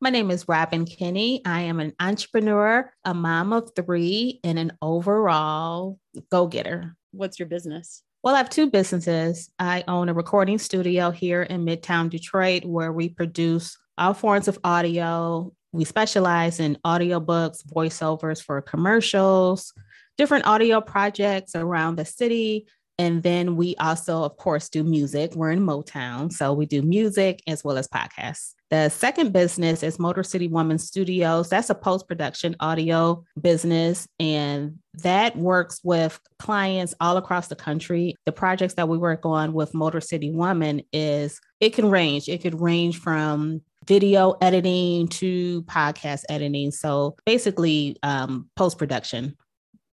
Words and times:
My 0.00 0.10
name 0.10 0.30
is 0.30 0.48
Robin 0.48 0.84
Kinney. 0.84 1.40
I 1.46 1.62
am 1.62 1.80
an 1.80 1.92
entrepreneur, 2.00 2.92
a 3.04 3.14
mom 3.14 3.52
of 3.52 3.70
three, 3.76 4.40
and 4.44 4.58
an 4.58 4.72
overall 4.82 5.98
go 6.30 6.46
getter. 6.46 6.96
What's 7.12 7.38
your 7.38 7.48
business? 7.48 8.02
Well, 8.22 8.34
I 8.34 8.38
have 8.38 8.50
two 8.50 8.70
businesses. 8.70 9.50
I 9.58 9.84
own 9.86 10.08
a 10.08 10.14
recording 10.14 10.58
studio 10.58 11.10
here 11.10 11.42
in 11.42 11.64
Midtown 11.64 12.10
Detroit 12.10 12.64
where 12.64 12.92
we 12.92 13.08
produce 13.08 13.78
all 13.96 14.14
forms 14.14 14.48
of 14.48 14.58
audio. 14.64 15.52
We 15.72 15.84
specialize 15.84 16.58
in 16.58 16.78
audiobooks, 16.84 17.64
voiceovers 17.66 18.42
for 18.42 18.60
commercials, 18.62 19.72
different 20.18 20.46
audio 20.46 20.80
projects 20.80 21.54
around 21.54 21.96
the 21.96 22.04
city, 22.04 22.66
and 22.98 23.22
then 23.22 23.56
we 23.56 23.74
also, 23.76 24.22
of 24.22 24.36
course, 24.36 24.68
do 24.68 24.84
music. 24.84 25.34
We're 25.34 25.50
in 25.50 25.60
Motown. 25.60 26.32
So 26.32 26.52
we 26.52 26.66
do 26.66 26.82
music 26.82 27.42
as 27.46 27.64
well 27.64 27.76
as 27.76 27.88
podcasts. 27.88 28.53
The 28.70 28.88
second 28.88 29.32
business 29.32 29.82
is 29.82 29.98
Motor 29.98 30.22
City 30.22 30.48
Woman 30.48 30.78
Studios. 30.78 31.48
That's 31.48 31.70
a 31.70 31.74
post 31.74 32.08
production 32.08 32.56
audio 32.60 33.24
business, 33.40 34.08
and 34.18 34.78
that 35.02 35.36
works 35.36 35.80
with 35.84 36.18
clients 36.38 36.94
all 37.00 37.16
across 37.16 37.48
the 37.48 37.56
country. 37.56 38.14
The 38.24 38.32
projects 38.32 38.74
that 38.74 38.88
we 38.88 38.98
work 38.98 39.24
on 39.24 39.52
with 39.52 39.74
Motor 39.74 40.00
City 40.00 40.30
Woman 40.30 40.82
is 40.92 41.40
it 41.60 41.74
can 41.74 41.90
range. 41.90 42.28
It 42.28 42.42
could 42.42 42.60
range 42.60 42.98
from 42.98 43.60
video 43.86 44.32
editing 44.40 45.08
to 45.08 45.62
podcast 45.64 46.22
editing. 46.28 46.70
So 46.70 47.16
basically, 47.26 47.96
um, 48.02 48.48
post 48.56 48.78
production 48.78 49.36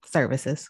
services. 0.06 0.70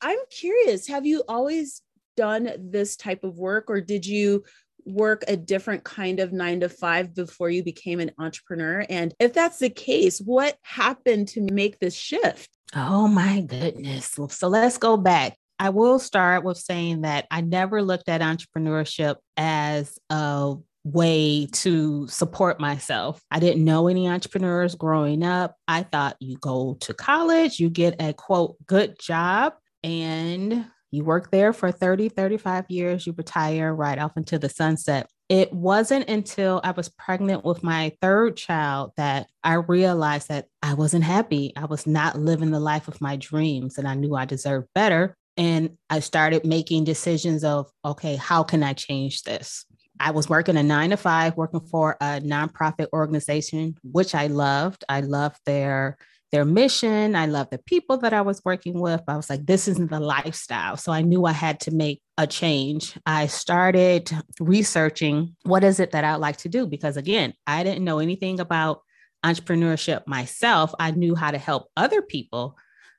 I'm 0.00 0.18
curious, 0.30 0.86
have 0.88 1.04
you 1.04 1.24
always 1.28 1.82
done 2.16 2.50
this 2.58 2.96
type 2.96 3.22
of 3.22 3.38
work 3.38 3.66
or 3.68 3.80
did 3.80 4.04
you 4.04 4.44
work 4.88 5.24
a 5.28 5.36
different 5.36 5.84
kind 5.84 6.20
of 6.20 6.32
nine 6.32 6.60
to 6.60 6.68
five 6.68 7.14
before 7.14 7.50
you 7.50 7.62
became 7.62 8.00
an 8.00 8.12
entrepreneur? 8.18 8.84
And 8.88 9.14
if 9.18 9.32
that's 9.34 9.58
the 9.58 9.70
case, 9.70 10.18
what 10.18 10.56
happened 10.62 11.28
to 11.28 11.40
make 11.40 11.78
this 11.78 11.94
shift? 11.94 12.50
Oh 12.74 13.08
my 13.08 13.40
goodness. 13.40 14.18
So 14.30 14.48
let's 14.48 14.78
go 14.78 14.96
back. 14.96 15.36
I 15.58 15.70
will 15.70 15.98
start 15.98 16.44
with 16.44 16.58
saying 16.58 17.02
that 17.02 17.26
I 17.30 17.40
never 17.40 17.82
looked 17.82 18.08
at 18.08 18.20
entrepreneurship 18.20 19.16
as 19.36 19.98
a 20.08 20.54
way 20.84 21.46
to 21.46 22.06
support 22.06 22.60
myself. 22.60 23.20
I 23.30 23.40
didn't 23.40 23.64
know 23.64 23.88
any 23.88 24.08
entrepreneurs 24.08 24.74
growing 24.74 25.22
up. 25.22 25.56
I 25.66 25.82
thought 25.82 26.16
you 26.20 26.38
go 26.38 26.76
to 26.80 26.94
college, 26.94 27.58
you 27.58 27.70
get 27.70 28.00
a 28.00 28.12
quote 28.12 28.56
good 28.66 28.96
job, 29.00 29.54
and 29.82 30.64
you 30.90 31.04
work 31.04 31.30
there 31.30 31.52
for 31.52 31.70
30, 31.70 32.08
35 32.08 32.66
years, 32.68 33.06
you 33.06 33.14
retire 33.16 33.74
right 33.74 33.98
off 33.98 34.16
into 34.16 34.38
the 34.38 34.48
sunset. 34.48 35.08
It 35.28 35.52
wasn't 35.52 36.08
until 36.08 36.60
I 36.64 36.70
was 36.70 36.88
pregnant 36.88 37.44
with 37.44 37.62
my 37.62 37.92
third 38.00 38.36
child 38.36 38.92
that 38.96 39.26
I 39.44 39.54
realized 39.54 40.28
that 40.28 40.46
I 40.62 40.74
wasn't 40.74 41.04
happy. 41.04 41.52
I 41.54 41.66
was 41.66 41.86
not 41.86 42.18
living 42.18 42.50
the 42.50 42.60
life 42.60 42.88
of 42.88 43.00
my 43.00 43.16
dreams, 43.16 43.76
and 43.76 43.86
I 43.86 43.94
knew 43.94 44.14
I 44.14 44.24
deserved 44.24 44.68
better. 44.74 45.16
And 45.36 45.76
I 45.88 46.00
started 46.00 46.44
making 46.44 46.84
decisions 46.84 47.44
of, 47.44 47.70
okay, 47.84 48.16
how 48.16 48.42
can 48.42 48.62
I 48.62 48.72
change 48.72 49.22
this? 49.22 49.66
I 50.00 50.12
was 50.12 50.28
working 50.28 50.56
a 50.56 50.62
nine 50.62 50.90
to 50.90 50.96
five, 50.96 51.36
working 51.36 51.60
for 51.60 51.96
a 52.00 52.20
nonprofit 52.20 52.88
organization, 52.92 53.76
which 53.82 54.14
I 54.14 54.28
loved. 54.28 54.84
I 54.88 55.00
loved 55.00 55.38
their 55.44 55.96
their 56.30 56.44
mission. 56.44 57.16
I 57.16 57.26
love 57.26 57.48
the 57.50 57.58
people 57.58 57.98
that 57.98 58.12
I 58.12 58.20
was 58.20 58.44
working 58.44 58.80
with. 58.80 59.02
I 59.08 59.16
was 59.16 59.30
like, 59.30 59.46
this 59.46 59.66
isn't 59.68 59.90
the 59.90 60.00
lifestyle. 60.00 60.76
So 60.76 60.92
I 60.92 61.02
knew 61.02 61.24
I 61.24 61.32
had 61.32 61.60
to 61.60 61.70
make 61.70 62.02
a 62.16 62.26
change. 62.26 62.96
I 63.06 63.26
started 63.26 64.10
researching 64.38 65.36
what 65.44 65.64
is 65.64 65.80
it 65.80 65.92
that 65.92 66.04
I'd 66.04 66.16
like 66.16 66.36
to 66.38 66.48
do? 66.48 66.66
Because 66.66 66.96
again, 66.96 67.32
I 67.46 67.62
didn't 67.62 67.84
know 67.84 67.98
anything 67.98 68.40
about 68.40 68.82
entrepreneurship 69.24 70.06
myself. 70.06 70.74
I 70.78 70.90
knew 70.90 71.14
how 71.14 71.30
to 71.30 71.38
help 71.38 71.68
other 71.76 72.02
people 72.02 72.56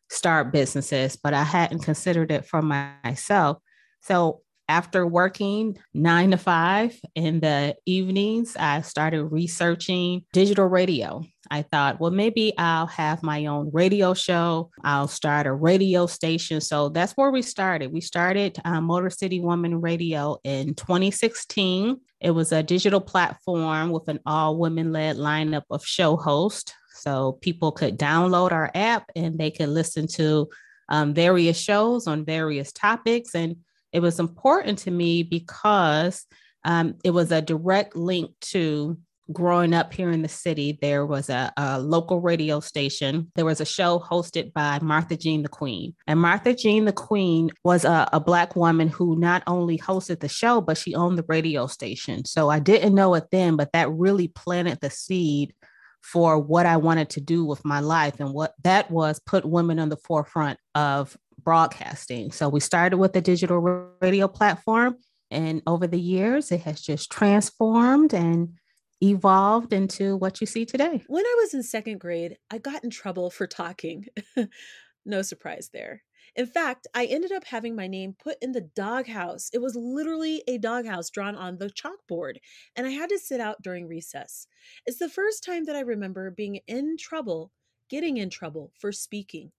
start 0.10 0.52
businesses, 0.52 1.16
but 1.16 1.34
I 1.34 1.44
hadn't 1.44 1.84
considered 1.84 2.32
it 2.32 2.46
for 2.46 2.62
myself. 2.62 3.60
So 4.02 4.42
after 4.70 5.06
working 5.06 5.78
nine 5.96 6.32
to 6.32 6.38
five 6.38 6.98
in 7.16 7.40
the 7.40 7.76
evenings, 7.88 8.56
I 8.56 8.82
started 8.82 9.26
researching 9.26 10.24
digital 10.32 10.68
radio. 10.68 11.24
I 11.50 11.64
thought, 11.64 12.00
well, 12.00 12.12
maybe 12.12 12.54
I'll 12.56 12.86
have 12.86 13.24
my 13.24 13.48
own 13.48 13.72
radio 13.74 14.14
show. 14.14 14.70
I'll 14.84 15.08
start 15.08 15.48
a 15.48 15.52
radio 15.52 16.06
station. 16.06 16.62
So 16.62 16.90
that's 16.90 17.14
where 17.14 17.32
we 17.32 17.42
started. 17.42 17.92
We 17.92 18.02
started 18.02 18.60
uh, 18.64 18.80
Motor 18.80 19.10
City 19.10 19.40
Woman 19.40 19.82
Radio 19.82 20.38
in 20.44 20.76
2016. 20.76 22.00
It 22.22 22.32
was 22.32 22.52
a 22.52 22.62
digital 22.62 23.02
platform 23.02 23.90
with 23.90 24.08
an 24.08 24.20
all 24.28 24.58
women 24.58 24.94
led 24.94 25.18
lineup 25.18 25.64
of 25.72 25.84
show 25.84 26.16
hosts. 26.16 26.72
So 26.94 27.40
people 27.42 27.72
could 27.72 27.98
download 27.98 28.52
our 28.52 28.70
app 28.76 29.10
and 29.16 29.40
they 29.40 29.50
could 29.50 29.70
listen 29.70 30.06
to 30.16 30.50
um, 30.90 31.14
various 31.14 31.60
shows 31.60 32.06
on 32.06 32.26
various 32.26 32.72
topics. 32.72 33.34
And 33.34 33.58
it 33.92 34.02
was 34.02 34.20
important 34.20 34.80
to 34.80 34.92
me 34.92 35.24
because 35.24 36.26
um, 36.64 36.96
it 37.04 37.12
was 37.12 37.32
a 37.32 37.42
direct 37.42 37.96
link 37.96 38.32
to 38.42 38.98
growing 39.32 39.74
up 39.74 39.94
here 39.94 40.10
in 40.10 40.22
the 40.22 40.30
city. 40.30 40.78
There 40.82 41.06
was 41.06 41.30
a, 41.30 41.54
a, 41.56 41.80
local 41.80 42.20
radio 42.20 42.60
station. 42.60 43.32
There 43.36 43.46
was 43.46 43.62
a 43.62 43.66
show 43.66 44.00
hosted 44.00 44.54
by 44.54 44.80
Martha 44.82 45.16
Jean 45.16 45.44
the 45.44 45.50
Queen. 45.50 45.94
And 46.08 46.20
Martha 46.20 46.54
Jean 46.54 46.86
the 46.86 46.94
Queen 46.94 47.52
was 47.64 47.86
a, 47.86 48.10
a 48.12 48.20
Black 48.20 48.56
woman 48.56 48.88
who 48.88 49.20
not 49.20 49.44
only 49.46 49.78
hosted 49.78 50.20
the 50.20 50.30
show, 50.30 50.62
but 50.62 50.78
she 50.78 50.96
owned 50.96 51.18
the 51.18 51.26
radio 51.28 51.68
station. 51.68 52.26
So 52.26 52.50
I 52.50 52.60
didn't 52.60 52.96
know 52.96 53.14
it 53.16 53.26
then, 53.32 53.56
but 53.56 53.72
that 53.74 53.92
really 53.92 54.30
planted 54.30 54.80
the 54.82 54.90
seed 54.90 55.54
for 56.02 56.40
what 56.40 56.66
I 56.66 56.78
wanted 56.78 57.10
to 57.12 57.22
do 57.22 57.46
with 57.46 57.64
my 57.66 57.82
life. 57.82 58.20
And 58.20 58.34
what 58.34 58.54
that 58.64 58.90
was 58.90 59.20
put 59.20 59.46
women 59.46 59.80
on 59.80 59.90
the 59.90 59.98
forefront 59.98 60.58
of 60.74 61.16
broadcasting. 61.44 62.32
So 62.32 62.50
we 62.50 62.60
started 62.60 62.98
with 62.98 63.16
a 63.16 63.22
digital 63.22 63.60
radio 64.02 64.28
platform. 64.28 64.98
And 65.32 65.62
over 65.68 65.86
the 65.86 66.00
years, 66.00 66.52
it 66.52 66.62
has 66.62 66.82
just 66.82 67.12
transformed 67.12 68.14
and 68.14 68.58
evolved 69.02 69.74
into 69.74 70.18
what 70.18 70.42
you 70.42 70.48
see 70.48 70.66
today. 70.66 71.04
When 71.08 71.26
I 71.26 71.36
was 71.42 71.54
in 71.54 71.64
second 71.64 72.00
grade, 72.00 72.38
I 72.52 72.58
got 72.58 72.84
in 72.84 72.90
trouble 72.90 73.30
for 73.30 73.48
talking. 73.48 74.08
no 75.06 75.22
surprise 75.22 75.70
there. 75.72 76.04
In 76.36 76.46
fact, 76.46 76.88
I 76.94 77.06
ended 77.06 77.32
up 77.32 77.44
having 77.46 77.76
my 77.76 77.88
name 77.88 78.16
put 78.18 78.38
in 78.42 78.52
the 78.52 78.70
doghouse. 78.76 79.50
It 79.54 79.62
was 79.62 79.76
literally 79.76 80.44
a 80.48 80.58
doghouse 80.58 81.10
drawn 81.10 81.36
on 81.36 81.58
the 81.58 81.70
chalkboard, 81.70 82.38
and 82.76 82.86
I 82.86 82.92
had 82.92 83.10
to 83.10 83.20
sit 83.20 83.42
out 83.42 83.62
during 83.62 83.88
recess. 83.88 84.48
It's 84.86 85.00
the 85.00 85.10
first 85.10 85.44
time 85.44 85.66
that 85.66 85.76
I 85.76 85.82
remember 85.82 86.30
being 86.32 86.60
in 86.68 86.98
trouble, 86.98 87.52
getting 87.90 88.18
in 88.18 88.30
trouble 88.30 88.72
for 88.80 88.92
speaking. 88.92 89.52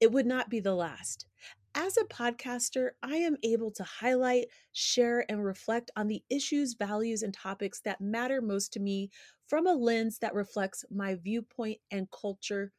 It 0.00 0.12
would 0.12 0.26
not 0.26 0.50
be 0.50 0.60
the 0.60 0.74
last. 0.74 1.26
As 1.74 1.96
a 1.96 2.04
podcaster, 2.04 2.92
I 3.02 3.16
am 3.18 3.36
able 3.44 3.70
to 3.72 3.84
highlight, 3.84 4.48
share, 4.72 5.24
and 5.30 5.44
reflect 5.44 5.90
on 5.94 6.08
the 6.08 6.24
issues, 6.28 6.74
values, 6.74 7.22
and 7.22 7.32
topics 7.32 7.80
that 7.82 8.00
matter 8.00 8.42
most 8.42 8.72
to 8.72 8.80
me 8.80 9.10
from 9.46 9.66
a 9.66 9.74
lens 9.74 10.18
that 10.18 10.34
reflects 10.34 10.84
my 10.90 11.14
viewpoint 11.14 11.80
and 11.90 12.10
culture, 12.10 12.72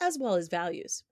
as 0.00 0.18
well 0.18 0.34
as 0.34 0.48
values. 0.48 1.04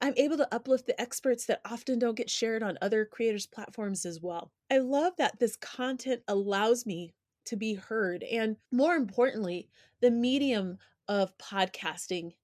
I'm 0.00 0.14
able 0.16 0.36
to 0.38 0.54
uplift 0.54 0.86
the 0.86 1.00
experts 1.00 1.46
that 1.46 1.60
often 1.64 1.98
don't 1.98 2.16
get 2.16 2.30
shared 2.30 2.62
on 2.62 2.78
other 2.80 3.04
creators' 3.04 3.46
platforms 3.46 4.04
as 4.06 4.20
well. 4.20 4.52
I 4.70 4.78
love 4.78 5.14
that 5.16 5.38
this 5.38 5.56
content 5.56 6.22
allows 6.28 6.86
me 6.86 7.14
to 7.46 7.56
be 7.56 7.74
heard. 7.74 8.22
And 8.24 8.56
more 8.72 8.94
importantly, 8.96 9.70
the 10.00 10.10
medium 10.10 10.78
of 11.08 11.36
podcasting 11.38 12.34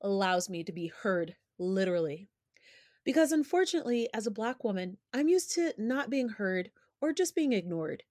allows 0.00 0.48
me 0.50 0.64
to 0.64 0.72
be 0.72 0.88
heard 0.88 1.36
literally. 1.58 2.28
Because 3.04 3.32
unfortunately, 3.32 4.08
as 4.12 4.26
a 4.26 4.30
Black 4.30 4.64
woman, 4.64 4.98
I'm 5.12 5.28
used 5.28 5.52
to 5.52 5.72
not 5.78 6.10
being 6.10 6.28
heard 6.28 6.70
or 7.00 7.12
just 7.12 7.34
being 7.34 7.52
ignored. 7.52 8.02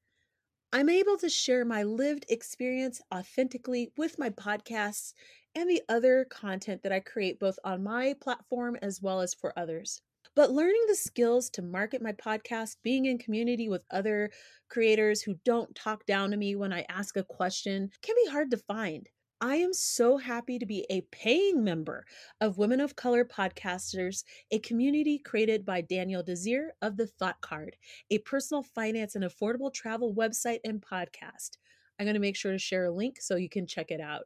I'm 0.74 0.90
able 0.90 1.18
to 1.18 1.30
share 1.30 1.63
my 1.63 1.84
lived 1.84 2.25
experience 2.30 3.02
authentically 3.13 3.91
with 3.96 4.19
my 4.19 4.30
podcasts 4.30 5.13
and 5.56 5.69
the 5.69 5.81
other 5.88 6.25
content 6.30 6.83
that 6.83 6.92
I 6.92 7.00
create 7.00 7.39
both 7.39 7.57
on 7.63 7.83
my 7.83 8.16
platform 8.19 8.77
as 8.81 9.01
well 9.01 9.21
as 9.21 9.33
for 9.33 9.57
others. 9.57 10.01
But 10.36 10.51
learning 10.51 10.83
the 10.88 10.95
skills 10.95 11.50
to 11.51 11.62
market 11.62 12.01
my 12.01 12.12
podcast, 12.12 12.77
being 12.83 13.06
in 13.06 13.18
community 13.18 13.69
with 13.69 13.86
other 13.89 14.30
creators 14.69 15.21
who 15.21 15.36
don't 15.45 15.74
talk 15.74 16.06
down 16.06 16.31
to 16.31 16.38
me 16.38 16.56
when 16.56 16.74
I 16.74 16.86
ask 16.89 17.18
a 17.18 17.24
question, 17.24 17.89
can 18.01 18.16
be 18.24 18.30
hard 18.30 18.51
to 18.51 18.57
find. 18.57 19.10
I 19.39 19.57
am 19.57 19.72
so 19.72 20.18
happy 20.18 20.57
to 20.57 20.66
be 20.66 20.84
a 20.89 21.01
paying 21.12 21.63
member 21.63 22.06
of 22.42 22.57
Women 22.57 22.81
of 22.81 22.95
Color 22.95 23.24
Podcasters, 23.24 24.24
a 24.50 24.57
community 24.57 25.19
created 25.19 25.63
by 25.63 25.81
Danielle 25.81 26.24
Desir 26.24 26.74
of 26.81 26.98
The 26.98 27.06
Thought 27.06 27.39
Card, 27.42 27.75
a 28.10 28.18
personal 28.18 28.63
finance 28.63 29.13
and 29.13 29.24
affordable 29.24 29.72
travel 29.72 30.16
website 30.16 30.57
and 30.63 30.81
podcast. 30.81 31.57
I'm 32.00 32.07
going 32.07 32.16
to 32.16 32.19
make 32.19 32.36
sure 32.36 32.51
to 32.51 32.57
share 32.57 32.86
a 32.86 32.92
link 32.92 33.22
so 33.22 33.36
you 33.36 33.48
can 33.48 33.68
check 33.68 33.92
it 33.92 34.01
out. 34.01 34.24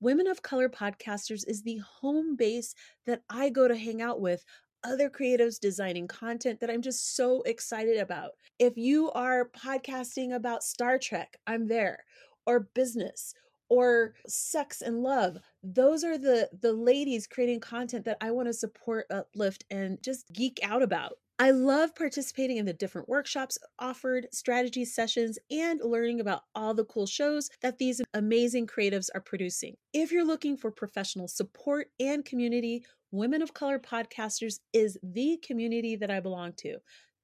Women 0.00 0.26
of 0.26 0.42
Color 0.42 0.70
Podcasters 0.70 1.44
is 1.46 1.62
the 1.62 1.82
home 2.00 2.34
base 2.34 2.74
that 3.04 3.20
I 3.28 3.50
go 3.50 3.68
to 3.68 3.76
hang 3.76 4.00
out 4.00 4.18
with 4.18 4.46
other 4.82 5.10
creatives 5.10 5.60
designing 5.60 6.08
content 6.08 6.60
that 6.60 6.70
I'm 6.70 6.80
just 6.80 7.14
so 7.14 7.42
excited 7.42 7.98
about. 7.98 8.30
If 8.58 8.78
you 8.78 9.10
are 9.10 9.50
podcasting 9.50 10.34
about 10.34 10.62
Star 10.62 10.98
Trek, 10.98 11.36
I'm 11.46 11.68
there, 11.68 12.04
or 12.46 12.60
business 12.60 13.34
or 13.68 14.14
sex 14.26 14.80
and 14.80 15.02
love 15.02 15.38
those 15.62 16.04
are 16.04 16.18
the 16.18 16.48
the 16.60 16.72
ladies 16.72 17.26
creating 17.26 17.60
content 17.60 18.04
that 18.04 18.18
i 18.20 18.30
want 18.30 18.48
to 18.48 18.52
support 18.52 19.06
uplift 19.10 19.64
and 19.70 20.02
just 20.02 20.30
geek 20.32 20.58
out 20.62 20.82
about 20.82 21.12
I 21.40 21.52
love 21.52 21.94
participating 21.94 22.56
in 22.56 22.66
the 22.66 22.72
different 22.72 23.08
workshops 23.08 23.58
offered, 23.78 24.26
strategy 24.32 24.84
sessions, 24.84 25.38
and 25.52 25.80
learning 25.80 26.18
about 26.18 26.42
all 26.56 26.74
the 26.74 26.84
cool 26.84 27.06
shows 27.06 27.48
that 27.62 27.78
these 27.78 28.02
amazing 28.12 28.66
creatives 28.66 29.08
are 29.14 29.20
producing. 29.20 29.76
If 29.92 30.10
you're 30.10 30.26
looking 30.26 30.56
for 30.56 30.72
professional 30.72 31.28
support 31.28 31.92
and 32.00 32.24
community, 32.24 32.82
Women 33.12 33.40
of 33.40 33.54
Color 33.54 33.78
Podcasters 33.78 34.58
is 34.72 34.98
the 35.00 35.38
community 35.42 35.94
that 35.94 36.10
I 36.10 36.18
belong 36.18 36.54
to. 36.58 36.78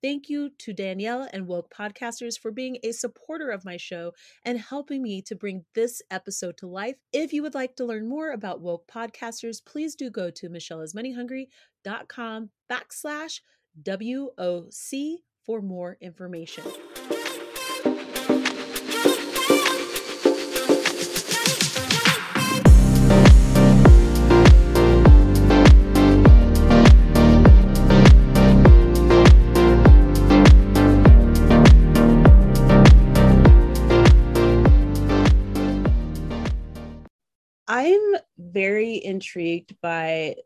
Thank 0.05 0.29
you 0.29 0.51
to 0.59 0.75
Danielle 0.75 1.27
and 1.33 1.47
WOC 1.47 1.71
Podcasters 1.71 2.39
for 2.39 2.51
being 2.51 2.77
a 2.83 2.93
supporter 2.93 3.49
of 3.49 3.65
my 3.65 3.79
show 3.79 4.12
and 4.45 4.59
helping 4.59 5.03
me 5.03 5.23
to 5.23 5.35
bring 5.35 5.65
this 5.75 6.03
episode 6.11 6.59
to 6.59 6.67
life. 6.67 6.97
If 7.11 7.33
you 7.33 7.43
would 7.43 7.55
like 7.55 7.75
to 7.77 7.87
learn 7.87 8.06
more 8.06 8.33
about 8.33 8.62
WOC 8.62 8.81
Podcasters, 8.87 9.65
please 9.65 9.95
do 9.95 10.11
go 10.11 10.29
to 10.29 10.51
michelleismoneyhungry.com 10.51 12.51
backslash 12.71 13.41
WOC 13.83 15.15
for 15.43 15.62
more 15.62 15.97
information. 16.03 16.65
Intrigued 39.14 39.76
by 39.81 40.37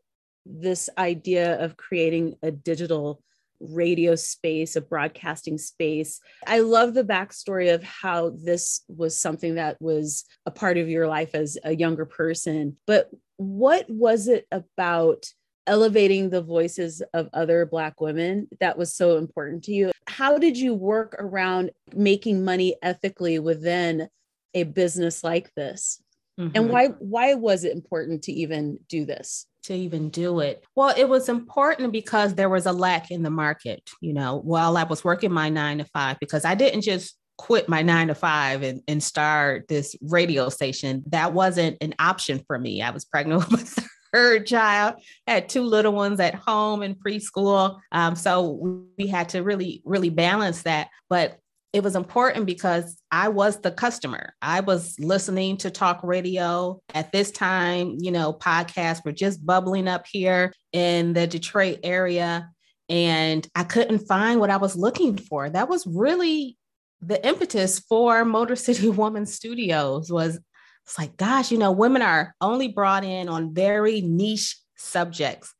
this 0.44 0.88
idea 0.96 1.62
of 1.62 1.76
creating 1.76 2.36
a 2.42 2.50
digital 2.50 3.22
radio 3.60 4.14
space, 4.14 4.76
a 4.76 4.80
broadcasting 4.80 5.58
space. 5.58 6.20
I 6.46 6.60
love 6.60 6.94
the 6.94 7.04
backstory 7.04 7.74
of 7.74 7.82
how 7.82 8.30
this 8.30 8.82
was 8.88 9.20
something 9.20 9.56
that 9.56 9.76
was 9.80 10.24
a 10.46 10.50
part 10.50 10.78
of 10.78 10.88
your 10.88 11.08
life 11.08 11.34
as 11.34 11.58
a 11.64 11.74
younger 11.74 12.06
person. 12.06 12.76
But 12.86 13.10
what 13.36 13.86
was 13.88 14.28
it 14.28 14.46
about 14.52 15.26
elevating 15.66 16.30
the 16.30 16.42
voices 16.42 17.02
of 17.12 17.28
other 17.32 17.66
Black 17.66 18.00
women 18.00 18.48
that 18.60 18.78
was 18.78 18.94
so 18.94 19.16
important 19.16 19.64
to 19.64 19.72
you? 19.72 19.90
How 20.06 20.38
did 20.38 20.56
you 20.56 20.74
work 20.74 21.16
around 21.18 21.70
making 21.94 22.44
money 22.44 22.76
ethically 22.82 23.38
within 23.38 24.08
a 24.54 24.62
business 24.62 25.22
like 25.22 25.52
this? 25.54 26.00
Mm-hmm. 26.38 26.50
And 26.54 26.70
why 26.70 26.86
why 26.98 27.34
was 27.34 27.64
it 27.64 27.72
important 27.72 28.22
to 28.24 28.32
even 28.32 28.78
do 28.88 29.04
this? 29.04 29.46
To 29.64 29.74
even 29.74 30.08
do 30.08 30.40
it. 30.40 30.64
Well, 30.76 30.94
it 30.96 31.08
was 31.08 31.28
important 31.28 31.92
because 31.92 32.34
there 32.34 32.48
was 32.48 32.66
a 32.66 32.72
lack 32.72 33.10
in 33.10 33.22
the 33.22 33.30
market, 33.30 33.90
you 34.00 34.14
know, 34.14 34.38
while 34.38 34.76
I 34.76 34.84
was 34.84 35.04
working 35.04 35.32
my 35.32 35.48
9 35.48 35.78
to 35.78 35.84
5 35.84 36.18
because 36.20 36.44
I 36.44 36.54
didn't 36.54 36.82
just 36.82 37.16
quit 37.38 37.68
my 37.68 37.82
9 37.82 38.08
to 38.08 38.14
5 38.14 38.62
and, 38.62 38.82
and 38.86 39.02
start 39.02 39.66
this 39.68 39.96
radio 40.00 40.48
station. 40.48 41.02
That 41.08 41.32
wasn't 41.32 41.76
an 41.80 41.94
option 41.98 42.42
for 42.46 42.58
me. 42.58 42.82
I 42.82 42.90
was 42.90 43.04
pregnant 43.04 43.50
with 43.50 43.76
my 43.76 43.84
third 44.12 44.46
child, 44.46 44.94
had 45.26 45.48
two 45.48 45.62
little 45.62 45.92
ones 45.92 46.20
at 46.20 46.34
home 46.34 46.82
in 46.82 46.94
preschool. 46.94 47.78
Um, 47.92 48.14
so 48.16 48.84
we 48.96 49.06
had 49.06 49.30
to 49.30 49.42
really, 49.42 49.82
really 49.84 50.10
balance 50.10 50.62
that. 50.62 50.88
But 51.08 51.38
it 51.72 51.82
was 51.82 51.96
important 51.96 52.46
because 52.46 52.96
I 53.10 53.28
was 53.28 53.60
the 53.60 53.70
customer. 53.70 54.34
I 54.40 54.60
was 54.60 54.98
listening 54.98 55.58
to 55.58 55.70
talk 55.70 56.00
radio 56.02 56.80
at 56.94 57.12
this 57.12 57.30
time, 57.30 57.96
you 58.00 58.10
know, 58.10 58.32
podcasts 58.32 59.04
were 59.04 59.12
just 59.12 59.44
bubbling 59.44 59.86
up 59.86 60.06
here 60.10 60.52
in 60.72 61.12
the 61.12 61.26
Detroit 61.26 61.80
area. 61.82 62.50
And 62.88 63.46
I 63.54 63.64
couldn't 63.64 64.06
find 64.06 64.40
what 64.40 64.48
I 64.48 64.56
was 64.56 64.76
looking 64.76 65.18
for. 65.18 65.50
That 65.50 65.68
was 65.68 65.86
really 65.86 66.56
the 67.02 67.24
impetus 67.26 67.80
for 67.80 68.24
Motor 68.24 68.56
City 68.56 68.88
Woman 68.88 69.26
Studios 69.26 70.10
was 70.10 70.40
it's 70.86 70.98
like, 70.98 71.18
gosh, 71.18 71.52
you 71.52 71.58
know, 71.58 71.70
women 71.70 72.00
are 72.00 72.34
only 72.40 72.68
brought 72.68 73.04
in 73.04 73.28
on 73.28 73.52
very 73.52 74.00
niche 74.00 74.56
subjects, 74.78 75.52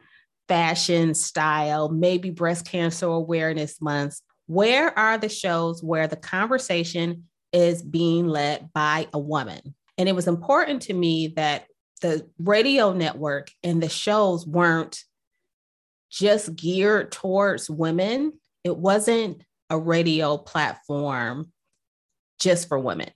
fashion, 0.49 1.13
style, 1.13 1.91
maybe 1.91 2.31
breast 2.31 2.67
cancer 2.67 3.09
awareness 3.09 3.79
months 3.83 4.23
where 4.49 4.99
are 4.99 5.19
the 5.19 5.29
shows 5.29 5.83
where 5.83 6.07
the 6.07 6.17
conversation 6.17 7.25
is 7.53 7.83
being 7.83 8.27
led 8.27 8.73
by 8.73 9.07
a 9.13 9.19
woman? 9.19 9.75
And 9.99 10.09
it 10.09 10.15
was 10.15 10.27
important 10.27 10.83
to 10.83 10.95
me 10.95 11.29
that 11.37 11.67
the 12.01 12.29
radio 12.39 12.93
network 12.93 13.51
and 13.63 13.83
the 13.83 13.89
shows 13.89 14.47
weren't 14.47 15.05
just 16.11 16.57
geared 16.57 17.13
towards 17.13 17.69
women. 17.69 18.33
It 18.65 18.77
wasn't 18.77 19.43
a 19.69 19.79
radio 19.79 20.39
platform 20.39 21.53
just 22.41 22.69
for 22.69 22.79
women. 22.79 23.11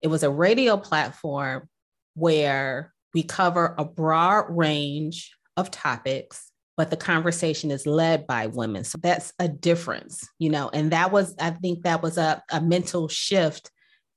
It 0.00 0.08
was 0.08 0.22
a 0.22 0.30
radio 0.30 0.78
platform 0.78 1.68
where 2.14 2.94
we 3.12 3.22
cover 3.22 3.74
a 3.76 3.84
broad 3.84 4.46
range 4.48 5.36
of 5.58 5.70
topics 5.70 6.49
but 6.80 6.88
the 6.88 6.96
conversation 6.96 7.70
is 7.70 7.86
led 7.86 8.26
by 8.26 8.46
women. 8.46 8.84
So 8.84 8.96
that's 8.96 9.34
a 9.38 9.46
difference, 9.46 10.26
you 10.38 10.48
know, 10.48 10.70
and 10.72 10.92
that 10.92 11.12
was, 11.12 11.34
I 11.38 11.50
think 11.50 11.82
that 11.82 12.02
was 12.02 12.16
a, 12.16 12.42
a 12.50 12.62
mental 12.62 13.06
shift 13.06 13.70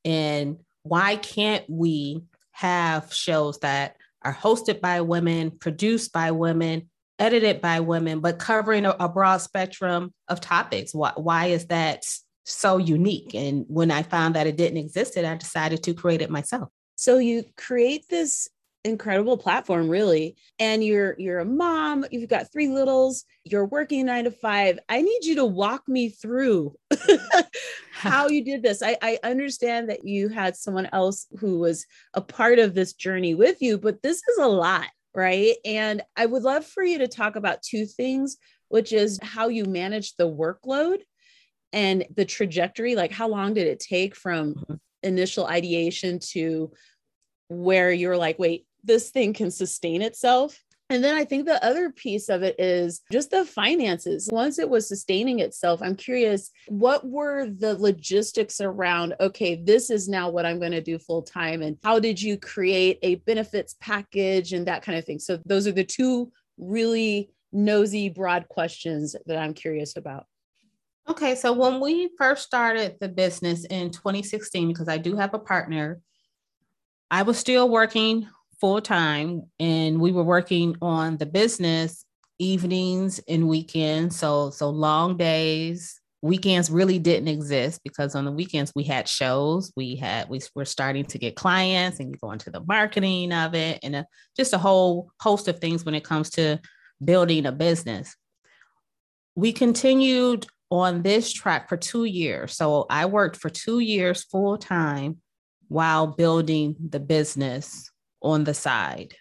in 0.06 0.60
why 0.84 1.18
can't 1.18 1.66
we 1.70 2.24
have 2.54 3.14
shows 3.14 3.60
that 3.60 3.98
are 4.22 4.34
hosted 4.34 4.80
by 4.80 5.02
women, 5.02 5.52
produced 5.52 6.14
by 6.14 6.32
women, 6.32 6.90
edited 7.20 7.60
by 7.60 7.82
women, 7.82 8.22
but 8.22 8.40
covering 8.40 8.86
a, 8.86 8.96
a 8.98 9.10
broad 9.10 9.42
spectrum 9.42 10.14
of 10.30 10.40
topics. 10.40 10.96
Why, 10.96 11.12
why 11.18 11.48
is 11.48 11.66
that 11.66 12.06
so 12.46 12.78
unique? 12.78 13.34
And 13.34 13.66
when 13.68 13.92
I 13.92 14.04
found 14.04 14.38
that 14.38 14.48
it 14.48 14.56
didn't 14.56 14.78
exist, 14.78 15.18
I 15.18 15.36
decided 15.36 15.84
to 15.84 15.94
create 15.94 16.22
it 16.22 16.30
myself. 16.30 16.70
So 16.96 17.18
you 17.18 17.44
create 17.58 18.08
this 18.10 18.48
incredible 18.84 19.38
platform 19.38 19.88
really. 19.90 20.36
And 20.60 20.84
you're 20.84 21.16
you're 21.18 21.40
a 21.40 21.46
mom 21.46 22.06
you've 22.12 22.30
got 22.30 22.52
three 22.52 22.68
littles 22.68 23.26
you're 23.46 23.66
working 23.66 24.06
nine 24.06 24.26
to 24.26 24.32
five. 24.32 24.80
I 24.90 25.02
need 25.02 25.24
you 25.24 25.36
to 25.36 25.46
walk 25.46 25.84
me 25.88 26.10
through 26.10 26.76
how 27.92 28.28
you 28.28 28.44
did 28.44 28.64
this. 28.64 28.82
I, 28.82 28.98
I 29.02 29.20
understand 29.24 29.90
that 29.90 30.06
you 30.06 30.30
had 30.30 30.56
someone 30.56 30.90
else 30.92 31.28
who 31.40 31.60
was 31.60 31.86
a 32.14 32.22
part 32.22 32.60
of 32.60 32.74
this 32.74 32.94
journey 32.94 33.36
with 33.36 33.62
you 33.62 33.78
but 33.78 34.02
this 34.02 34.18
is 34.18 34.38
a 34.40 34.48
lot 34.48 34.88
right? 35.16 35.56
And 35.64 36.02
i 36.16 36.26
would 36.26 36.44
love 36.44 36.66
for 36.66 36.84
you 36.84 36.98
to 37.00 37.08
talk 37.08 37.36
about 37.36 37.62
two 37.62 37.86
things 37.86 38.38
which 38.74 38.92
is 38.92 39.20
how 39.22 39.50
you 39.50 39.66
manage 39.66 40.16
the 40.16 40.28
workload 40.28 40.98
and 41.74 42.06
the 42.16 42.26
trajectory. 42.26 42.96
Like 42.96 43.12
how 43.12 43.28
long 43.28 43.54
did 43.54 43.68
it 43.68 43.80
take 43.80 44.16
from 44.16 44.54
mm-hmm. 44.54 44.74
initial 45.02 45.46
ideation 45.46 46.20
to 46.32 46.72
where 47.50 47.92
you're 47.92 48.18
like, 48.18 48.40
wait, 48.40 48.66
this 48.84 49.10
thing 49.10 49.34
can 49.34 49.52
sustain 49.52 50.02
itself. 50.02 50.60
And 50.90 51.04
then 51.04 51.16
I 51.16 51.26
think 51.26 51.46
the 51.46 51.64
other 51.66 51.90
piece 51.90 52.30
of 52.30 52.44
it 52.44 52.56
is 52.60 53.02
just 53.12 53.32
the 53.32 53.46
finances. 53.46 54.30
Once 54.32 54.60
it 54.60 54.70
was 54.70 54.88
sustaining 54.88 55.40
itself, 55.40 55.82
I'm 55.82 55.96
curious, 55.96 56.52
what 56.68 57.08
were 57.08 57.48
the 57.48 57.76
logistics 57.76 58.62
around, 58.62 59.16
okay, 59.20 59.56
this 59.64 59.90
is 59.90 60.08
now 60.08 60.30
what 60.30 60.46
I'm 60.46 60.60
going 60.60 60.74
to 60.74 60.82
do 60.82 61.00
full 61.00 61.24
time? 61.24 61.62
And 61.62 61.78
how 61.84 62.00
did 62.00 62.22
you 62.22 62.38
create 62.38 63.00
a 63.02 63.16
benefits 63.16 63.76
package 63.80 64.54
and 64.54 64.68
that 64.68 64.84
kind 64.84 64.98
of 64.98 65.06
thing? 65.06 65.20
So, 65.20 65.40
those 65.46 65.66
are 65.68 65.72
the 65.72 65.86
two 65.86 66.32
really 66.58 67.32
nosy, 67.52 68.10
broad 68.10 68.48
questions 68.50 69.16
that 69.26 69.38
I'm 69.38 69.54
curious 69.54 69.96
about. 69.96 70.26
Okay, 71.10 71.36
so 71.36 71.52
when 71.54 71.80
we 71.80 72.10
first 72.18 72.44
started 72.44 72.98
the 73.00 73.10
business 73.10 73.66
in 73.66 73.92
2016, 73.92 74.70
because 74.70 74.88
I 74.88 74.98
do 74.98 75.16
have 75.16 75.34
a 75.34 75.40
partner, 75.40 76.02
I 77.12 77.24
was 77.24 77.38
still 77.38 77.70
working 77.70 78.28
full 78.64 78.80
time 78.80 79.44
and 79.60 80.00
we 80.00 80.10
were 80.10 80.24
working 80.24 80.74
on 80.82 81.18
the 81.18 81.26
business 81.26 82.06
evenings 82.40 83.20
and 83.28 83.50
weekends. 83.50 84.16
So, 84.16 84.52
so 84.52 84.70
long 84.70 85.18
days. 85.18 86.00
Weekends 86.22 86.72
really 86.72 86.98
didn't 86.98 87.28
exist 87.28 87.82
because 87.84 88.16
on 88.16 88.24
the 88.24 88.32
weekends 88.32 88.72
we 88.74 88.86
had 88.86 89.10
shows. 89.10 89.74
We 89.76 89.98
had 89.98 90.30
we 90.30 90.40
were 90.56 90.64
starting 90.64 91.04
to 91.08 91.18
get 91.18 91.36
clients 91.36 92.00
and 92.00 92.10
you 92.10 92.16
go 92.16 92.32
into 92.32 92.52
the 92.52 92.64
marketing 92.66 93.34
of 93.34 93.54
it 93.54 93.80
and 93.84 93.98
a, 93.98 94.06
just 94.38 94.54
a 94.54 94.58
whole 94.58 95.12
host 95.20 95.50
of 95.50 95.60
things 95.60 95.84
when 95.84 95.94
it 95.94 96.06
comes 96.06 96.30
to 96.32 96.62
building 97.04 97.46
a 97.46 97.52
business. 97.52 98.16
We 99.36 99.52
continued 99.52 100.46
on 100.72 101.02
this 101.02 101.34
track 101.34 101.68
for 101.68 101.76
two 101.76 102.06
years. 102.06 102.54
So 102.54 102.86
I 102.90 103.08
worked 103.08 103.36
for 103.36 103.50
two 103.50 103.80
years 103.80 104.24
full 104.24 104.58
time 104.58 105.18
while 105.68 106.08
building 106.08 106.78
the 106.80 107.02
business 107.02 107.92
on 108.24 108.44
the 108.44 108.54
side. 108.54 109.16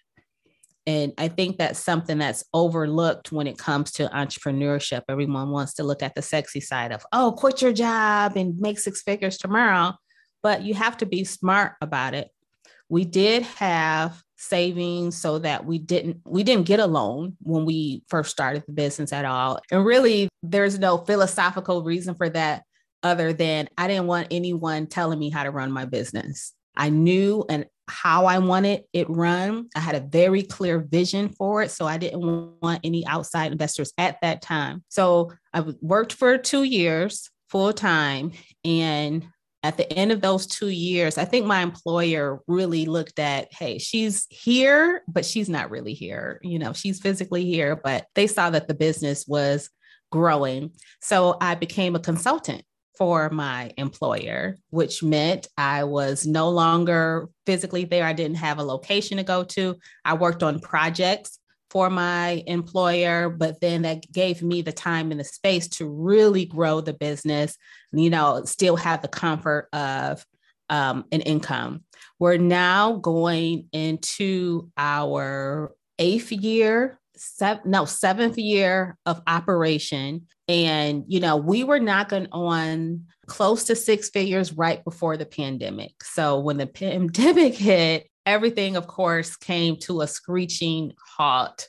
And 0.87 1.13
I 1.17 1.29
think 1.29 1.59
that's 1.59 1.79
something 1.79 2.19
that's 2.19 2.45
overlooked 2.53 3.31
when 3.31 3.47
it 3.47 3.57
comes 3.57 3.93
to 3.93 4.09
entrepreneurship. 4.09 5.03
Everyone 5.09 5.51
wants 5.51 5.75
to 5.75 5.85
look 5.85 6.03
at 6.03 6.15
the 6.15 6.23
sexy 6.23 6.61
side 6.61 6.91
of, 6.91 7.07
oh, 7.13 7.35
quit 7.37 7.63
your 7.63 7.73
job 7.73 8.37
and 8.37 8.59
make 8.59 8.81
six 8.81 9.03
figures 9.03 9.39
tomorrow. 9.39 9.95
But 10.43 10.63
you 10.63 10.75
have 10.75 10.97
to 10.99 11.07
be 11.07 11.25
smart 11.25 11.75
about 11.81 12.15
it. 12.15 12.31
We 12.89 13.05
did 13.05 13.45
have 13.45 14.21
savings 14.37 15.17
so 15.17 15.39
that 15.39 15.65
we 15.65 15.79
didn't 15.79 16.21
we 16.27 16.43
didn't 16.43 16.67
get 16.67 16.81
a 16.81 16.87
loan 16.87 17.37
when 17.43 17.65
we 17.65 18.03
first 18.09 18.31
started 18.31 18.65
the 18.67 18.73
business 18.73 19.13
at 19.13 19.25
all. 19.25 19.61
And 19.71 19.85
really 19.85 20.29
there's 20.43 20.81
no 20.81 20.99
philosophical 20.99 21.85
reason 21.85 22.17
for 22.17 22.29
that 22.31 22.65
other 23.05 23.33
than 23.33 23.69
I 23.79 23.87
didn't 23.87 24.09
want 24.09 24.29
anyone 24.33 24.89
telling 24.89 25.21
me 25.21 25.31
how 25.31 25.45
to 25.45 25.53
run 25.53 25.71
my 25.71 25.85
business. 25.85 26.53
I 26.77 26.91
knew 26.91 27.45
and 27.49 27.67
how 27.93 28.27
I 28.27 28.39
wanted 28.39 28.85
it 28.93 29.09
run. 29.11 29.69
I 29.77 29.81
had 29.81 29.95
a 29.95 30.01
very 30.01 30.43
clear 30.43 30.79
vision 30.81 31.29
for 31.29 31.63
it. 31.63 31.71
So 31.71 31.87
I 31.87 31.99
didn't 31.99 32.23
want 32.61 32.81
any 32.83 33.07
outside 33.07 33.53
investors 33.53 33.93
at 33.99 34.17
that 34.23 34.41
time. 34.43 34.83
So 34.89 35.33
I 35.53 35.61
worked 35.81 36.15
for 36.15 36.39
two 36.39 36.63
years 36.63 37.31
full 37.49 37.73
time. 37.73 38.33
And 38.65 39.27
at 39.63 39.77
the 39.77 39.93
end 39.93 40.11
of 40.11 40.21
those 40.21 40.47
two 40.47 40.71
years, 40.71 41.19
I 41.19 41.25
think 41.25 41.47
my 41.47 41.61
employer 41.61 42.41
really 42.49 42.87
looked 42.87 43.19
at, 43.19 43.53
hey, 43.53 43.79
she's 43.79 44.27
here, 44.31 45.03
but 45.07 45.25
she's 45.25 45.49
not 45.49 45.71
really 45.71 45.95
here. 45.95 46.41
You 46.43 46.59
know, 46.59 46.73
she's 46.73 46.99
physically 46.99 47.45
here, 47.45 47.77
but 47.77 48.07
they 48.15 48.27
saw 48.27 48.51
that 48.51 48.67
the 48.67 48.75
business 48.75 49.27
was 49.29 49.71
growing. 50.11 50.73
So 51.01 51.37
I 51.41 51.55
became 51.55 51.95
a 51.95 52.01
consultant 52.01 52.65
for 52.97 53.31
my 53.31 53.73
employer, 53.77 54.57
which 54.71 55.03
meant 55.03 55.49
I 55.57 55.85
was 55.85 56.27
no 56.27 56.51
longer 56.51 57.29
physically 57.47 57.85
there. 57.85 58.05
I 58.05 58.13
didn't 58.13 58.37
have 58.37 58.59
a 58.59 58.65
location 58.65 59.17
to 59.17 59.23
go 59.23 59.45
to. 59.45 59.77
I 60.05 60.15
worked 60.15 60.43
on 60.43 60.61
projects 60.61 61.39
for 61.71 61.89
my 61.89 62.45
employer, 62.47 63.31
but 63.31 63.61
then 63.61 63.83
that 63.83 64.11
gave 64.13 64.43
me 64.43 64.61
the 64.61 64.73
time 64.73 65.11
and 65.11 65.19
the 65.19 65.25
space 65.25 65.69
to 65.69 65.89
really 65.89 66.45
grow 66.45 66.83
the 66.83 66.93
business, 66.93 67.57
you 67.93 68.11
know, 68.11 68.45
still 68.45 68.77
have 68.77 69.01
the 69.01 69.09
comfort 69.09 69.69
of 69.73 70.25
um, 70.69 71.07
an 71.13 71.23
income. 71.23 71.85
We're 72.19 72.37
now 72.37 72.97
going 72.97 73.69
into 73.73 74.71
our 74.77 75.73
eighth 75.99 76.31
year 76.31 77.01
seven, 77.17 77.71
no, 77.71 77.85
seventh 77.85 78.39
year 78.39 78.97
of 79.07 79.21
operation. 79.27 80.27
And, 80.49 81.05
you 81.07 81.21
know, 81.21 81.37
we 81.37 81.65
were 81.65 81.79
knocking 81.79 82.29
on 82.33 83.05
close 83.27 83.65
to 83.65 83.77
six 83.77 84.11
figures 84.11 84.53
right 84.53 84.83
before 84.85 85.17
the 85.17 85.27
pandemic. 85.27 86.03
So 86.03 86.41
when 86.41 86.57
the 86.57 86.67
pandemic 86.69 87.55
hit, 87.55 88.09
everything, 88.27 88.77
of 88.77 88.87
course, 88.87 89.37
came 89.37 89.77
to 89.81 90.01
a 90.01 90.07
screeching 90.07 90.93
halt. 91.17 91.69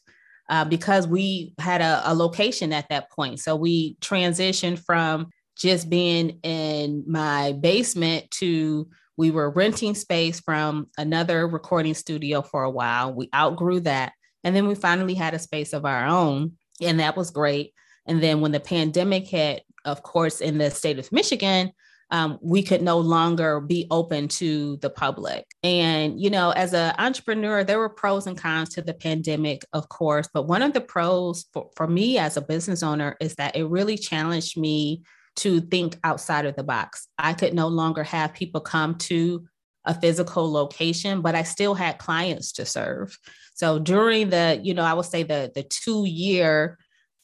Uh, 0.50 0.65
because 0.65 1.07
we 1.07 1.53
had 1.57 1.79
a, 1.79 2.01
a 2.03 2.13
location 2.13 2.73
at 2.73 2.89
that 2.89 3.09
point. 3.09 3.39
So 3.39 3.55
we 3.55 3.95
transitioned 4.01 4.77
from 4.77 5.29
just 5.57 5.89
being 5.89 6.39
in 6.43 7.03
my 7.07 7.53
basement 7.53 8.29
to 8.31 8.88
we 9.17 9.31
were 9.31 9.50
renting 9.50 9.95
space 9.95 10.39
from 10.39 10.88
another 10.97 11.47
recording 11.47 11.93
studio 11.93 12.41
for 12.41 12.63
a 12.63 12.69
while. 12.69 13.13
We 13.13 13.29
outgrew 13.33 13.81
that. 13.81 14.13
And 14.43 14.55
then 14.55 14.67
we 14.67 14.75
finally 14.75 15.13
had 15.13 15.33
a 15.33 15.39
space 15.39 15.73
of 15.73 15.85
our 15.85 16.05
own, 16.05 16.53
and 16.81 17.00
that 17.00 17.15
was 17.15 17.31
great. 17.31 17.73
And 18.05 18.21
then 18.21 18.41
when 18.41 18.51
the 18.51 18.59
pandemic 18.59 19.27
hit, 19.27 19.63
of 19.85 20.03
course, 20.03 20.41
in 20.41 20.57
the 20.57 20.69
state 20.71 21.00
of 21.00 21.12
Michigan, 21.12 21.71
um, 22.12 22.38
we 22.41 22.62
could 22.62 22.81
no 22.81 23.00
longer 23.00 23.59
be 23.59 23.88
open 23.89 24.27
to 24.27 24.77
the 24.77 24.89
public. 24.89 25.45
And, 25.63 26.21
you 26.21 26.29
know, 26.29 26.51
as 26.51 26.73
an 26.73 26.93
entrepreneur, 27.00 27.63
there 27.63 27.79
were 27.79 27.89
pros 27.89 28.27
and 28.27 28.38
cons 28.38 28.69
to 28.69 28.81
the 28.81 28.93
pandemic, 28.93 29.65
of 29.73 29.89
course. 29.89 30.29
But 30.31 30.47
one 30.47 30.62
of 30.62 30.73
the 30.73 30.81
pros 30.81 31.45
for, 31.53 31.71
for 31.75 31.88
me 31.88 32.19
as 32.19 32.38
a 32.38 32.41
business 32.41 32.83
owner 32.83 33.17
is 33.19 33.35
that 33.35 33.55
it 33.55 33.65
really 33.65 33.97
challenged 33.97 34.57
me 34.57 35.01
to 35.38 35.62
think 35.62 35.97
outside 36.03 36.45
of 36.45 36.55
the 36.55 36.63
box. 36.63 37.07
I 37.17 37.33
could 37.33 37.55
no 37.55 37.67
longer 37.67 38.03
have 38.03 38.33
people 38.33 38.62
come 38.62 38.95
to 39.00 39.45
a 39.86 40.00
physical 40.00 40.52
location, 40.52 41.22
but 41.22 41.36
I 41.36 41.44
still 41.44 41.74
had 41.74 41.98
clients 41.98 42.54
to 42.54 42.66
serve. 42.66 43.18
So 43.56 43.80
during 43.80 44.30
the, 44.30 44.60
you 44.63 44.74
know, 44.74 44.84
I 44.84 44.94
would 44.94 45.06
say 45.06 45.24
the 45.24 45.52
the 45.54 45.63
two 45.63 46.06
year, 46.06 46.78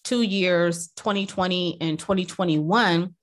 two 0.04 0.22
years, 0.22 0.90
2020 0.98 1.78
and 1.82 1.98
2021, 2.00 3.16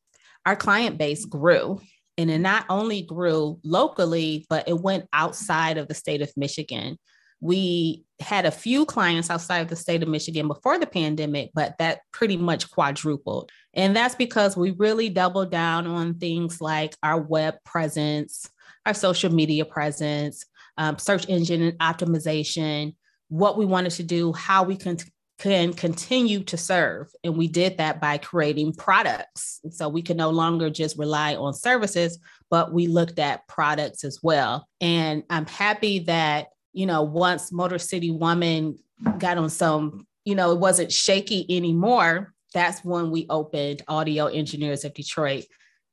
our 0.45 0.57
client 0.57 0.99
base 0.99 1.25
grew. 1.25 1.81
And 2.19 2.31
it 2.31 2.39
not 2.39 2.65
only 2.71 3.03
grew 3.03 3.61
locally, 3.63 4.47
but 4.49 4.69
it 4.69 4.81
went 4.81 5.07
outside 5.13 5.77
of 5.77 5.89
the 5.89 5.95
state 5.95 6.23
of 6.23 6.33
Michigan. 6.37 6.97
We 7.41 8.05
had 8.21 8.47
a 8.47 8.51
few 8.51 8.87
clients 8.87 9.29
outside 9.29 9.59
of 9.59 9.69
the 9.69 9.77
state 9.77 10.03
of 10.03 10.09
Michigan 10.09 10.49
before 10.49 10.79
the 10.79 10.87
pandemic, 10.87 11.51
but 11.53 11.77
that 11.79 12.01
pretty 12.13 12.39
much 12.39 12.71
quadrupled. 12.71 13.51
And 13.75 13.95
that's 13.95 14.15
because 14.15 14.57
we 14.57 14.71
really 14.71 15.11
doubled 15.11 15.51
down 15.51 15.87
on 15.87 16.15
things 16.15 16.63
like 16.63 16.97
our 17.03 17.21
web 17.21 17.57
presence, 17.65 18.49
our 18.87 18.95
social 18.95 19.33
media 19.33 19.65
presence, 19.65 20.47
um, 20.79 20.99
search 20.99 21.29
engine 21.29 21.73
optimization, 21.79 22.95
what 23.29 23.59
we 23.59 23.67
wanted 23.67 23.91
to 23.91 24.03
do, 24.03 24.33
how 24.33 24.63
we 24.63 24.77
can, 24.77 24.97
can 25.39 25.73
continue 25.73 26.43
to 26.45 26.57
serve. 26.57 27.09
And 27.25 27.37
we 27.37 27.49
did 27.49 27.79
that 27.79 28.01
by 28.01 28.19
creating 28.19 28.75
products. 28.75 29.61
So 29.71 29.89
we 29.89 30.03
can 30.03 30.17
no 30.17 30.31
longer 30.31 30.71
just 30.71 30.97
rely 30.97 31.35
on 31.35 31.53
services, 31.53 32.19
but 32.49 32.73
we 32.73 32.87
looked 32.87 33.19
at 33.19 33.47
products 33.49 34.05
as 34.05 34.21
well. 34.23 34.69
And 34.81 35.25
I'm 35.29 35.47
happy 35.47 36.01
that, 36.01 36.49
you 36.73 36.87
know, 36.87 37.03
once 37.03 37.53
Motor 37.53 37.79
City 37.79 38.11
Woman 38.11 38.79
got 39.19 39.37
on 39.37 39.51
some, 39.51 40.07
you 40.25 40.35
know, 40.35 40.53
it 40.53 40.59
wasn't 40.59 40.93
shaky 40.93 41.45
anymore. 41.55 42.33
That's 42.55 42.85
when 42.85 43.11
we 43.11 43.27
opened 43.29 43.83
Audio 43.89 44.27
Engineers 44.27 44.85
of 44.85 44.95
Detroit 44.95 45.45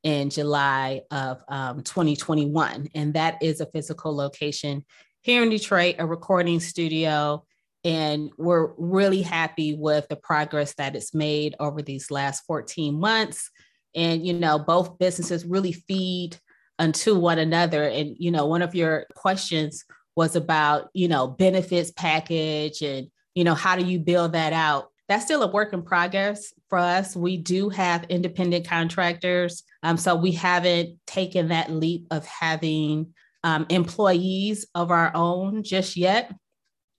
in 0.03 0.29
July 0.29 1.01
of 1.11 1.41
um, 1.47 1.81
2021. 1.81 2.89
And 2.93 3.13
that 3.13 3.41
is 3.41 3.61
a 3.61 3.65
physical 3.65 4.15
location 4.15 4.85
here 5.21 5.41
in 5.41 5.49
Detroit, 5.49 5.95
a 5.99 6.05
recording 6.05 6.59
studio. 6.59 7.45
And 7.85 8.29
we're 8.37 8.73
really 8.77 9.21
happy 9.21 9.75
with 9.75 10.07
the 10.09 10.15
progress 10.15 10.73
that 10.75 10.95
it's 10.95 11.13
made 11.13 11.55
over 11.59 11.81
these 11.81 12.11
last 12.11 12.45
14 12.45 12.99
months. 12.99 13.49
And, 13.95 14.25
you 14.25 14.33
know, 14.33 14.59
both 14.59 14.97
businesses 14.99 15.45
really 15.45 15.73
feed 15.73 16.37
unto 16.79 17.15
one 17.15 17.39
another. 17.39 17.83
And, 17.83 18.15
you 18.17 18.31
know, 18.31 18.45
one 18.45 18.61
of 18.61 18.75
your 18.75 19.05
questions 19.15 19.85
was 20.15 20.35
about, 20.35 20.89
you 20.93 21.07
know, 21.07 21.27
benefits 21.27 21.91
package 21.91 22.81
and, 22.81 23.07
you 23.35 23.43
know, 23.43 23.55
how 23.55 23.75
do 23.75 23.85
you 23.85 23.99
build 23.99 24.33
that 24.33 24.53
out? 24.53 24.89
That's 25.07 25.25
still 25.25 25.43
a 25.43 25.51
work 25.51 25.73
in 25.73 25.83
progress 25.83 26.53
for 26.73 26.79
us. 26.79 27.15
We 27.15 27.37
do 27.37 27.69
have 27.69 28.05
independent 28.05 28.67
contractors. 28.67 29.61
Um, 29.83 29.95
so 29.95 30.15
we 30.15 30.31
haven't 30.31 30.97
taken 31.05 31.49
that 31.49 31.69
leap 31.69 32.07
of 32.09 32.25
having 32.25 33.13
um, 33.43 33.67
employees 33.69 34.65
of 34.73 34.89
our 34.89 35.11
own 35.13 35.61
just 35.61 35.95
yet 35.95 36.33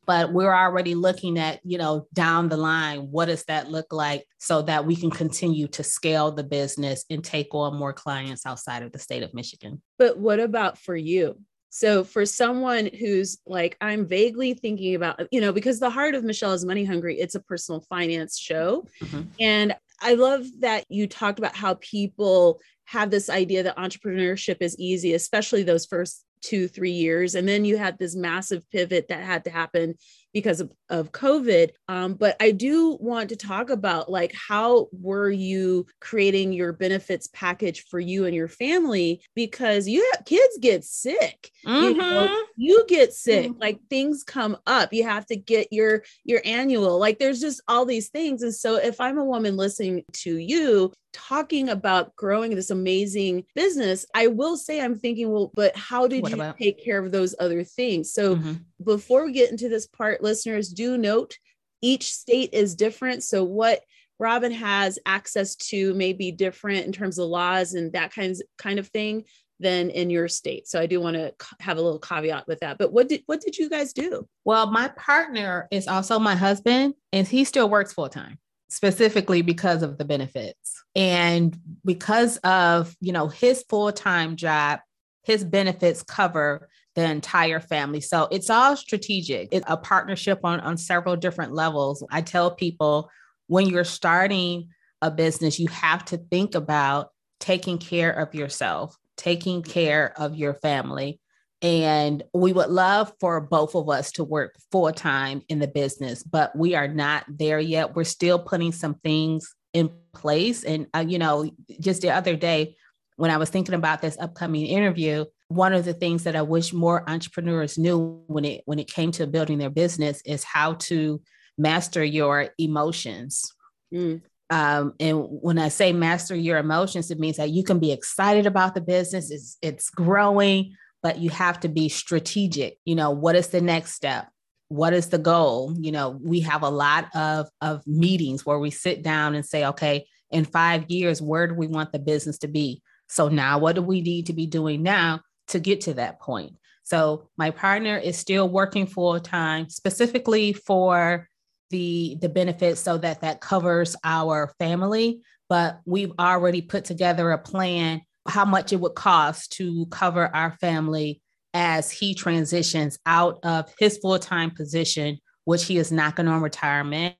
but 0.06 0.34
we're 0.34 0.54
already 0.54 0.94
looking 0.94 1.38
at 1.38 1.58
you 1.64 1.78
know 1.78 2.06
down 2.12 2.50
the 2.50 2.56
line 2.58 3.08
what 3.10 3.24
does 3.24 3.42
that 3.44 3.70
look 3.70 3.90
like 3.90 4.26
so 4.38 4.60
that 4.60 4.84
we 4.84 4.94
can 4.94 5.10
continue 5.10 5.66
to 5.66 5.82
scale 5.82 6.30
the 6.30 6.44
business 6.44 7.06
and 7.08 7.24
take 7.24 7.54
on 7.54 7.74
more 7.74 7.94
clients 7.94 8.44
outside 8.44 8.82
of 8.82 8.92
the 8.92 8.98
state 8.98 9.22
of 9.22 9.32
michigan 9.32 9.80
but 9.98 10.18
what 10.18 10.38
about 10.38 10.76
for 10.76 10.94
you 10.94 11.40
so 11.74 12.04
for 12.04 12.24
someone 12.24 12.88
who's 13.00 13.38
like 13.46 13.76
i'm 13.80 14.06
vaguely 14.06 14.54
thinking 14.54 14.94
about 14.94 15.20
you 15.32 15.40
know 15.40 15.52
because 15.52 15.80
the 15.80 15.90
heart 15.90 16.14
of 16.14 16.22
michelle 16.22 16.52
is 16.52 16.64
money 16.64 16.84
hungry 16.84 17.18
it's 17.18 17.34
a 17.34 17.40
personal 17.40 17.80
finance 17.80 18.38
show 18.38 18.86
mm-hmm. 19.02 19.22
and 19.40 19.74
i 20.00 20.14
love 20.14 20.46
that 20.60 20.84
you 20.88 21.08
talked 21.08 21.40
about 21.40 21.56
how 21.56 21.74
people 21.74 22.60
have 22.84 23.10
this 23.10 23.28
idea 23.28 23.64
that 23.64 23.76
entrepreneurship 23.76 24.58
is 24.60 24.78
easy 24.78 25.14
especially 25.14 25.64
those 25.64 25.84
first 25.84 26.24
two, 26.44 26.68
three 26.68 26.90
years. 26.90 27.34
And 27.34 27.48
then 27.48 27.64
you 27.64 27.78
had 27.78 27.98
this 27.98 28.14
massive 28.14 28.70
pivot 28.70 29.08
that 29.08 29.22
had 29.22 29.44
to 29.44 29.50
happen 29.50 29.94
because 30.34 30.60
of, 30.60 30.70
of 30.90 31.12
COVID. 31.12 31.70
Um, 31.88 32.14
but 32.14 32.36
I 32.40 32.50
do 32.50 32.98
want 33.00 33.30
to 33.30 33.36
talk 33.36 33.70
about 33.70 34.10
like 34.10 34.34
how 34.34 34.88
were 34.92 35.30
you 35.30 35.86
creating 36.00 36.52
your 36.52 36.72
benefits 36.72 37.28
package 37.28 37.84
for 37.86 38.00
you 38.00 38.26
and 38.26 38.34
your 38.34 38.48
family 38.48 39.22
because 39.34 39.88
you 39.88 40.10
have 40.12 40.26
kids 40.26 40.58
get 40.60 40.84
sick. 40.84 41.50
Mm-hmm. 41.64 41.84
You, 41.84 41.94
know, 41.94 42.42
you, 42.56 42.84
get 42.88 43.14
sick, 43.14 43.52
mm-hmm. 43.52 43.60
like 43.60 43.78
things 43.88 44.24
come 44.24 44.58
up. 44.66 44.92
You 44.92 45.04
have 45.04 45.24
to 45.26 45.36
get 45.36 45.72
your 45.72 46.02
your 46.24 46.42
annual. 46.44 46.98
Like 46.98 47.18
there's 47.18 47.40
just 47.40 47.62
all 47.68 47.86
these 47.86 48.08
things. 48.08 48.42
And 48.42 48.54
so 48.54 48.76
if 48.76 49.00
I'm 49.00 49.16
a 49.16 49.24
woman 49.24 49.56
listening 49.56 50.04
to 50.12 50.36
you 50.36 50.92
talking 51.14 51.70
about 51.70 52.14
growing 52.16 52.54
this 52.54 52.70
amazing 52.70 53.44
business, 53.54 54.04
I 54.14 54.26
will 54.26 54.56
say 54.56 54.80
I'm 54.80 54.98
thinking, 54.98 55.30
well, 55.30 55.50
but 55.54 55.74
how 55.76 56.06
did 56.06 56.22
what 56.22 56.30
you 56.30 56.36
about? 56.36 56.58
take 56.58 56.84
care 56.84 56.98
of 57.02 57.12
those 57.12 57.34
other 57.38 57.64
things? 57.64 58.12
So 58.12 58.36
mm-hmm. 58.36 58.54
before 58.84 59.24
we 59.24 59.32
get 59.32 59.50
into 59.50 59.68
this 59.70 59.86
part, 59.86 60.22
listeners, 60.22 60.68
do 60.68 60.98
note 60.98 61.38
each 61.80 62.12
state 62.12 62.50
is 62.52 62.74
different. 62.74 63.22
So 63.22 63.44
what 63.44 63.80
Robin 64.18 64.52
has 64.52 64.98
access 65.06 65.54
to 65.56 65.94
may 65.94 66.12
be 66.12 66.32
different 66.32 66.86
in 66.86 66.92
terms 66.92 67.18
of 67.18 67.28
laws 67.28 67.74
and 67.74 67.92
that 67.92 68.12
kinds 68.12 68.42
kind 68.58 68.78
of 68.78 68.88
thing 68.88 69.24
than 69.60 69.90
in 69.90 70.10
your 70.10 70.28
state. 70.28 70.68
So 70.68 70.80
I 70.80 70.86
do 70.86 71.00
want 71.00 71.16
to 71.16 71.32
have 71.60 71.78
a 71.78 71.80
little 71.80 71.98
caveat 71.98 72.46
with 72.48 72.60
that. 72.60 72.78
But 72.78 72.92
what 72.92 73.08
did 73.08 73.22
what 73.26 73.40
did 73.40 73.56
you 73.56 73.70
guys 73.70 73.92
do? 73.92 74.26
Well, 74.44 74.70
my 74.70 74.88
partner 74.88 75.68
is 75.70 75.86
also 75.86 76.18
my 76.18 76.34
husband 76.34 76.94
and 77.12 77.26
he 77.26 77.44
still 77.44 77.68
works 77.68 77.92
full 77.92 78.08
time 78.08 78.38
specifically 78.74 79.40
because 79.40 79.84
of 79.84 79.98
the 79.98 80.04
benefits. 80.04 80.82
And 80.96 81.56
because 81.84 82.38
of, 82.38 82.96
you 83.00 83.12
know, 83.12 83.28
his 83.28 83.64
full-time 83.68 84.34
job, 84.34 84.80
his 85.22 85.44
benefits 85.44 86.02
cover 86.02 86.68
the 86.96 87.08
entire 87.08 87.60
family. 87.60 88.00
So 88.00 88.26
it's 88.32 88.50
all 88.50 88.76
strategic. 88.76 89.48
It's 89.52 89.64
a 89.68 89.76
partnership 89.76 90.40
on, 90.42 90.58
on 90.58 90.76
several 90.76 91.14
different 91.14 91.52
levels. 91.52 92.04
I 92.10 92.20
tell 92.20 92.50
people 92.50 93.08
when 93.46 93.66
you're 93.66 93.84
starting 93.84 94.70
a 95.00 95.10
business, 95.10 95.60
you 95.60 95.68
have 95.68 96.04
to 96.06 96.16
think 96.16 96.56
about 96.56 97.10
taking 97.38 97.78
care 97.78 98.10
of 98.10 98.34
yourself, 98.34 98.96
taking 99.16 99.62
care 99.62 100.12
of 100.18 100.34
your 100.34 100.54
family. 100.54 101.20
And 101.64 102.22
we 102.34 102.52
would 102.52 102.68
love 102.68 103.10
for 103.20 103.40
both 103.40 103.74
of 103.74 103.88
us 103.88 104.12
to 104.12 104.24
work 104.24 104.54
full 104.70 104.92
time 104.92 105.40
in 105.48 105.60
the 105.60 105.66
business, 105.66 106.22
but 106.22 106.54
we 106.54 106.74
are 106.74 106.86
not 106.86 107.24
there 107.26 107.58
yet. 107.58 107.96
We're 107.96 108.04
still 108.04 108.38
putting 108.38 108.70
some 108.70 108.96
things 108.96 109.54
in 109.72 109.90
place. 110.12 110.62
And, 110.62 110.88
uh, 110.94 111.06
you 111.08 111.18
know, 111.18 111.50
just 111.80 112.02
the 112.02 112.10
other 112.10 112.36
day, 112.36 112.76
when 113.16 113.30
I 113.30 113.38
was 113.38 113.48
thinking 113.48 113.74
about 113.74 114.02
this 114.02 114.18
upcoming 114.20 114.66
interview, 114.66 115.24
one 115.48 115.72
of 115.72 115.86
the 115.86 115.94
things 115.94 116.24
that 116.24 116.36
I 116.36 116.42
wish 116.42 116.74
more 116.74 117.08
entrepreneurs 117.08 117.78
knew 117.78 118.22
when 118.26 118.44
it 118.44 118.62
when 118.66 118.78
it 118.78 118.92
came 118.92 119.10
to 119.12 119.26
building 119.26 119.56
their 119.56 119.70
business 119.70 120.20
is 120.26 120.44
how 120.44 120.74
to 120.74 121.22
master 121.56 122.04
your 122.04 122.50
emotions. 122.58 123.50
Mm. 123.92 124.20
Um, 124.50 124.94
and 125.00 125.24
when 125.30 125.58
I 125.58 125.68
say 125.68 125.92
master 125.92 126.34
your 126.34 126.58
emotions, 126.58 127.10
it 127.10 127.18
means 127.18 127.38
that 127.38 127.50
you 127.50 127.64
can 127.64 127.78
be 127.78 127.92
excited 127.92 128.44
about 128.46 128.74
the 128.74 128.82
business, 128.82 129.30
it's 129.30 129.56
it's 129.62 129.88
growing, 129.88 130.76
but 131.04 131.18
you 131.18 131.28
have 131.28 131.60
to 131.60 131.68
be 131.68 131.88
strategic. 131.90 132.78
You 132.86 132.94
know, 132.94 133.10
what 133.10 133.36
is 133.36 133.48
the 133.48 133.60
next 133.60 133.92
step? 133.92 134.26
What 134.68 134.94
is 134.94 135.10
the 135.10 135.18
goal? 135.18 135.74
You 135.78 135.92
know, 135.92 136.18
we 136.20 136.40
have 136.40 136.62
a 136.62 136.70
lot 136.70 137.14
of 137.14 137.48
of 137.60 137.86
meetings 137.86 138.44
where 138.44 138.58
we 138.58 138.70
sit 138.70 139.02
down 139.02 139.34
and 139.34 139.44
say, 139.44 139.66
okay, 139.66 140.06
in 140.30 140.46
five 140.46 140.90
years, 140.90 141.20
where 141.20 141.46
do 141.46 141.54
we 141.54 141.66
want 141.66 141.92
the 141.92 141.98
business 141.98 142.38
to 142.38 142.48
be? 142.48 142.82
So 143.08 143.28
now 143.28 143.58
what 143.58 143.76
do 143.76 143.82
we 143.82 144.00
need 144.00 144.26
to 144.26 144.32
be 144.32 144.46
doing 144.46 144.82
now 144.82 145.20
to 145.48 145.58
get 145.60 145.82
to 145.82 145.94
that 145.94 146.20
point. 146.20 146.54
So 146.84 147.28
my 147.36 147.50
partner 147.50 147.98
is 147.98 148.16
still 148.16 148.48
working 148.48 148.86
full 148.86 149.20
time, 149.20 149.68
specifically 149.68 150.54
for 150.54 151.28
the 151.68 152.16
the 152.20 152.30
benefits, 152.30 152.80
so 152.80 152.96
that 152.98 153.20
that 153.20 153.42
covers 153.42 153.94
our 154.04 154.54
family. 154.58 155.20
But 155.50 155.80
we've 155.84 156.12
already 156.18 156.62
put 156.62 156.86
together 156.86 157.30
a 157.30 157.38
plan 157.38 158.00
how 158.26 158.44
much 158.44 158.72
it 158.72 158.80
would 158.80 158.94
cost 158.94 159.52
to 159.52 159.86
cover 159.86 160.34
our 160.34 160.56
family 160.60 161.20
as 161.52 161.90
he 161.90 162.14
transitions 162.14 162.98
out 163.06 163.38
of 163.44 163.72
his 163.78 163.98
full 163.98 164.18
time 164.18 164.50
position, 164.50 165.18
which 165.44 165.66
he 165.66 165.78
is 165.78 165.92
not 165.92 166.16
going 166.16 166.28
on 166.28 166.42
retirement, 166.42 167.14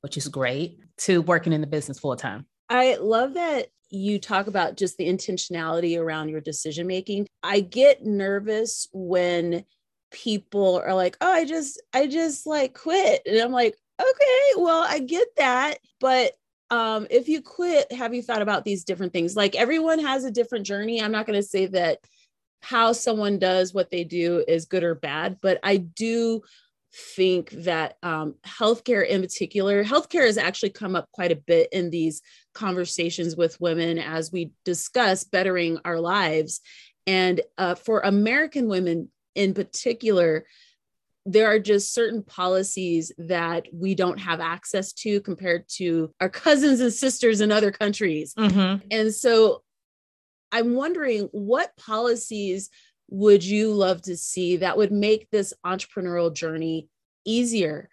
which 0.00 0.16
is 0.16 0.28
great, 0.28 0.78
to 0.98 1.22
working 1.22 1.52
in 1.52 1.60
the 1.60 1.66
business 1.66 1.98
full 1.98 2.16
time. 2.16 2.46
I 2.68 2.96
love 2.96 3.34
that 3.34 3.68
you 3.90 4.18
talk 4.18 4.48
about 4.48 4.76
just 4.76 4.96
the 4.96 5.06
intentionality 5.06 5.98
around 5.98 6.28
your 6.28 6.40
decision 6.40 6.86
making. 6.86 7.28
I 7.42 7.60
get 7.60 8.04
nervous 8.04 8.88
when 8.92 9.64
people 10.10 10.82
are 10.84 10.94
like, 10.94 11.16
"Oh, 11.20 11.30
I 11.30 11.44
just 11.44 11.80
I 11.92 12.06
just 12.06 12.46
like 12.46 12.74
quit." 12.74 13.22
And 13.26 13.38
I'm 13.38 13.52
like, 13.52 13.76
"Okay, 14.00 14.50
well, 14.56 14.82
I 14.82 14.98
get 14.98 15.28
that, 15.36 15.78
but 16.00 16.32
um 16.70 17.06
if 17.10 17.28
you 17.28 17.42
quit, 17.42 17.90
have 17.92 18.14
you 18.14 18.22
thought 18.22 18.42
about 18.42 18.64
these 18.64 18.84
different 18.84 19.12
things? 19.12 19.36
Like 19.36 19.54
everyone 19.54 19.98
has 20.00 20.24
a 20.24 20.30
different 20.30 20.66
journey. 20.66 21.00
I'm 21.00 21.12
not 21.12 21.26
going 21.26 21.40
to 21.40 21.46
say 21.46 21.66
that 21.66 21.98
how 22.60 22.92
someone 22.92 23.38
does 23.38 23.72
what 23.72 23.90
they 23.90 24.04
do 24.04 24.44
is 24.48 24.64
good 24.64 24.82
or 24.82 24.94
bad, 24.94 25.38
but 25.40 25.60
I 25.62 25.76
do 25.76 26.42
think 27.14 27.50
that 27.50 27.96
um, 28.02 28.34
healthcare 28.44 29.06
in 29.06 29.20
particular, 29.20 29.84
healthcare 29.84 30.26
has 30.26 30.38
actually 30.38 30.70
come 30.70 30.96
up 30.96 31.08
quite 31.12 31.32
a 31.32 31.36
bit 31.36 31.68
in 31.72 31.90
these 31.90 32.22
conversations 32.54 33.36
with 33.36 33.60
women 33.60 33.98
as 33.98 34.32
we 34.32 34.50
discuss 34.64 35.24
bettering 35.24 35.78
our 35.84 36.00
lives. 36.00 36.60
And 37.06 37.40
uh, 37.58 37.74
for 37.74 38.00
American 38.00 38.68
women 38.68 39.10
in 39.34 39.54
particular, 39.54 40.46
there 41.26 41.48
are 41.48 41.58
just 41.58 41.92
certain 41.92 42.22
policies 42.22 43.12
that 43.18 43.66
we 43.72 43.96
don't 43.96 44.18
have 44.18 44.40
access 44.40 44.92
to 44.92 45.20
compared 45.20 45.68
to 45.68 46.12
our 46.20 46.28
cousins 46.28 46.80
and 46.80 46.92
sisters 46.92 47.40
in 47.40 47.50
other 47.50 47.72
countries. 47.72 48.32
Mm-hmm. 48.34 48.86
And 48.92 49.12
so 49.12 49.64
I'm 50.52 50.74
wondering 50.74 51.28
what 51.32 51.76
policies 51.76 52.70
would 53.10 53.44
you 53.44 53.72
love 53.72 54.02
to 54.02 54.16
see 54.16 54.56
that 54.58 54.76
would 54.76 54.92
make 54.92 55.28
this 55.30 55.52
entrepreneurial 55.64 56.32
journey 56.32 56.88
easier 57.24 57.88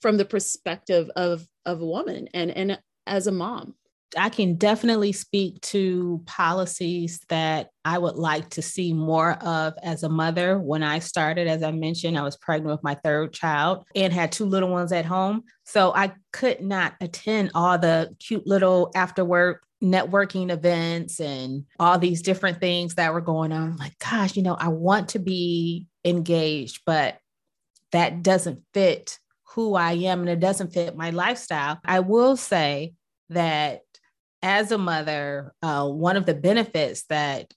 from 0.00 0.16
the 0.16 0.24
perspective 0.24 1.10
of 1.16 1.46
of 1.66 1.82
a 1.82 1.86
woman 1.86 2.28
and 2.32 2.50
and 2.50 2.80
as 3.06 3.26
a 3.26 3.32
mom 3.32 3.74
I 4.16 4.28
can 4.28 4.56
definitely 4.56 5.12
speak 5.12 5.60
to 5.62 6.22
policies 6.26 7.20
that 7.28 7.70
I 7.84 7.98
would 7.98 8.16
like 8.16 8.50
to 8.50 8.62
see 8.62 8.92
more 8.92 9.32
of 9.34 9.74
as 9.82 10.02
a 10.02 10.08
mother. 10.08 10.58
When 10.58 10.82
I 10.82 10.98
started, 10.98 11.46
as 11.46 11.62
I 11.62 11.70
mentioned, 11.70 12.18
I 12.18 12.22
was 12.22 12.36
pregnant 12.36 12.72
with 12.72 12.84
my 12.84 12.96
third 13.04 13.32
child 13.32 13.84
and 13.94 14.12
had 14.12 14.32
two 14.32 14.46
little 14.46 14.68
ones 14.68 14.92
at 14.92 15.04
home. 15.04 15.44
So 15.64 15.92
I 15.94 16.12
could 16.32 16.60
not 16.60 16.94
attend 17.00 17.52
all 17.54 17.78
the 17.78 18.14
cute 18.18 18.46
little 18.46 18.90
after 18.94 19.24
work 19.24 19.62
networking 19.82 20.50
events 20.50 21.20
and 21.20 21.64
all 21.78 21.98
these 21.98 22.22
different 22.22 22.60
things 22.60 22.96
that 22.96 23.14
were 23.14 23.20
going 23.20 23.52
on. 23.52 23.70
I'm 23.70 23.76
like, 23.76 23.98
gosh, 23.98 24.36
you 24.36 24.42
know, 24.42 24.54
I 24.54 24.68
want 24.68 25.10
to 25.10 25.18
be 25.18 25.86
engaged, 26.04 26.82
but 26.84 27.18
that 27.92 28.22
doesn't 28.22 28.62
fit 28.74 29.18
who 29.54 29.74
I 29.74 29.92
am 29.92 30.20
and 30.20 30.28
it 30.28 30.40
doesn't 30.40 30.72
fit 30.72 30.96
my 30.96 31.10
lifestyle. 31.10 31.80
I 31.84 32.00
will 32.00 32.36
say 32.36 32.94
that 33.30 33.82
as 34.42 34.72
a 34.72 34.78
mother, 34.78 35.52
uh, 35.62 35.88
one 35.88 36.16
of 36.16 36.26
the 36.26 36.34
benefits 36.34 37.04
that 37.04 37.52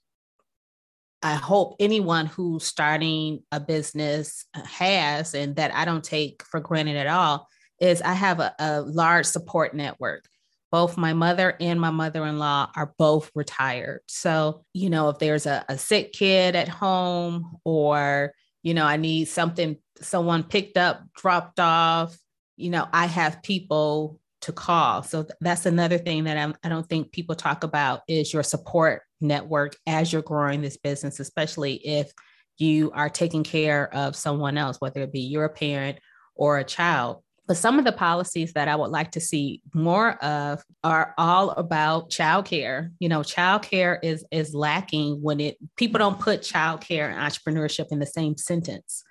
I 1.22 1.36
hope 1.36 1.76
anyone 1.80 2.26
who's 2.26 2.66
starting 2.66 3.44
a 3.52 3.60
business 3.60 4.46
has, 4.54 5.34
and 5.34 5.56
that 5.56 5.74
I 5.74 5.86
don't 5.86 6.04
take 6.04 6.44
for 6.44 6.60
granted 6.60 6.98
at 6.98 7.08
all, 7.08 7.48
is 7.80 8.02
I 8.02 8.14
have 8.14 8.40
a, 8.40 8.54
a 8.60 8.82
large 8.82 9.26
support 9.26 9.74
network. 9.74 10.26
Both 10.72 10.98
my 10.98 11.14
mother 11.14 11.56
and 11.62 11.80
my 11.80 11.92
mother-in-law 11.92 12.72
are 12.76 12.94
both 12.98 13.32
retired. 13.36 14.02
So 14.08 14.66
you 14.74 14.90
know 14.90 15.10
if 15.10 15.20
there's 15.20 15.46
a, 15.46 15.64
a, 15.70 15.78
sick 15.78 16.12
kid 16.12 16.56
at 16.56 16.68
home 16.68 17.58
or 17.64 18.34
you 18.64 18.74
know 18.74 18.86
i 18.86 18.98
need 18.98 19.26
something 19.26 19.78
someone 20.02 20.44
picked 20.44 20.78
up 20.78 21.04
dropped 21.16 21.60
off 21.60 22.18
you 22.56 22.70
know 22.70 22.88
i 22.92 23.06
have 23.06 23.44
people 23.44 24.20
to 24.44 24.52
call 24.52 25.04
so 25.04 25.26
that's 25.42 25.66
another 25.66 25.98
thing 25.98 26.26
that 26.26 26.38
I'm, 26.38 26.56
i 26.64 26.70
don't 26.70 26.88
think 26.88 27.12
people 27.12 27.36
talk 27.36 27.64
about 27.64 28.02
is 28.08 28.34
your 28.34 28.44
support 28.44 29.02
network 29.22 29.76
as 29.88 30.14
you're 30.14 30.22
growing 30.22 30.62
this 30.62 30.78
business 30.78 31.20
especially 31.20 31.76
if 31.76 32.12
you 32.58 32.92
are 32.92 33.10
taking 33.10 33.44
care 33.44 33.94
of 33.94 34.16
someone 34.16 34.58
else 34.58 34.78
whether 34.80 35.02
it 35.02 35.12
be 35.12 35.22
your 35.22 35.50
parent 35.50 35.98
or 36.36 36.60
a 36.60 36.64
child 36.64 37.24
but 37.48 37.58
some 37.58 37.78
of 37.78 37.84
the 37.84 37.92
policies 37.92 38.54
that 38.54 38.70
I 38.70 38.76
would 38.76 38.92
like 38.92 39.12
to 39.12 39.20
see 39.20 39.62
more 39.74 40.14
of 40.24 40.64
are 40.84 41.14
all 41.18 41.50
about 41.52 42.10
childcare. 42.10 42.92
You 43.00 43.10
know, 43.10 43.20
childcare 43.20 44.00
is 44.02 44.26
is 44.32 44.56
lacking 44.56 45.22
when 45.22 45.40
it 45.42 45.58
people 45.76 46.00
don't 46.00 46.20
put 46.20 46.42
childcare 46.42 47.12
and 47.12 47.20
entrepreneurship 47.20 47.92
in 47.92 48.00
the 48.00 48.06
same 48.06 48.38
sentence. 48.38 49.04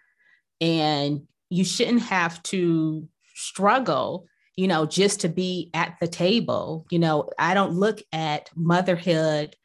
And 0.60 1.26
you 1.50 1.64
shouldn't 1.64 2.02
have 2.02 2.42
to 2.44 3.06
struggle, 3.34 4.26
you 4.56 4.68
know, 4.68 4.86
just 4.86 5.20
to 5.20 5.28
be 5.28 5.70
at 5.74 5.96
the 6.00 6.08
table. 6.08 6.86
You 6.90 6.98
know, 6.98 7.30
I 7.38 7.54
don't 7.54 7.72
look 7.72 8.00
at 8.12 8.50
motherhood 8.54 9.56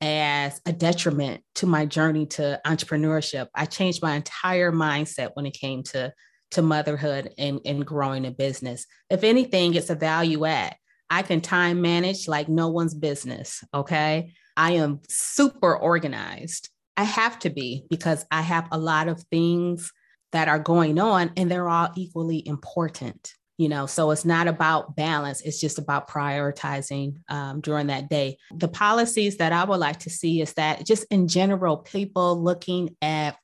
as 0.00 0.60
a 0.64 0.72
detriment 0.72 1.42
to 1.56 1.66
my 1.66 1.84
journey 1.86 2.26
to 2.26 2.60
entrepreneurship. 2.64 3.48
I 3.54 3.66
changed 3.66 4.02
my 4.02 4.14
entire 4.14 4.70
mindset 4.70 5.30
when 5.34 5.46
it 5.46 5.54
came 5.54 5.82
to 5.84 6.12
to 6.52 6.62
motherhood 6.62 7.30
and, 7.36 7.60
and 7.66 7.84
growing 7.84 8.24
a 8.24 8.30
business. 8.30 8.86
If 9.10 9.22
anything, 9.22 9.74
it's 9.74 9.90
a 9.90 9.94
value 9.94 10.46
add. 10.46 10.76
I 11.10 11.22
can 11.22 11.40
time 11.40 11.82
manage 11.82 12.26
like 12.26 12.48
no 12.48 12.68
one's 12.68 12.94
business. 12.94 13.62
Okay. 13.74 14.32
I 14.56 14.72
am 14.72 15.00
super 15.08 15.76
organized. 15.76 16.70
I 16.96 17.04
have 17.04 17.38
to 17.40 17.50
be 17.50 17.84
because 17.90 18.24
I 18.30 18.42
have 18.42 18.66
a 18.72 18.78
lot 18.78 19.08
of 19.08 19.22
things 19.24 19.92
that 20.32 20.48
are 20.48 20.58
going 20.58 20.98
on 20.98 21.32
and 21.36 21.50
they're 21.50 21.68
all 21.68 21.90
equally 21.96 22.46
important. 22.46 23.34
You 23.58 23.68
know, 23.68 23.86
so 23.86 24.12
it's 24.12 24.24
not 24.24 24.46
about 24.46 24.94
balance, 24.96 25.40
it's 25.40 25.60
just 25.60 25.78
about 25.78 26.08
prioritizing 26.08 27.16
um, 27.28 27.60
during 27.60 27.88
that 27.88 28.08
day. 28.08 28.38
The 28.54 28.68
policies 28.68 29.36
that 29.38 29.52
I 29.52 29.64
would 29.64 29.80
like 29.80 29.98
to 30.00 30.10
see 30.10 30.40
is 30.40 30.54
that 30.54 30.86
just 30.86 31.04
in 31.10 31.28
general, 31.28 31.76
people 31.76 32.40
looking 32.40 32.96
at 33.02 33.36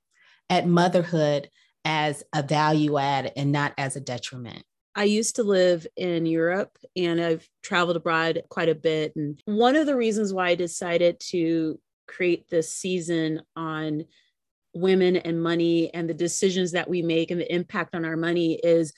at 0.50 0.68
motherhood 0.68 1.48
as 1.84 2.22
a 2.32 2.42
value 2.42 2.98
add 2.98 3.32
and 3.36 3.52
not 3.52 3.72
as 3.76 3.96
a 3.96 4.00
detriment. 4.00 4.62
I 4.94 5.04
used 5.04 5.36
to 5.36 5.42
live 5.42 5.86
in 5.96 6.24
Europe 6.24 6.78
and 6.96 7.20
I've 7.20 7.48
traveled 7.62 7.96
abroad 7.96 8.42
quite 8.48 8.68
a 8.68 8.74
bit. 8.74 9.14
And 9.16 9.40
one 9.44 9.74
of 9.74 9.86
the 9.86 9.96
reasons 9.96 10.32
why 10.32 10.50
I 10.50 10.54
decided 10.54 11.18
to 11.30 11.80
create 12.06 12.48
this 12.48 12.72
season 12.72 13.42
on 13.56 14.04
women 14.72 15.16
and 15.16 15.42
money 15.42 15.92
and 15.92 16.08
the 16.08 16.14
decisions 16.14 16.72
that 16.72 16.88
we 16.88 17.02
make 17.02 17.30
and 17.30 17.40
the 17.40 17.52
impact 17.52 17.94
on 17.94 18.04
our 18.04 18.16
money 18.16 18.54
is 18.62 18.92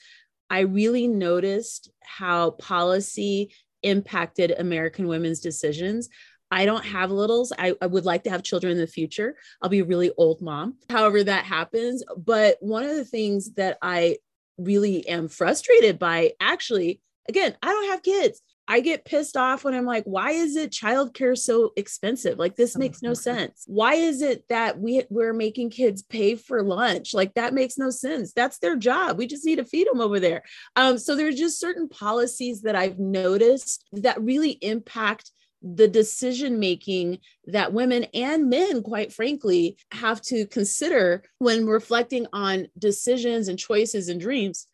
I 0.49 0.61
really 0.61 1.07
noticed 1.07 1.91
how 2.03 2.51
policy 2.51 3.53
impacted 3.83 4.51
American 4.51 5.07
women's 5.07 5.39
decisions. 5.39 6.09
I 6.49 6.65
don't 6.65 6.85
have 6.85 7.11
littles. 7.11 7.51
I, 7.57 7.75
I, 7.81 7.87
would 7.87 8.05
like 8.05 8.23
to 8.23 8.29
have 8.29 8.41
children 8.41 8.71
in 8.71 8.77
the 8.77 8.87
future. 8.87 9.35
I'll 9.61 9.69
be 9.69 9.79
a 9.79 9.85
really 9.85 10.11
old 10.17 10.41
mom, 10.41 10.77
however 10.89 11.23
that 11.23 11.43
happens. 11.43 12.03
But 12.15 12.57
one 12.61 12.83
of 12.83 12.95
the 12.95 13.05
things 13.05 13.53
that 13.55 13.77
I 13.81 14.17
really 14.57 15.07
am 15.07 15.27
frustrated 15.27 15.99
by, 15.99 16.33
actually, 16.39 17.01
again, 17.27 17.55
I 17.61 17.67
don't 17.67 17.89
have 17.89 18.01
kids. 18.01 18.41
I 18.67 18.81
get 18.81 19.05
pissed 19.05 19.37
off 19.37 19.63
when 19.63 19.73
I'm 19.73 19.85
like, 19.85 20.03
why 20.03 20.31
is 20.31 20.55
it 20.55 20.71
childcare 20.71 21.37
so 21.37 21.71
expensive? 21.75 22.37
Like 22.37 22.55
this 22.55 22.77
makes 22.77 23.01
no 23.01 23.13
sense. 23.13 23.63
Why 23.67 23.93
is 23.93 24.21
it 24.21 24.43
that 24.49 24.79
we 24.79 25.03
we're 25.09 25.33
making 25.33 25.69
kids 25.69 26.01
pay 26.01 26.35
for 26.35 26.61
lunch? 26.61 27.13
Like 27.13 27.33
that 27.35 27.53
makes 27.53 27.77
no 27.77 27.89
sense. 27.89 28.33
That's 28.33 28.59
their 28.59 28.75
job. 28.75 29.17
We 29.17 29.27
just 29.27 29.45
need 29.45 29.57
to 29.57 29.65
feed 29.65 29.87
them 29.87 30.01
over 30.01 30.19
there. 30.19 30.43
Um, 30.75 30.97
so 30.97 31.15
there's 31.15 31.35
just 31.35 31.59
certain 31.59 31.87
policies 31.87 32.61
that 32.63 32.75
I've 32.75 32.99
noticed 32.99 33.85
that 33.93 34.21
really 34.21 34.51
impact 34.51 35.31
the 35.61 35.87
decision 35.87 36.59
making 36.59 37.19
that 37.45 37.73
women 37.73 38.05
and 38.13 38.49
men, 38.49 38.83
quite 38.83 39.11
frankly, 39.11 39.77
have 39.91 40.21
to 40.21 40.45
consider 40.45 41.23
when 41.39 41.65
reflecting 41.65 42.27
on 42.31 42.67
decisions 42.77 43.47
and 43.47 43.57
choices 43.57 44.07
and 44.09 44.21
dreams 44.21 44.67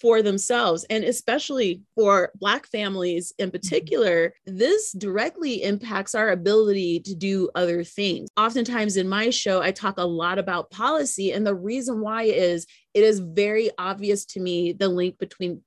for 0.00 0.22
themselves 0.22 0.84
and 0.90 1.04
especially 1.04 1.80
for 1.94 2.30
black 2.36 2.66
families 2.66 3.32
in 3.38 3.48
mm-hmm. 3.48 3.56
particular 3.56 4.34
this 4.44 4.92
directly 4.92 5.62
impacts 5.62 6.14
our 6.14 6.30
ability 6.30 7.00
to 7.00 7.14
do 7.14 7.48
other 7.54 7.82
things. 7.82 8.28
Oftentimes 8.36 8.96
in 8.96 9.08
my 9.08 9.30
show 9.30 9.62
i 9.62 9.70
talk 9.70 9.98
a 9.98 10.04
lot 10.04 10.38
about 10.38 10.70
policy 10.70 11.32
and 11.32 11.46
the 11.46 11.54
reason 11.54 12.00
why 12.00 12.24
is 12.24 12.66
it 12.94 13.04
is 13.04 13.20
very 13.20 13.70
obvious 13.78 14.24
to 14.24 14.40
me 14.40 14.72
the 14.72 14.88
link 14.88 15.18
between 15.18 15.62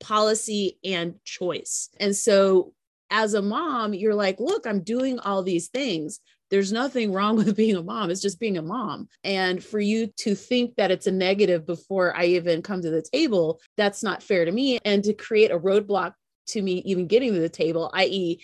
policy 0.00 0.78
and 0.84 1.14
choice. 1.24 1.88
And 1.98 2.14
so 2.14 2.72
as 3.10 3.34
a 3.34 3.42
mom 3.42 3.92
you're 3.94 4.14
like 4.14 4.40
look 4.40 4.66
i'm 4.66 4.80
doing 4.80 5.18
all 5.20 5.42
these 5.42 5.68
things 5.68 6.20
there's 6.50 6.72
nothing 6.72 7.12
wrong 7.12 7.36
with 7.36 7.56
being 7.56 7.76
a 7.76 7.82
mom. 7.82 8.10
It's 8.10 8.22
just 8.22 8.40
being 8.40 8.58
a 8.58 8.62
mom. 8.62 9.08
And 9.22 9.62
for 9.62 9.80
you 9.80 10.08
to 10.18 10.34
think 10.34 10.76
that 10.76 10.90
it's 10.90 11.06
a 11.06 11.12
negative 11.12 11.66
before 11.66 12.16
I 12.16 12.24
even 12.26 12.62
come 12.62 12.82
to 12.82 12.90
the 12.90 13.02
table, 13.02 13.60
that's 13.76 14.02
not 14.02 14.22
fair 14.22 14.44
to 14.44 14.52
me. 14.52 14.78
And 14.84 15.02
to 15.04 15.14
create 15.14 15.50
a 15.50 15.58
roadblock 15.58 16.14
to 16.48 16.62
me 16.62 16.82
even 16.84 17.06
getting 17.06 17.32
to 17.34 17.40
the 17.40 17.48
table, 17.48 17.90
i.e., 17.94 18.40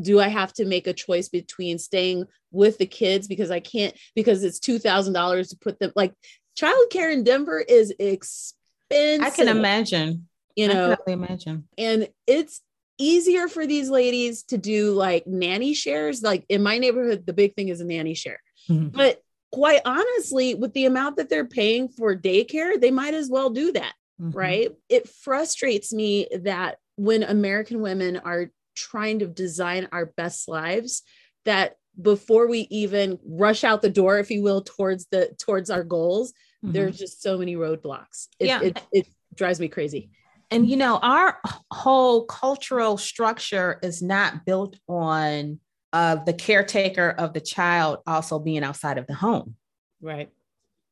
do 0.00 0.18
I 0.18 0.28
have 0.28 0.52
to 0.54 0.64
make 0.64 0.86
a 0.86 0.94
choice 0.94 1.28
between 1.28 1.78
staying 1.78 2.24
with 2.50 2.78
the 2.78 2.86
kids 2.86 3.28
because 3.28 3.50
I 3.50 3.60
can't, 3.60 3.94
because 4.14 4.44
it's 4.44 4.58
$2,000 4.58 5.50
to 5.50 5.56
put 5.58 5.78
them 5.78 5.92
like 5.94 6.14
childcare 6.58 7.12
in 7.12 7.22
Denver 7.22 7.58
is 7.60 7.92
expensive. 7.98 9.22
I 9.22 9.30
can 9.30 9.48
imagine. 9.48 10.28
You 10.56 10.68
know, 10.68 10.92
I 10.92 10.96
can 10.96 11.22
imagine. 11.22 11.68
And 11.78 12.08
it's 12.26 12.60
easier 13.00 13.48
for 13.48 13.66
these 13.66 13.88
ladies 13.88 14.42
to 14.44 14.58
do 14.58 14.92
like 14.92 15.26
nanny 15.26 15.74
shares. 15.74 16.22
Like 16.22 16.44
in 16.48 16.62
my 16.62 16.78
neighborhood, 16.78 17.24
the 17.26 17.32
big 17.32 17.54
thing 17.54 17.68
is 17.68 17.80
a 17.80 17.84
nanny 17.84 18.14
share. 18.14 18.40
Mm-hmm. 18.68 18.88
But 18.88 19.22
quite 19.50 19.80
honestly, 19.84 20.54
with 20.54 20.74
the 20.74 20.84
amount 20.84 21.16
that 21.16 21.28
they're 21.28 21.46
paying 21.46 21.88
for 21.88 22.14
daycare, 22.14 22.80
they 22.80 22.90
might 22.90 23.14
as 23.14 23.28
well 23.28 23.50
do 23.50 23.72
that. 23.72 23.94
Mm-hmm. 24.20 24.36
Right. 24.36 24.70
It 24.88 25.08
frustrates 25.08 25.92
me 25.92 26.28
that 26.42 26.78
when 26.96 27.22
American 27.22 27.80
women 27.80 28.18
are 28.18 28.50
trying 28.76 29.20
to 29.20 29.26
design 29.26 29.88
our 29.92 30.06
best 30.06 30.46
lives, 30.46 31.02
that 31.46 31.76
before 32.00 32.48
we 32.48 32.60
even 32.70 33.18
rush 33.24 33.64
out 33.64 33.82
the 33.82 33.90
door, 33.90 34.18
if 34.18 34.30
you 34.30 34.42
will, 34.42 34.62
towards 34.62 35.06
the 35.10 35.34
towards 35.38 35.70
our 35.70 35.84
goals, 35.84 36.32
mm-hmm. 36.62 36.72
there's 36.72 36.98
just 36.98 37.22
so 37.22 37.38
many 37.38 37.56
roadblocks. 37.56 38.28
It, 38.38 38.46
yeah. 38.46 38.60
it, 38.60 38.82
it 38.92 39.08
drives 39.34 39.58
me 39.58 39.68
crazy 39.68 40.10
and 40.50 40.68
you 40.68 40.76
know 40.76 40.98
our 40.98 41.38
whole 41.70 42.24
cultural 42.26 42.96
structure 42.96 43.78
is 43.82 44.02
not 44.02 44.44
built 44.44 44.76
on 44.88 45.60
uh, 45.92 46.16
the 46.16 46.32
caretaker 46.32 47.10
of 47.10 47.32
the 47.32 47.40
child 47.40 47.98
also 48.06 48.38
being 48.38 48.62
outside 48.62 48.98
of 48.98 49.06
the 49.06 49.14
home. 49.14 49.56
Right. 50.00 50.30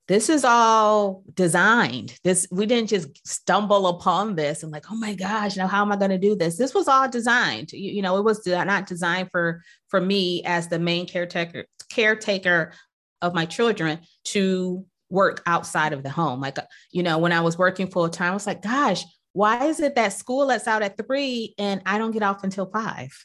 This 0.08 0.30
is 0.30 0.42
all 0.42 1.22
designed. 1.34 2.18
This 2.24 2.46
we 2.50 2.64
didn't 2.64 2.88
just 2.88 3.26
stumble 3.26 3.86
upon 3.88 4.36
this 4.36 4.62
and 4.62 4.72
like 4.72 4.90
oh 4.90 4.96
my 4.96 5.14
gosh 5.14 5.56
now 5.56 5.66
how 5.66 5.82
am 5.82 5.92
i 5.92 5.96
going 5.96 6.10
to 6.10 6.18
do 6.18 6.34
this? 6.34 6.56
This 6.56 6.74
was 6.74 6.88
all 6.88 7.08
designed. 7.08 7.72
You, 7.72 7.92
you 7.92 8.02
know 8.02 8.16
it 8.16 8.24
was 8.24 8.46
not 8.46 8.86
designed 8.86 9.30
for 9.30 9.62
for 9.88 10.00
me 10.00 10.42
as 10.44 10.68
the 10.68 10.78
main 10.78 11.06
caretaker 11.06 11.66
caretaker 11.90 12.72
of 13.20 13.34
my 13.34 13.44
children 13.44 13.98
to 14.24 14.86
work 15.10 15.42
outside 15.46 15.92
of 15.92 16.02
the 16.02 16.10
home. 16.10 16.40
Like 16.40 16.58
you 16.90 17.02
know 17.02 17.18
when 17.18 17.32
i 17.32 17.42
was 17.42 17.58
working 17.58 17.88
full 17.88 18.08
time 18.08 18.30
i 18.30 18.34
was 18.34 18.46
like 18.46 18.62
gosh 18.62 19.04
why 19.38 19.66
is 19.66 19.78
it 19.78 19.94
that 19.94 20.12
school 20.12 20.46
lets 20.46 20.66
out 20.66 20.82
at 20.82 20.96
three 20.96 21.54
and 21.58 21.80
I 21.86 21.96
don't 21.98 22.10
get 22.10 22.24
off 22.24 22.42
until 22.42 22.66
five? 22.66 23.16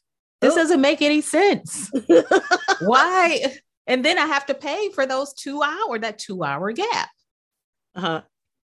This 0.41 0.53
doesn't 0.53 0.79
make 0.79 1.01
any 1.01 1.21
sense. 1.21 1.89
why? 2.81 3.57
And 3.87 4.05
then 4.05 4.19
I 4.19 4.27
have 4.27 4.45
to 4.45 4.53
pay 4.53 4.91
for 4.91 5.07
those 5.07 5.33
two 5.33 5.63
hour, 5.63 5.97
that 5.97 6.19
two 6.19 6.43
hour 6.43 6.71
gap. 6.71 7.09
Uh-huh. 7.95 8.21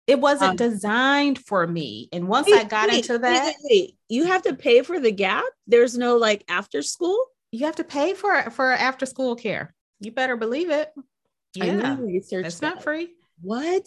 It 0.09 0.19
wasn't 0.19 0.51
um, 0.51 0.57
designed 0.57 1.39
for 1.39 1.65
me. 1.65 2.09
And 2.13 2.27
once 2.27 2.49
wait, 2.51 2.59
I 2.59 2.65
got 2.65 2.89
wait, 2.89 3.09
into 3.09 3.19
that, 3.19 3.55
wait, 3.63 3.95
you 4.09 4.25
have 4.25 4.43
to 4.43 4.57
pay 4.57 4.83
for 4.83 4.99
the 4.99 5.13
gap. 5.13 5.45
There's 5.69 5.97
no 5.97 6.17
like 6.17 6.43
after 6.49 6.83
school. 6.83 7.25
You 7.53 7.67
have 7.67 7.77
to 7.77 7.85
pay 7.85 8.15
for 8.15 8.51
for 8.51 8.73
after 8.73 9.07
school 9.07 9.37
care. 9.37 9.73
You 10.01 10.11
better 10.11 10.37
believe 10.37 10.71
it. 10.71 10.91
Yeah, 11.55 11.99
it's 12.01 12.63
not 12.63 12.83
free. 12.83 13.11
What? 13.43 13.87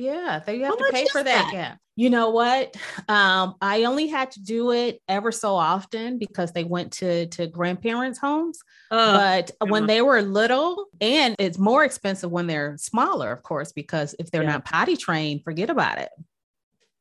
Yeah, 0.00 0.40
they 0.44 0.60
have 0.60 0.70
How 0.70 0.76
to 0.76 0.92
pay 0.92 1.06
for 1.12 1.22
that. 1.22 1.24
that. 1.24 1.52
Yeah. 1.52 1.74
You 1.94 2.10
know 2.10 2.30
what? 2.30 2.76
Um, 3.08 3.56
I 3.60 3.84
only 3.84 4.06
had 4.06 4.30
to 4.32 4.40
do 4.40 4.70
it 4.70 5.02
ever 5.08 5.32
so 5.32 5.56
often 5.56 6.18
because 6.18 6.52
they 6.52 6.62
went 6.62 6.92
to 6.92 7.26
to 7.26 7.48
grandparents' 7.48 8.20
homes. 8.20 8.60
Uh, 8.90 9.16
but 9.16 9.50
uh-huh. 9.50 9.66
when 9.70 9.86
they 9.86 10.00
were 10.00 10.22
little, 10.22 10.86
and 11.00 11.34
it's 11.40 11.58
more 11.58 11.84
expensive 11.84 12.30
when 12.30 12.46
they're 12.46 12.76
smaller, 12.78 13.32
of 13.32 13.42
course, 13.42 13.72
because 13.72 14.14
if 14.20 14.30
they're 14.30 14.44
yeah. 14.44 14.52
not 14.52 14.64
potty 14.64 14.96
trained, 14.96 15.42
forget 15.42 15.70
about 15.70 15.98
it. 15.98 16.10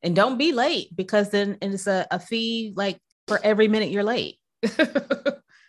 And 0.01 0.15
don't 0.15 0.39
be 0.39 0.51
late 0.51 0.95
because 0.95 1.29
then 1.29 1.59
it's 1.61 1.85
a, 1.85 2.07
a 2.09 2.19
fee 2.19 2.73
like 2.75 2.97
for 3.27 3.39
every 3.43 3.67
minute 3.67 3.91
you're 3.91 4.03
late. 4.03 4.37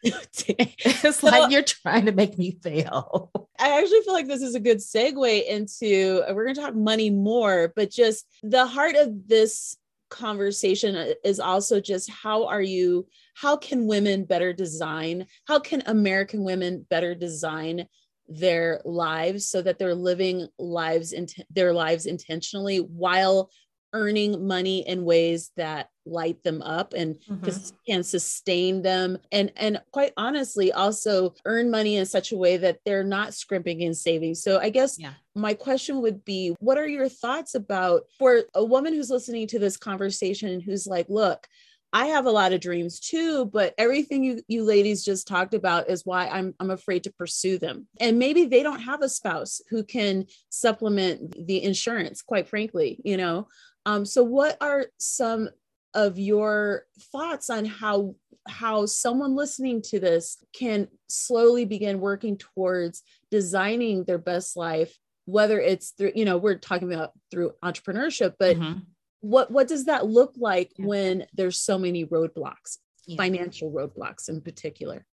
it's 0.03 1.19
so, 1.21 1.27
like 1.27 1.51
you're 1.51 1.63
trying 1.63 2.07
to 2.07 2.13
make 2.13 2.39
me 2.39 2.59
fail. 2.63 3.31
I 3.59 3.79
actually 3.81 4.01
feel 4.03 4.15
like 4.15 4.27
this 4.27 4.43
is 4.43 4.55
a 4.55 4.61
good 4.61 4.79
segue 4.79 5.47
into 5.47 6.23
uh, 6.29 6.35
we're 6.35 6.45
going 6.45 6.55
to 6.55 6.61
talk 6.61 6.75
money 6.75 7.11
more, 7.11 7.73
but 7.77 7.91
just 7.91 8.27
the 8.43 8.67
heart 8.67 8.97
of 8.97 9.29
this 9.29 9.77
conversation 10.11 10.97
uh, 10.97 11.13
is 11.25 11.39
also 11.39 11.81
just 11.81 12.11
how 12.11 12.47
are 12.47 12.63
you 12.63 13.07
how 13.35 13.57
can 13.57 13.87
women 13.87 14.25
better 14.25 14.53
design 14.53 15.25
how 15.47 15.57
can 15.61 15.85
american 15.87 16.43
women 16.43 16.85
better 16.91 17.15
design 17.15 17.87
their 18.27 18.81
lives 18.85 19.49
so 19.49 19.63
that 19.63 19.79
they're 19.79 19.95
living 19.95 20.49
lives 20.59 21.13
in 21.13 21.27
their 21.51 21.73
lives 21.73 22.07
intentionally 22.07 22.79
while 22.79 23.51
earning 23.93 24.47
money 24.47 24.87
in 24.87 25.05
ways 25.05 25.51
that 25.57 25.89
light 26.07 26.43
them 26.43 26.63
up 26.63 26.93
and 26.95 27.17
mm-hmm. 27.29 27.75
can 27.87 28.03
sustain 28.03 28.83
them 28.83 29.19
and 29.31 29.53
and 29.57 29.81
quite 29.93 30.13
honestly 30.17 30.73
also 30.73 31.35
earn 31.45 31.71
money 31.71 31.97
in 31.97 32.07
such 32.07 32.33
a 32.33 32.37
way 32.37 32.57
that 32.57 32.79
they're 32.85 33.05
not 33.05 33.35
scrimping 33.35 33.83
and 33.83 33.97
saving 33.97 34.35
so 34.35 34.59
i 34.59 34.71
guess 34.71 34.99
yeah. 34.99 35.13
my 35.35 35.55
question 35.55 36.01
would 36.01 36.25
be 36.25 36.55
what 36.59 36.79
are 36.79 36.89
your 36.89 37.09
thoughts 37.09 37.55
about 37.55 38.03
for 38.19 38.43
a 38.55 38.65
woman 38.65 38.93
who's 38.93 39.11
listening 39.11 39.47
to 39.47 39.59
this 39.59 39.77
conversation 39.77 40.49
and 40.49 40.63
who's 40.63 40.87
like 40.87 41.07
look 41.09 41.47
I 41.93 42.07
have 42.07 42.27
a 42.27 42.31
lot 42.31 42.53
of 42.53 42.61
dreams 42.61 43.01
too, 43.01 43.47
but 43.47 43.75
everything 43.77 44.23
you 44.23 44.43
you 44.47 44.63
ladies 44.63 45.05
just 45.05 45.27
talked 45.27 45.55
about 45.55 45.91
is 45.91 46.07
why 46.07 46.29
I'm 46.29 46.55
I'm 46.61 46.71
afraid 46.71 47.05
to 47.05 47.13
pursue 47.13 47.59
them. 47.59 47.89
And 48.01 48.19
maybe 48.19 48.45
they 48.45 48.63
don't 48.63 48.81
have 48.81 49.03
a 49.03 49.09
spouse 49.09 49.61
who 49.71 49.83
can 49.83 50.27
supplement 50.51 51.47
the 51.47 51.63
insurance, 51.63 52.23
quite 52.23 52.49
frankly, 52.49 53.01
you 53.05 53.17
know. 53.17 53.49
Um, 53.87 54.05
so 54.05 54.23
what 54.23 54.57
are 54.61 54.87
some 54.99 55.49
of 55.95 56.19
your 56.19 56.85
thoughts 57.13 57.51
on 57.51 57.65
how 57.65 58.15
how 58.49 58.87
someone 58.87 59.35
listening 59.35 59.83
to 59.83 60.01
this 60.01 60.39
can 60.53 60.89
slowly 61.09 61.65
begin 61.65 62.01
working 62.01 62.37
towards 62.37 63.03
designing 63.31 64.05
their 64.05 64.19
best 64.19 64.57
life 64.57 64.97
whether 65.27 65.61
it's 65.61 65.91
through 65.91 66.13
you 66.15 66.25
know 66.25 66.39
we're 66.39 66.57
talking 66.57 66.93
about 66.93 67.13
through 67.31 67.53
entrepreneurship 67.63 68.35
but 68.39 68.57
mm-hmm. 68.57 68.79
what 69.21 69.51
what 69.51 69.69
does 69.69 69.85
that 69.85 70.07
look 70.07 70.33
like 70.37 70.73
yeah. 70.77 70.87
when 70.87 71.27
there's 71.35 71.59
so 71.59 71.79
many 71.79 72.05
roadblocks 72.07 72.79
yeah. 73.07 73.17
financial 73.17 73.71
roadblocks 73.71 74.29
in 74.29 74.41
particular 74.41 75.05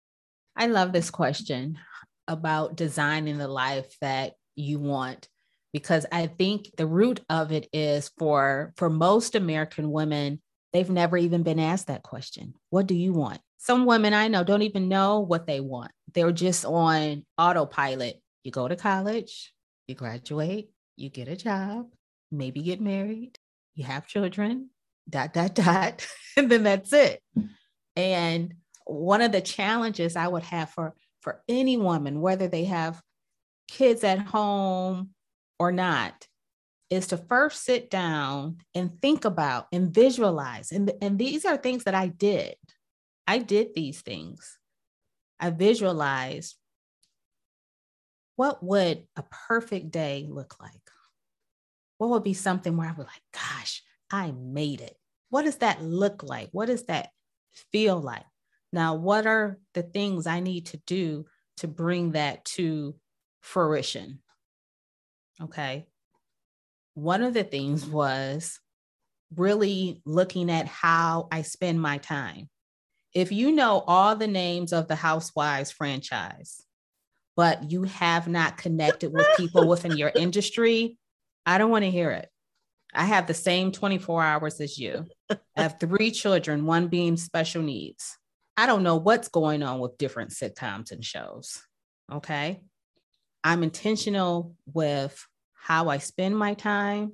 i 0.56 0.67
love 0.67 0.93
this 0.93 1.10
question 1.10 1.77
about 2.27 2.75
designing 2.75 3.38
the 3.38 3.47
life 3.47 3.95
that 4.01 4.34
you 4.56 4.80
want 4.80 5.27
because 5.73 6.06
i 6.12 6.27
think 6.27 6.69
the 6.77 6.88
root 6.88 7.19
of 7.30 7.51
it 7.51 7.67
is 7.73 8.12
for 8.17 8.73
for 8.77 8.89
most 8.89 9.36
american 9.36 9.91
women 9.91 10.39
They've 10.73 10.89
never 10.89 11.17
even 11.17 11.43
been 11.43 11.60
asked 11.60 11.88
that 11.88 12.03
question. 12.03 12.53
What 12.69 12.88
do 12.88 12.95
you 12.95 13.13
want? 13.13 13.39
Some 13.58 13.86
women 13.86 14.13
I 14.13 14.27
know 14.27 14.43
don't 14.43 14.62
even 14.62 14.89
know 14.89 15.21
what 15.21 15.47
they 15.47 15.60
want. 15.60 15.91
They're 16.13 16.32
just 16.32 16.65
on 16.65 17.25
autopilot. 17.38 18.21
You 18.43 18.51
go 18.51 18.67
to 18.67 18.75
college, 18.75 19.53
you 19.88 19.95
graduate, 19.95 20.69
you 20.95 21.10
get 21.10 21.27
a 21.27 21.36
job, 21.36 21.88
maybe 22.32 22.62
get 22.62 22.82
married, 22.82 23.39
you 23.75 23.86
have 23.86 24.08
children, 24.08 24.69
dot, 25.10 25.34
dot, 25.34 25.56
dot, 25.56 26.08
and 26.38 26.49
then 26.49 26.63
that's 26.63 26.93
it. 26.93 27.21
And 27.95 28.53
one 28.86 29.21
of 29.21 29.32
the 29.32 29.41
challenges 29.41 30.15
I 30.15 30.27
would 30.27 30.43
have 30.43 30.69
for 30.69 30.93
for 31.21 31.41
any 31.49 31.75
woman, 31.77 32.21
whether 32.21 32.47
they 32.47 32.65
have 32.65 33.01
kids 33.67 34.03
at 34.03 34.19
home 34.19 35.10
or 35.60 35.72
not, 35.72 36.28
is 36.89 37.08
to 37.08 37.17
first 37.17 37.63
sit 37.63 37.89
down 37.89 38.58
and 38.74 39.02
think 39.02 39.26
about 39.26 39.67
and 39.72 39.93
visualize. 39.93 40.72
And, 40.72 40.91
and 41.02 41.20
these 41.20 41.46
are 41.46 41.58
things 41.58 41.84
that 41.84 41.96
I 41.96 42.08
did. 42.08 42.56
I 43.28 43.39
did 43.39 43.76
these 43.76 44.02
things. 44.02 44.58
I 45.39 45.50
visualized 45.50 46.56
what 48.38 48.63
would 48.63 49.04
a 49.15 49.24
perfect 49.48 49.91
day 49.91 50.28
look 50.30 50.56
like? 50.62 50.72
What 51.98 52.12
would 52.12 52.24
be 52.24 52.34
something 52.34 52.78
where 52.78 52.88
I 52.88 52.93
would 52.93 53.08
like, 53.08 53.24
gosh, 53.34 53.84
I 54.12 54.32
made 54.32 54.82
it. 54.82 54.96
What 55.30 55.43
does 55.43 55.58
that 55.58 55.84
look 55.84 56.24
like? 56.24 56.50
What 56.52 56.67
does 56.67 56.86
that 56.86 57.10
feel 57.72 58.00
like? 58.00 58.26
Now, 58.72 58.96
what 58.96 59.26
are 59.26 59.58
the 59.74 59.84
things 59.84 60.28
I 60.28 60.39
need 60.39 60.67
to 60.67 60.78
do 60.86 61.26
to 61.58 61.67
bring 61.67 62.12
that 62.12 62.46
to 62.46 62.96
fruition? 63.41 64.20
Okay. 65.41 65.88
One 66.93 67.21
of 67.21 67.34
the 67.34 67.43
things 67.43 67.86
was 67.86 68.60
really 69.36 70.02
looking 70.06 70.50
at 70.50 70.67
how 70.67 71.28
I 71.32 71.41
spend 71.41 71.82
my 71.82 71.97
time. 71.97 72.50
If 73.13 73.32
you 73.32 73.52
know 73.52 73.84
all 73.86 74.15
the 74.15 74.28
names 74.28 74.73
of 74.73 74.88
the 74.88 74.95
Housewives 74.95 75.71
franchise, 75.71 76.62
but 77.36 77.71
you 77.71 77.84
have 77.84 78.28
not 78.28 78.58
connected 78.58 79.13
with 79.13 79.28
people 79.38 79.67
within 79.69 79.97
your 79.97 80.12
industry, 80.15 80.97
I 81.45 81.58
don't 81.58 81.71
want 81.71 81.86
to 81.86 81.91
hear 81.91 82.12
it. 82.12 82.30
I 82.93 83.06
have 83.06 83.28
the 83.28 83.34
same 83.34 83.71
24 83.71 84.23
hours 84.23 84.60
as 84.60 84.78
you. 84.78 85.06
I 85.30 85.38
have 85.56 85.80
three 85.80 86.12
children, 86.12 86.65
one 86.65 86.88
being 86.88 87.17
special 87.17 87.62
needs. 87.62 88.17
I 88.56 88.65
don't 88.65 88.84
know 88.84 88.95
what's 88.95 89.28
going 89.28 89.62
on 89.62 89.80
with 89.80 89.97
different 89.97 90.32
sitcoms 90.32 90.91
and 90.91 91.04
shows. 91.04 91.62
Okay. 92.12 92.62
I'm 93.47 93.63
intentional 93.63 94.57
with 94.73 95.25
how 95.53 95.88
I 95.88 95.99
spend 95.99 96.38
my 96.38 96.53
time. 96.53 97.13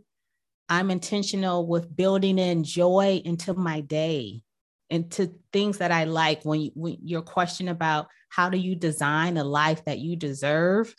I'm 0.67 0.89
intentional 0.89 1.67
with 1.67 1.96
building 1.96 2.39
in 2.39 2.63
joy 2.63 3.22
into 3.24 3.54
my 3.54 3.82
day, 3.82 4.41
into 4.89 5.36
things 5.52 5.78
that 5.78 5.91
I 5.91 6.06
like. 6.06 6.43
When, 6.43 6.60
you, 6.60 6.72
when 6.74 6.98
your 7.04 7.22
question 7.22 7.67
about 7.67 8.08
how 8.30 8.50
do 8.50 8.58
you 8.58 8.74
design 8.74 9.38
a 9.38 9.43
life 9.43 9.86
that 9.86 10.00
you 10.00 10.15
deserve, 10.15 10.96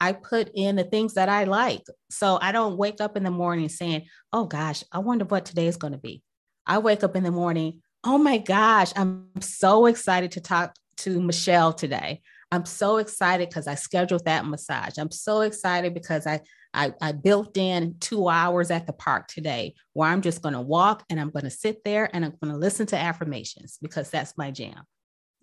I 0.00 0.12
put 0.12 0.52
in 0.54 0.76
the 0.76 0.84
things 0.84 1.14
that 1.14 1.28
I 1.28 1.42
like. 1.42 1.82
So 2.10 2.38
I 2.40 2.52
don't 2.52 2.76
wake 2.76 3.00
up 3.00 3.16
in 3.16 3.24
the 3.24 3.32
morning 3.32 3.68
saying, 3.68 4.06
oh 4.32 4.44
gosh, 4.44 4.84
I 4.92 5.00
wonder 5.00 5.24
what 5.24 5.44
today 5.44 5.66
is 5.66 5.76
going 5.76 5.94
to 5.94 5.98
be. 5.98 6.22
I 6.68 6.78
wake 6.78 7.02
up 7.02 7.16
in 7.16 7.24
the 7.24 7.32
morning, 7.32 7.82
oh 8.04 8.16
my 8.16 8.38
gosh, 8.38 8.92
I'm 8.94 9.26
so 9.40 9.86
excited 9.86 10.30
to 10.32 10.40
talk 10.40 10.76
to 10.98 11.20
Michelle 11.20 11.72
today. 11.72 12.20
I'm 12.52 12.66
so 12.66 12.98
excited 12.98 13.48
because 13.48 13.66
I 13.66 13.76
scheduled 13.76 14.26
that 14.26 14.44
massage. 14.44 14.98
I'm 14.98 15.10
so 15.10 15.40
excited 15.40 15.94
because 15.94 16.26
I, 16.26 16.40
I, 16.74 16.92
I 17.00 17.12
built 17.12 17.56
in 17.56 17.96
two 17.98 18.28
hours 18.28 18.70
at 18.70 18.86
the 18.86 18.92
park 18.92 19.26
today 19.26 19.74
where 19.94 20.10
I'm 20.10 20.20
just 20.20 20.42
going 20.42 20.52
to 20.52 20.60
walk 20.60 21.02
and 21.08 21.18
I'm 21.18 21.30
going 21.30 21.44
to 21.44 21.50
sit 21.50 21.82
there 21.82 22.14
and 22.14 22.26
I'm 22.26 22.34
going 22.42 22.52
to 22.52 22.58
listen 22.58 22.84
to 22.88 22.96
affirmations 22.98 23.78
because 23.80 24.10
that's 24.10 24.36
my 24.36 24.50
jam. 24.50 24.82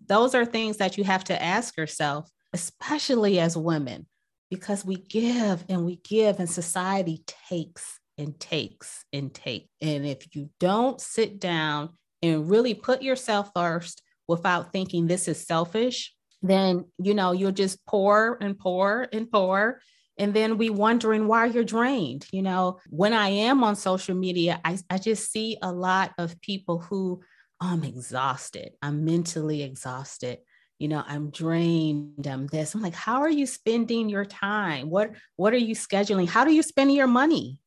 Those 0.06 0.36
are 0.36 0.46
things 0.46 0.76
that 0.76 0.96
you 0.96 1.02
have 1.02 1.24
to 1.24 1.42
ask 1.42 1.76
yourself, 1.76 2.30
especially 2.52 3.40
as 3.40 3.56
women 3.56 4.06
because 4.48 4.84
we 4.84 4.94
give 4.94 5.64
and 5.68 5.84
we 5.84 5.96
give, 5.96 6.38
and 6.38 6.48
society 6.48 7.24
takes 7.48 7.98
and 8.18 8.38
takes 8.38 9.04
and 9.12 9.34
takes. 9.34 9.68
And 9.80 10.06
if 10.06 10.36
you 10.36 10.50
don't 10.60 11.00
sit 11.00 11.40
down 11.40 11.90
and 12.22 12.48
really 12.48 12.74
put 12.74 13.02
yourself 13.02 13.50
first 13.52 14.00
without 14.28 14.72
thinking 14.72 15.08
this 15.08 15.26
is 15.26 15.44
selfish, 15.44 16.14
then 16.42 16.86
you 16.98 17.14
know 17.14 17.32
you'll 17.32 17.52
just 17.52 17.84
pour 17.86 18.38
and 18.40 18.58
pour 18.58 19.06
and 19.12 19.30
pour. 19.30 19.80
And 20.18 20.34
then 20.34 20.58
we 20.58 20.68
wondering 20.68 21.26
why 21.26 21.46
you're 21.46 21.64
drained 21.64 22.26
you 22.32 22.42
know? 22.42 22.78
When 22.88 23.12
i 23.12 23.28
am 23.28 23.64
on 23.64 23.76
social 23.76 24.14
media 24.14 24.60
i, 24.64 24.78
I 24.90 24.98
just 24.98 25.30
see 25.30 25.56
a 25.62 25.72
lot 25.72 26.12
of 26.18 26.40
people 26.40 26.78
who 26.78 27.22
oh, 27.60 27.66
i'm 27.66 27.84
exhausted. 27.84 28.72
I'm 28.82 29.04
mentally 29.04 29.62
exhausted. 29.62 30.38
You 30.78 30.88
know 30.88 31.02
i'm 31.06 31.30
drained. 31.30 32.26
I'm 32.26 32.46
this. 32.46 32.74
I'm 32.74 32.82
like 32.82 32.94
how 32.94 33.20
are 33.22 33.30
you 33.30 33.46
spending 33.46 34.08
your 34.08 34.24
time? 34.24 34.90
What 34.90 35.12
what 35.36 35.54
are 35.54 35.58
you 35.58 35.74
scheduling? 35.74 36.28
How 36.28 36.44
do 36.44 36.52
you 36.52 36.62
spend 36.62 36.92
your 36.92 37.06
money? 37.06 37.60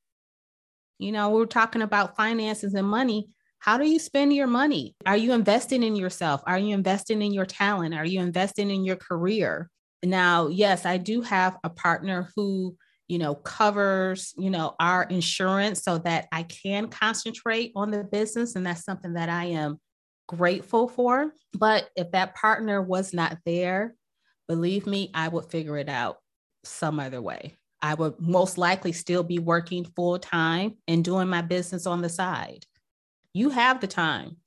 You 0.99 1.11
know 1.11 1.29
we're 1.31 1.45
talking 1.45 1.81
about 1.81 2.15
finances 2.15 2.73
and 2.73 2.87
money 2.87 3.29
how 3.63 3.77
do 3.77 3.87
you 3.87 3.99
spend 3.99 4.33
your 4.33 4.47
money 4.47 4.95
are 5.05 5.17
you 5.17 5.33
investing 5.33 5.83
in 5.83 5.95
yourself 5.95 6.41
are 6.45 6.59
you 6.59 6.73
investing 6.73 7.21
in 7.21 7.33
your 7.33 7.45
talent 7.45 7.93
are 7.93 8.05
you 8.05 8.19
investing 8.19 8.69
in 8.69 8.83
your 8.83 8.95
career 8.95 9.69
now 10.03 10.47
yes 10.47 10.85
i 10.85 10.97
do 10.97 11.21
have 11.21 11.57
a 11.63 11.69
partner 11.69 12.29
who 12.35 12.75
you 13.07 13.17
know 13.17 13.35
covers 13.35 14.33
you 14.37 14.49
know 14.49 14.75
our 14.79 15.03
insurance 15.03 15.83
so 15.83 15.97
that 15.97 16.27
i 16.31 16.43
can 16.43 16.87
concentrate 16.87 17.71
on 17.75 17.91
the 17.91 18.03
business 18.03 18.55
and 18.55 18.65
that's 18.65 18.83
something 18.83 19.13
that 19.13 19.29
i 19.29 19.45
am 19.45 19.79
grateful 20.27 20.87
for. 20.87 21.33
But 21.53 21.89
if 21.95 22.11
that 22.11 22.35
partner 22.35 22.81
was 22.81 23.13
not 23.13 23.37
there, 23.45 23.95
believe 24.47 24.87
me, 24.87 25.11
I 25.13 25.27
would 25.27 25.45
figure 25.45 25.77
it 25.77 25.89
out 25.89 26.17
some 26.63 26.99
other 26.99 27.21
way. 27.21 27.55
I 27.81 27.95
would 27.95 28.19
most 28.19 28.57
likely 28.57 28.93
still 28.93 29.23
be 29.23 29.39
working 29.39 29.85
full 29.95 30.17
time 30.17 30.75
and 30.87 31.03
doing 31.03 31.27
my 31.27 31.41
business 31.41 31.85
on 31.85 32.01
the 32.01 32.09
side. 32.09 32.65
You 33.33 33.49
have 33.49 33.81
the 33.81 33.87
time. 33.87 34.37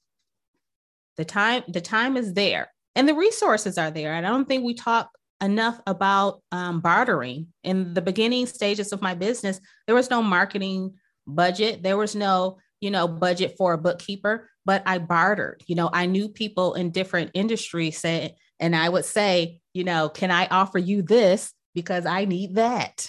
The 1.17 1.25
time, 1.25 1.63
the 1.69 1.81
time 1.81 2.17
is 2.17 2.35
there, 2.35 2.69
and 2.95 3.09
the 3.09 3.15
resources 3.15 3.79
are 3.79 3.91
there. 3.91 4.15
I 4.15 4.21
don't 4.21 4.47
think 4.47 4.65
we 4.65 4.75
talk 4.75 5.11
enough 5.43 5.81
about 5.87 6.43
um, 6.53 6.81
bartering. 6.81 7.49
In 7.65 7.95
the 7.95 8.03
beginning 8.03 8.47
stages 8.47 8.93
of 8.93 9.01
my 9.01 9.15
business, 9.15 9.61
there 9.87 9.95
was 9.95 10.11
no 10.11 10.23
marketing 10.23 10.95
budget. 11.27 11.83
There 11.83 11.97
was 11.97 12.15
no, 12.15 12.59
you 12.81 12.91
know, 12.91 13.09
budget 13.09 13.55
for 13.57 13.73
a 13.73 13.79
bookkeeper 13.79 14.51
but 14.67 14.83
I 14.85 14.99
bartered. 14.99 15.63
You 15.67 15.77
know, 15.77 15.89
I 15.91 16.07
knew 16.07 16.29
people 16.29 16.75
in 16.75 16.91
different 16.91 17.31
industries 17.33 17.99
say, 17.99 18.35
and 18.59 18.75
I 18.75 18.89
would 18.89 19.05
say, 19.05 19.61
you 19.73 19.85
know, 19.85 20.09
can 20.09 20.33
I 20.33 20.47
offer 20.49 20.79
you 20.79 21.03
this 21.03 21.55
because 21.73 22.05
I 22.05 22.25
need 22.25 22.57
that? 22.57 23.09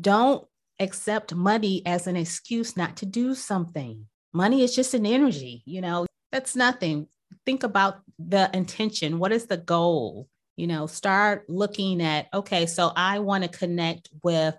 Don't 0.00 0.46
accept 0.78 1.34
money 1.34 1.82
as 1.86 2.06
an 2.06 2.16
excuse 2.16 2.76
not 2.76 2.96
to 2.98 3.06
do 3.06 3.34
something. 3.34 4.06
Money 4.32 4.62
is 4.62 4.74
just 4.74 4.94
an 4.94 5.06
energy, 5.06 5.62
you 5.66 5.80
know, 5.80 6.06
that's 6.30 6.56
nothing. 6.56 7.06
Think 7.44 7.62
about 7.62 8.00
the 8.18 8.50
intention. 8.54 9.18
What 9.18 9.32
is 9.32 9.46
the 9.46 9.58
goal? 9.58 10.28
You 10.56 10.66
know, 10.66 10.86
start 10.86 11.44
looking 11.48 12.02
at, 12.02 12.28
okay, 12.32 12.66
so 12.66 12.92
I 12.94 13.18
want 13.20 13.44
to 13.44 13.48
connect 13.48 14.10
with 14.22 14.54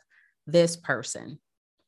this 0.47 0.75
person. 0.75 1.39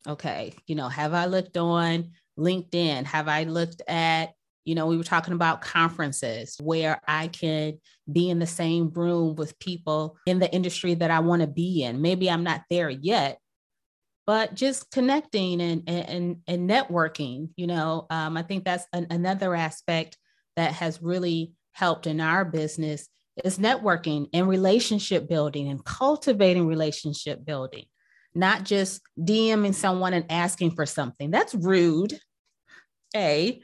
Okay, 0.07 0.53
you 0.67 0.75
know, 0.75 0.88
have 0.88 1.13
I 1.13 1.25
looked 1.25 1.57
on 1.57 2.11
LinkedIn? 2.38 3.05
Have 3.05 3.27
I 3.27 3.43
looked 3.43 3.81
at, 3.88 4.33
you 4.63 4.75
know, 4.75 4.88
we 4.88 4.97
were 4.97 5.03
talking 5.03 5.33
about 5.33 5.61
conferences 5.61 6.57
where 6.61 7.01
I 7.07 7.27
can 7.27 7.79
be 8.11 8.29
in 8.29 8.39
the 8.39 8.47
same 8.47 8.91
room 8.91 9.35
with 9.35 9.57
people 9.59 10.17
in 10.27 10.39
the 10.39 10.51
industry 10.53 10.93
that 10.95 11.11
I 11.11 11.19
want 11.19 11.41
to 11.41 11.47
be 11.47 11.83
in. 11.83 12.01
Maybe 12.01 12.29
I'm 12.29 12.43
not 12.43 12.61
there 12.69 12.89
yet, 12.89 13.39
but 14.25 14.53
just 14.55 14.91
connecting 14.91 15.61
and 15.61 15.83
and 15.88 16.38
and 16.47 16.69
networking, 16.69 17.49
you 17.55 17.67
know, 17.67 18.07
um, 18.09 18.38
I 18.38 18.43
think 18.43 18.65
that's 18.65 18.85
an, 18.93 19.07
another 19.09 19.55
aspect 19.55 20.17
that 20.55 20.73
has 20.73 21.01
really 21.01 21.53
helped 21.73 22.07
in 22.07 22.21
our 22.21 22.45
business 22.45 23.07
is 23.43 23.59
networking 23.59 24.27
and 24.33 24.47
relationship 24.47 25.27
building 25.27 25.67
and 25.67 25.83
cultivating 25.83 26.65
relationship 26.65 27.45
building 27.45 27.85
not 28.35 28.63
just 28.63 29.01
DMing 29.17 29.73
someone 29.73 30.13
and 30.13 30.25
asking 30.29 30.71
for 30.71 30.85
something. 30.85 31.31
That's 31.31 31.55
rude. 31.55 32.19
A. 33.15 33.61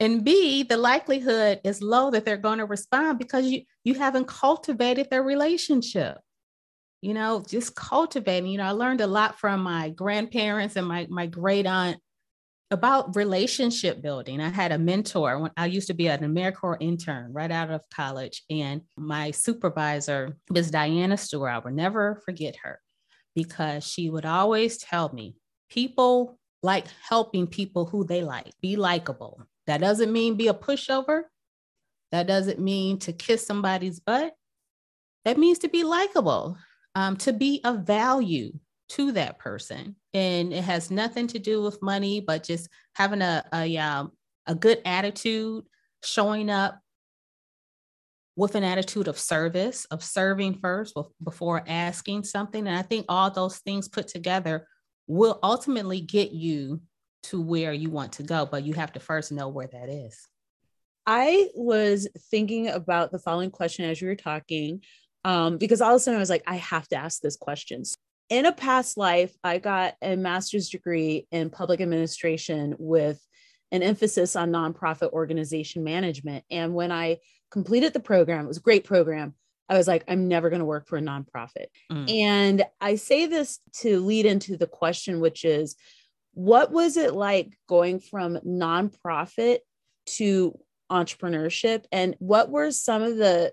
And 0.00 0.24
B, 0.24 0.64
the 0.64 0.76
likelihood 0.76 1.60
is 1.62 1.80
low 1.80 2.10
that 2.10 2.24
they're 2.24 2.36
going 2.36 2.58
to 2.58 2.66
respond 2.66 3.20
because 3.20 3.46
you 3.46 3.62
you 3.84 3.94
haven't 3.94 4.26
cultivated 4.26 5.08
their 5.08 5.22
relationship. 5.22 6.18
You 7.02 7.14
know, 7.14 7.44
just 7.46 7.74
cultivating. 7.74 8.50
You 8.50 8.58
know, 8.58 8.64
I 8.64 8.70
learned 8.70 9.00
a 9.00 9.06
lot 9.06 9.38
from 9.38 9.62
my 9.62 9.90
grandparents 9.90 10.76
and 10.76 10.86
my 10.86 11.06
my 11.10 11.26
great 11.26 11.66
aunt 11.66 11.98
about 12.70 13.14
relationship 13.16 14.00
building. 14.00 14.40
I 14.40 14.48
had 14.48 14.72
a 14.72 14.78
mentor 14.78 15.38
when 15.38 15.50
I 15.58 15.66
used 15.66 15.88
to 15.88 15.94
be 15.94 16.06
an 16.08 16.20
AmeriCorps 16.20 16.78
intern 16.80 17.32
right 17.32 17.50
out 17.50 17.70
of 17.70 17.82
college, 17.94 18.44
and 18.48 18.80
my 18.96 19.30
supervisor 19.32 20.38
was 20.48 20.70
Diana 20.70 21.18
Stewart. 21.18 21.52
I 21.52 21.58
will 21.58 21.72
never 21.72 22.22
forget 22.24 22.56
her 22.62 22.80
because 23.34 23.86
she 23.86 24.08
would 24.08 24.24
always 24.24 24.78
tell 24.78 25.12
me 25.12 25.36
people 25.68 26.38
like 26.62 26.86
helping 27.02 27.46
people 27.46 27.86
who 27.86 28.04
they 28.04 28.22
like, 28.22 28.52
be 28.60 28.76
likable. 28.76 29.42
That 29.66 29.80
doesn't 29.80 30.12
mean 30.12 30.36
be 30.36 30.48
a 30.48 30.54
pushover. 30.54 31.22
That 32.12 32.26
doesn't 32.26 32.60
mean 32.60 32.98
to 33.00 33.12
kiss 33.12 33.46
somebody's 33.46 34.00
butt. 34.00 34.34
That 35.24 35.38
means 35.38 35.58
to 35.60 35.68
be 35.68 35.82
likable, 35.82 36.56
um, 36.94 37.16
to 37.18 37.32
be 37.32 37.60
of 37.64 37.80
value 37.80 38.52
to 38.90 39.12
that 39.12 39.38
person. 39.38 39.96
And 40.12 40.52
it 40.52 40.64
has 40.64 40.90
nothing 40.90 41.26
to 41.28 41.38
do 41.38 41.62
with 41.62 41.82
money, 41.82 42.20
but 42.20 42.44
just 42.44 42.68
having 42.94 43.22
a, 43.22 43.44
a, 43.52 43.76
um, 43.78 44.12
a 44.46 44.54
good 44.54 44.80
attitude, 44.84 45.64
showing 46.04 46.50
up 46.50 46.78
with 48.36 48.54
an 48.54 48.64
attitude 48.64 49.08
of 49.08 49.18
service, 49.18 49.84
of 49.86 50.02
serving 50.02 50.58
first 50.58 50.96
before 51.22 51.64
asking 51.66 52.24
something. 52.24 52.66
And 52.66 52.76
I 52.76 52.82
think 52.82 53.06
all 53.08 53.30
those 53.30 53.58
things 53.58 53.88
put 53.88 54.08
together 54.08 54.66
will 55.06 55.38
ultimately 55.42 56.00
get 56.00 56.32
you 56.32 56.80
to 57.24 57.40
where 57.40 57.72
you 57.72 57.90
want 57.90 58.12
to 58.12 58.22
go, 58.22 58.46
but 58.46 58.64
you 58.64 58.74
have 58.74 58.92
to 58.92 59.00
first 59.00 59.32
know 59.32 59.48
where 59.48 59.68
that 59.68 59.88
is. 59.88 60.28
I 61.06 61.48
was 61.54 62.08
thinking 62.30 62.68
about 62.68 63.10
the 63.10 63.18
following 63.18 63.50
question 63.50 63.84
as 63.84 64.00
you 64.00 64.08
were 64.08 64.16
talking, 64.16 64.82
um, 65.24 65.58
because 65.58 65.80
all 65.80 65.90
of 65.90 65.96
a 65.96 66.00
sudden 66.00 66.18
I 66.18 66.20
was 66.20 66.30
like, 66.30 66.44
I 66.46 66.56
have 66.56 66.88
to 66.88 66.96
ask 66.96 67.20
this 67.20 67.36
question. 67.36 67.82
In 68.28 68.46
a 68.46 68.52
past 68.52 68.96
life, 68.96 69.34
I 69.44 69.58
got 69.58 69.94
a 70.00 70.16
master's 70.16 70.70
degree 70.70 71.26
in 71.30 71.50
public 71.50 71.80
administration 71.80 72.74
with 72.78 73.20
an 73.70 73.82
emphasis 73.82 74.36
on 74.36 74.50
nonprofit 74.50 75.12
organization 75.12 75.84
management. 75.84 76.44
And 76.50 76.74
when 76.74 76.92
I 76.92 77.18
completed 77.50 77.92
the 77.92 78.00
program, 78.00 78.44
it 78.44 78.48
was 78.48 78.58
a 78.58 78.62
great 78.62 78.84
program. 78.84 79.34
I 79.68 79.76
was 79.76 79.88
like, 79.88 80.04
I'm 80.08 80.28
never 80.28 80.50
going 80.50 80.60
to 80.60 80.66
work 80.66 80.86
for 80.88 80.98
a 80.98 81.02
nonprofit. 81.02 81.66
Mm. 81.90 82.10
And 82.10 82.64
I 82.80 82.96
say 82.96 83.26
this 83.26 83.60
to 83.80 84.00
lead 84.00 84.26
into 84.26 84.56
the 84.56 84.66
question, 84.66 85.20
which 85.20 85.44
is, 85.44 85.76
what 86.34 86.72
was 86.72 86.96
it 86.96 87.14
like 87.14 87.56
going 87.68 88.00
from 88.00 88.38
nonprofit 88.38 89.58
to 90.06 90.58
entrepreneurship 90.90 91.84
and 91.92 92.14
what 92.18 92.50
were 92.50 92.70
some 92.70 93.02
of 93.02 93.16
the 93.16 93.52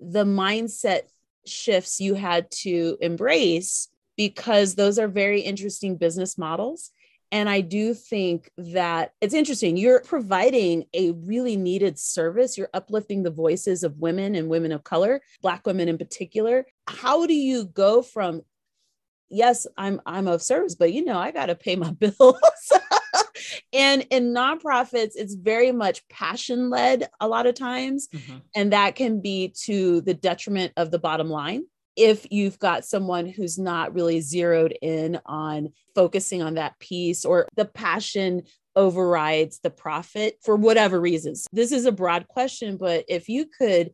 the 0.00 0.24
mindset 0.24 1.02
shifts 1.46 2.00
you 2.00 2.14
had 2.14 2.50
to 2.50 2.96
embrace 3.00 3.88
because 4.16 4.74
those 4.74 4.98
are 4.98 5.08
very 5.08 5.40
interesting 5.40 5.96
business 5.96 6.36
models 6.36 6.90
and 7.32 7.48
I 7.48 7.60
do 7.60 7.92
think 7.92 8.50
that 8.56 9.12
it's 9.20 9.34
interesting. 9.34 9.76
You're 9.76 10.00
providing 10.00 10.84
a 10.94 11.10
really 11.10 11.56
needed 11.56 11.98
service. 11.98 12.56
You're 12.56 12.70
uplifting 12.72 13.22
the 13.22 13.30
voices 13.30 13.82
of 13.82 13.98
women 13.98 14.36
and 14.36 14.48
women 14.48 14.72
of 14.72 14.84
color, 14.84 15.20
Black 15.42 15.66
women 15.66 15.88
in 15.88 15.98
particular. 15.98 16.66
How 16.86 17.26
do 17.26 17.34
you 17.34 17.66
go 17.66 18.02
from, 18.02 18.42
yes, 19.28 19.66
I'm 19.76 20.00
I'm 20.06 20.28
of 20.28 20.40
service, 20.40 20.76
but 20.76 20.92
you 20.92 21.04
know, 21.04 21.18
I 21.18 21.32
got 21.32 21.46
to 21.46 21.56
pay 21.56 21.74
my 21.74 21.90
bills. 21.98 22.38
And 23.72 24.06
in 24.10 24.34
nonprofits, 24.34 25.12
it's 25.14 25.34
very 25.34 25.72
much 25.72 26.06
passion 26.08 26.70
led 26.70 27.08
a 27.20 27.28
lot 27.28 27.46
of 27.46 27.54
times. 27.54 28.08
Mm-hmm. 28.08 28.36
And 28.54 28.72
that 28.72 28.96
can 28.96 29.20
be 29.20 29.54
to 29.64 30.00
the 30.00 30.14
detriment 30.14 30.72
of 30.76 30.90
the 30.90 30.98
bottom 30.98 31.28
line 31.28 31.64
if 31.96 32.26
you've 32.30 32.58
got 32.58 32.84
someone 32.84 33.26
who's 33.26 33.58
not 33.58 33.94
really 33.94 34.20
zeroed 34.20 34.76
in 34.82 35.18
on 35.24 35.72
focusing 35.94 36.42
on 36.42 36.54
that 36.54 36.78
piece 36.78 37.24
or 37.24 37.48
the 37.56 37.64
passion 37.64 38.42
overrides 38.76 39.60
the 39.60 39.70
profit 39.70 40.38
for 40.42 40.54
whatever 40.54 41.00
reasons. 41.00 41.46
This 41.52 41.72
is 41.72 41.86
a 41.86 41.92
broad 41.92 42.28
question, 42.28 42.76
but 42.76 43.06
if 43.08 43.28
you 43.28 43.46
could 43.46 43.92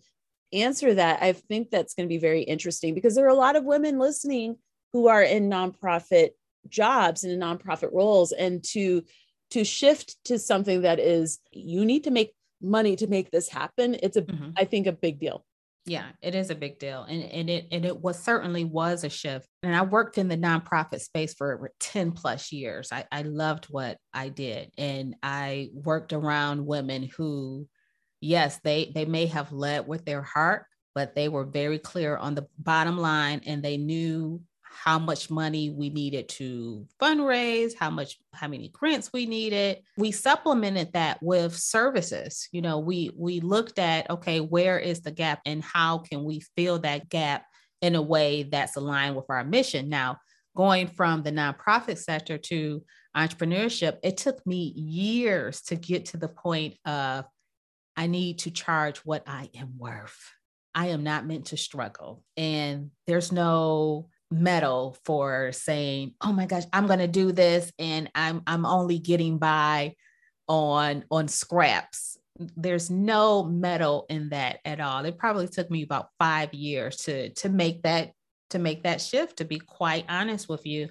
answer 0.52 0.94
that, 0.94 1.22
I 1.22 1.32
think 1.32 1.70
that's 1.70 1.94
going 1.94 2.08
to 2.08 2.12
be 2.12 2.18
very 2.18 2.42
interesting 2.42 2.92
because 2.92 3.14
there 3.14 3.24
are 3.24 3.28
a 3.28 3.34
lot 3.34 3.54
of 3.54 3.64
women 3.64 4.00
listening 4.00 4.56
who 4.92 5.06
are 5.06 5.22
in 5.22 5.48
nonprofit 5.48 6.30
jobs 6.68 7.24
and 7.24 7.32
in 7.32 7.40
nonprofit 7.40 7.92
roles 7.92 8.32
and 8.32 8.62
to 8.64 9.04
to 9.52 9.64
shift 9.64 10.16
to 10.24 10.38
something 10.38 10.82
that 10.82 10.98
is 10.98 11.38
you 11.50 11.84
need 11.84 12.04
to 12.04 12.10
make 12.10 12.34
money 12.60 12.96
to 12.96 13.06
make 13.06 13.30
this 13.30 13.48
happen 13.48 13.96
it's 14.02 14.16
a 14.16 14.22
mm-hmm. 14.22 14.50
I 14.56 14.64
think 14.64 14.86
a 14.86 14.92
big 14.92 15.18
deal 15.18 15.44
yeah, 15.84 16.06
it 16.20 16.36
is 16.36 16.50
a 16.50 16.54
big 16.54 16.78
deal. 16.78 17.02
And, 17.02 17.24
and 17.24 17.50
it 17.50 17.66
and 17.72 17.84
it 17.84 18.00
was 18.00 18.18
certainly 18.18 18.64
was 18.64 19.02
a 19.02 19.08
shift. 19.08 19.48
And 19.64 19.74
I 19.74 19.82
worked 19.82 20.16
in 20.16 20.28
the 20.28 20.36
nonprofit 20.36 21.00
space 21.00 21.34
for 21.34 21.72
10 21.80 22.12
plus 22.12 22.52
years. 22.52 22.90
I, 22.92 23.04
I 23.10 23.22
loved 23.22 23.66
what 23.66 23.98
I 24.14 24.28
did. 24.28 24.70
And 24.78 25.16
I 25.22 25.70
worked 25.72 26.12
around 26.12 26.64
women 26.64 27.10
who, 27.16 27.66
yes, 28.20 28.60
they 28.62 28.92
they 28.94 29.06
may 29.06 29.26
have 29.26 29.52
led 29.52 29.88
with 29.88 30.04
their 30.04 30.22
heart, 30.22 30.66
but 30.94 31.16
they 31.16 31.28
were 31.28 31.44
very 31.44 31.80
clear 31.80 32.16
on 32.16 32.36
the 32.36 32.46
bottom 32.58 32.96
line 32.96 33.40
and 33.44 33.60
they 33.60 33.76
knew 33.76 34.40
how 34.72 34.98
much 34.98 35.30
money 35.30 35.70
we 35.70 35.90
needed 35.90 36.28
to 36.28 36.86
fundraise, 37.00 37.72
how 37.78 37.90
much, 37.90 38.18
how 38.32 38.48
many 38.48 38.68
grants 38.68 39.10
we 39.12 39.26
needed. 39.26 39.82
We 39.96 40.12
supplemented 40.12 40.92
that 40.94 41.22
with 41.22 41.56
services. 41.56 42.48
You 42.52 42.62
know, 42.62 42.78
we 42.78 43.10
we 43.16 43.40
looked 43.40 43.78
at 43.78 44.10
okay, 44.10 44.40
where 44.40 44.78
is 44.78 45.02
the 45.02 45.10
gap 45.10 45.40
and 45.46 45.62
how 45.62 45.98
can 45.98 46.24
we 46.24 46.40
fill 46.56 46.78
that 46.80 47.08
gap 47.08 47.44
in 47.80 47.94
a 47.94 48.02
way 48.02 48.44
that's 48.44 48.76
aligned 48.76 49.16
with 49.16 49.26
our 49.28 49.44
mission. 49.44 49.88
Now, 49.88 50.18
going 50.56 50.86
from 50.86 51.22
the 51.22 51.32
nonprofit 51.32 51.98
sector 51.98 52.38
to 52.38 52.82
entrepreneurship, 53.16 53.98
it 54.02 54.16
took 54.16 54.46
me 54.46 54.72
years 54.76 55.62
to 55.62 55.76
get 55.76 56.06
to 56.06 56.16
the 56.16 56.28
point 56.28 56.76
of 56.84 57.24
I 57.96 58.06
need 58.06 58.38
to 58.40 58.50
charge 58.50 58.98
what 58.98 59.24
I 59.26 59.50
am 59.54 59.74
worth. 59.76 60.18
I 60.74 60.88
am 60.88 61.02
not 61.02 61.26
meant 61.26 61.46
to 61.46 61.56
struggle. 61.56 62.24
And 62.36 62.90
there's 63.06 63.30
no 63.30 64.08
medal 64.32 64.96
for 65.04 65.52
saying, 65.52 66.14
"Oh 66.20 66.32
my 66.32 66.46
gosh, 66.46 66.64
I'm 66.72 66.86
going 66.86 66.98
to 66.98 67.08
do 67.08 67.32
this 67.32 67.72
and 67.78 68.10
I'm 68.14 68.42
I'm 68.46 68.66
only 68.66 68.98
getting 68.98 69.38
by 69.38 69.94
on 70.48 71.04
on 71.10 71.28
scraps." 71.28 72.18
There's 72.56 72.90
no 72.90 73.44
medal 73.44 74.06
in 74.08 74.30
that 74.30 74.60
at 74.64 74.80
all. 74.80 75.04
It 75.04 75.18
probably 75.18 75.48
took 75.48 75.70
me 75.70 75.82
about 75.82 76.08
5 76.18 76.54
years 76.54 76.96
to 77.04 77.30
to 77.34 77.48
make 77.48 77.82
that 77.82 78.12
to 78.50 78.58
make 78.58 78.82
that 78.84 79.00
shift 79.00 79.38
to 79.38 79.44
be 79.44 79.58
quite 79.58 80.06
honest 80.08 80.48
with 80.48 80.66
you. 80.66 80.88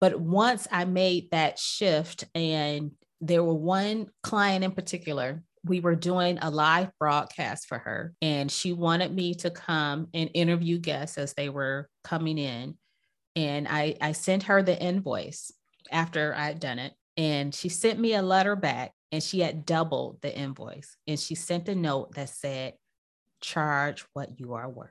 But 0.00 0.20
once 0.20 0.66
I 0.70 0.84
made 0.84 1.30
that 1.30 1.58
shift 1.58 2.24
and 2.34 2.92
there 3.20 3.42
were 3.42 3.54
one 3.54 4.08
client 4.22 4.64
in 4.64 4.72
particular 4.72 5.42
we 5.64 5.80
were 5.80 5.94
doing 5.94 6.38
a 6.40 6.50
live 6.50 6.90
broadcast 6.98 7.66
for 7.66 7.78
her 7.78 8.14
and 8.20 8.50
she 8.50 8.72
wanted 8.72 9.14
me 9.14 9.34
to 9.34 9.50
come 9.50 10.08
and 10.12 10.30
interview 10.34 10.78
guests 10.78 11.18
as 11.18 11.34
they 11.34 11.48
were 11.48 11.88
coming 12.02 12.38
in. 12.38 12.76
And 13.36 13.66
i 13.68 13.96
i 14.00 14.12
sent 14.12 14.44
her 14.44 14.62
the 14.62 14.80
invoice 14.80 15.50
after 15.90 16.34
i 16.34 16.46
had 16.46 16.60
done 16.60 16.78
it 16.78 16.92
and 17.16 17.54
she 17.54 17.68
sent 17.68 17.98
me 17.98 18.14
a 18.14 18.22
letter 18.22 18.56
back 18.56 18.92
and 19.12 19.22
she 19.22 19.40
had 19.40 19.66
doubled 19.66 20.20
the 20.22 20.36
invoice 20.36 20.96
and 21.06 21.18
she 21.18 21.34
sent 21.34 21.68
a 21.68 21.74
note 21.74 22.14
that 22.14 22.28
said 22.28 22.74
charge 23.40 24.04
what 24.14 24.40
you 24.40 24.54
are 24.54 24.68
worth. 24.68 24.90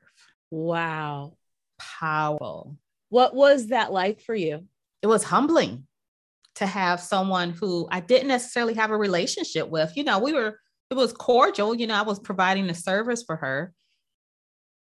Wow. 0.52 1.34
Powerful. 1.80 2.78
What 3.10 3.36
was 3.36 3.68
that 3.68 3.92
like 3.92 4.22
for 4.22 4.36
you? 4.36 4.66
It 5.02 5.08
was 5.08 5.24
humbling 5.24 5.88
to 6.56 6.66
have 6.66 7.02
someone 7.02 7.50
who 7.50 7.88
I 7.92 8.00
didn't 8.00 8.28
necessarily 8.28 8.76
have 8.76 8.92
a 8.92 8.98
relationship 8.98 9.68
with. 9.70 9.98
You 9.98 10.04
know, 10.04 10.20
we 10.20 10.34
were 10.34 10.60
it 10.94 11.02
was 11.02 11.14
cordial. 11.14 11.74
You 11.74 11.88
know, 11.88 11.96
I 11.96 12.04
was 12.04 12.20
providing 12.20 12.70
a 12.70 12.76
service 12.76 13.24
for 13.24 13.36
her, 13.38 13.74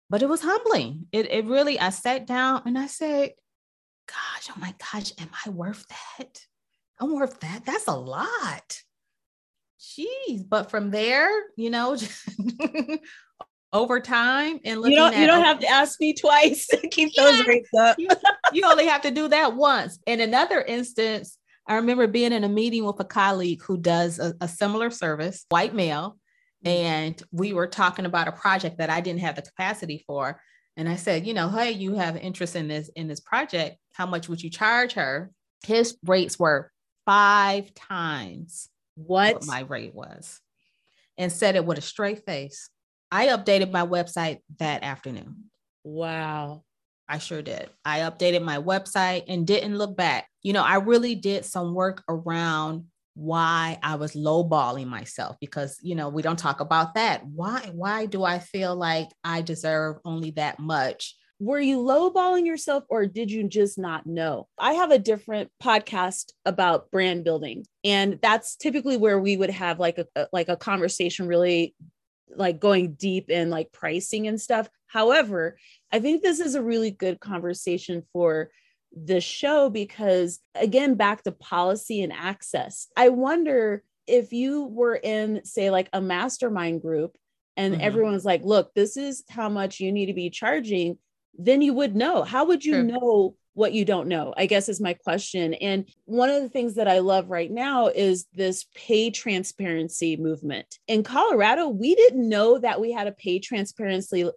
but 0.08 0.22
it 0.22 0.28
was 0.28 0.40
humbling. 0.40 1.06
It, 1.12 1.30
it 1.30 1.44
really, 1.44 1.78
I 1.78 1.90
sat 1.90 2.26
down 2.26 2.62
and 2.64 2.78
I 2.78 2.86
said, 2.86 3.32
gosh, 4.06 4.48
oh 4.50 4.58
my 4.58 4.74
gosh, 4.92 5.12
am 5.18 5.28
I 5.44 5.50
worth 5.50 5.86
that? 5.88 6.40
I'm 6.98 7.14
worth 7.14 7.38
that. 7.40 7.64
That's 7.66 7.86
a 7.86 7.94
lot. 7.94 8.82
Jeez. 9.78 10.48
But 10.48 10.70
from 10.70 10.90
there, 10.90 11.30
you 11.56 11.70
know, 11.70 11.96
over 13.72 14.00
time 14.00 14.58
and 14.64 14.82
you 14.84 14.96
don't, 14.96 15.16
you 15.16 15.26
don't 15.26 15.44
have 15.44 15.60
to 15.60 15.68
ask 15.68 16.00
me 16.00 16.14
twice 16.14 16.66
to 16.70 16.88
keep 16.88 17.10
yeah, 17.14 17.24
those 17.24 17.46
rates 17.46 17.70
up. 17.78 17.98
you, 17.98 18.08
you 18.52 18.64
only 18.64 18.86
have 18.86 19.02
to 19.02 19.10
do 19.10 19.28
that 19.28 19.54
once. 19.54 19.98
In 20.06 20.20
another 20.20 20.62
instance, 20.62 21.36
I 21.70 21.76
remember 21.76 22.08
being 22.08 22.32
in 22.32 22.42
a 22.42 22.48
meeting 22.48 22.84
with 22.84 22.98
a 22.98 23.04
colleague 23.04 23.62
who 23.62 23.78
does 23.78 24.18
a, 24.18 24.34
a 24.40 24.48
similar 24.48 24.90
service, 24.90 25.46
white 25.50 25.72
male, 25.72 26.18
mm-hmm. 26.64 26.68
and 26.68 27.22
we 27.30 27.52
were 27.52 27.68
talking 27.68 28.06
about 28.06 28.26
a 28.26 28.32
project 28.32 28.78
that 28.78 28.90
I 28.90 29.00
didn't 29.00 29.20
have 29.20 29.36
the 29.36 29.42
capacity 29.42 30.02
for. 30.04 30.42
And 30.76 30.88
I 30.88 30.96
said, 30.96 31.28
you 31.28 31.32
know, 31.32 31.48
hey, 31.48 31.70
you 31.70 31.94
have 31.94 32.16
interest 32.16 32.56
in 32.56 32.66
this 32.66 32.90
in 32.96 33.06
this 33.06 33.20
project. 33.20 33.76
How 33.92 34.04
much 34.04 34.28
would 34.28 34.42
you 34.42 34.50
charge 34.50 34.94
her? 34.94 35.30
His 35.64 35.96
rates 36.04 36.40
were 36.40 36.72
five 37.06 37.72
times 37.74 38.68
what, 38.96 39.34
what 39.34 39.46
my 39.46 39.60
rate 39.60 39.94
was, 39.94 40.40
and 41.16 41.30
said 41.30 41.54
it 41.54 41.64
with 41.64 41.78
a 41.78 41.82
straight 41.82 42.26
face. 42.26 42.68
I 43.12 43.28
updated 43.28 43.70
my 43.70 43.86
website 43.86 44.38
that 44.58 44.82
afternoon. 44.82 45.50
Wow. 45.84 46.64
I 47.10 47.18
sure 47.18 47.42
did. 47.42 47.68
I 47.84 48.00
updated 48.00 48.42
my 48.42 48.58
website 48.58 49.24
and 49.26 49.44
didn't 49.44 49.76
look 49.76 49.96
back. 49.96 50.28
You 50.42 50.52
know, 50.52 50.62
I 50.62 50.76
really 50.76 51.16
did 51.16 51.44
some 51.44 51.74
work 51.74 52.04
around 52.08 52.84
why 53.14 53.80
I 53.82 53.96
was 53.96 54.12
lowballing 54.12 54.86
myself 54.86 55.36
because, 55.40 55.76
you 55.82 55.96
know, 55.96 56.08
we 56.08 56.22
don't 56.22 56.38
talk 56.38 56.60
about 56.60 56.94
that. 56.94 57.26
Why 57.26 57.68
why 57.74 58.06
do 58.06 58.22
I 58.22 58.38
feel 58.38 58.76
like 58.76 59.08
I 59.24 59.42
deserve 59.42 59.96
only 60.04 60.30
that 60.32 60.60
much? 60.60 61.16
Were 61.40 61.58
you 61.58 61.78
lowballing 61.78 62.46
yourself 62.46 62.84
or 62.88 63.06
did 63.06 63.28
you 63.28 63.48
just 63.48 63.76
not 63.76 64.06
know? 64.06 64.46
I 64.56 64.74
have 64.74 64.92
a 64.92 64.98
different 64.98 65.50
podcast 65.60 66.32
about 66.44 66.92
brand 66.92 67.24
building 67.24 67.66
and 67.82 68.20
that's 68.22 68.54
typically 68.54 68.96
where 68.96 69.18
we 69.18 69.36
would 69.36 69.50
have 69.50 69.80
like 69.80 69.98
a 69.98 70.28
like 70.32 70.48
a 70.48 70.56
conversation 70.56 71.26
really 71.26 71.74
like 72.36 72.60
going 72.60 72.92
deep 72.92 73.30
in 73.30 73.50
like 73.50 73.72
pricing 73.72 74.28
and 74.28 74.40
stuff. 74.40 74.68
However, 74.86 75.56
I 75.92 75.98
think 75.98 76.22
this 76.22 76.40
is 76.40 76.54
a 76.54 76.62
really 76.62 76.90
good 76.90 77.20
conversation 77.20 78.02
for 78.12 78.50
the 78.92 79.20
show 79.20 79.70
because 79.70 80.40
again 80.54 80.94
back 80.94 81.22
to 81.22 81.32
policy 81.32 82.02
and 82.02 82.12
access. 82.12 82.88
I 82.96 83.08
wonder 83.10 83.82
if 84.10 84.32
you 84.32 84.64
were 84.64 84.96
in, 84.96 85.44
say, 85.44 85.70
like 85.70 85.88
a 85.92 86.00
mastermind 86.00 86.82
group 86.82 87.16
and 87.56 87.74
mm-hmm. 87.74 87.82
everyone's 87.82 88.24
like, 88.24 88.42
look, 88.44 88.74
this 88.74 88.96
is 88.96 89.24
how 89.30 89.48
much 89.48 89.80
you 89.80 89.92
need 89.92 90.06
to 90.06 90.14
be 90.14 90.30
charging, 90.30 90.98
then 91.38 91.62
you 91.62 91.72
would 91.74 91.94
know. 91.94 92.22
How 92.24 92.46
would 92.46 92.64
you 92.64 92.82
know 92.82 93.36
what 93.54 93.72
you 93.72 93.84
don't 93.84 94.08
know? 94.08 94.32
I 94.36 94.46
guess 94.46 94.68
is 94.68 94.80
my 94.80 94.94
question. 94.94 95.54
And 95.54 95.88
one 96.04 96.30
of 96.30 96.40
the 96.40 96.48
things 96.48 96.76
that 96.76 96.88
I 96.88 97.00
love 97.00 97.30
right 97.30 97.50
now 97.50 97.88
is 97.88 98.26
this 98.32 98.66
pay 98.74 99.10
transparency 99.10 100.16
movement. 100.16 100.78
In 100.86 101.02
Colorado, 101.02 101.68
we 101.68 101.94
didn't 101.94 102.28
know 102.28 102.58
that 102.58 102.80
we 102.80 102.92
had 102.92 103.06
a 103.06 103.12
pay 103.12 103.38
transparency 103.38 104.30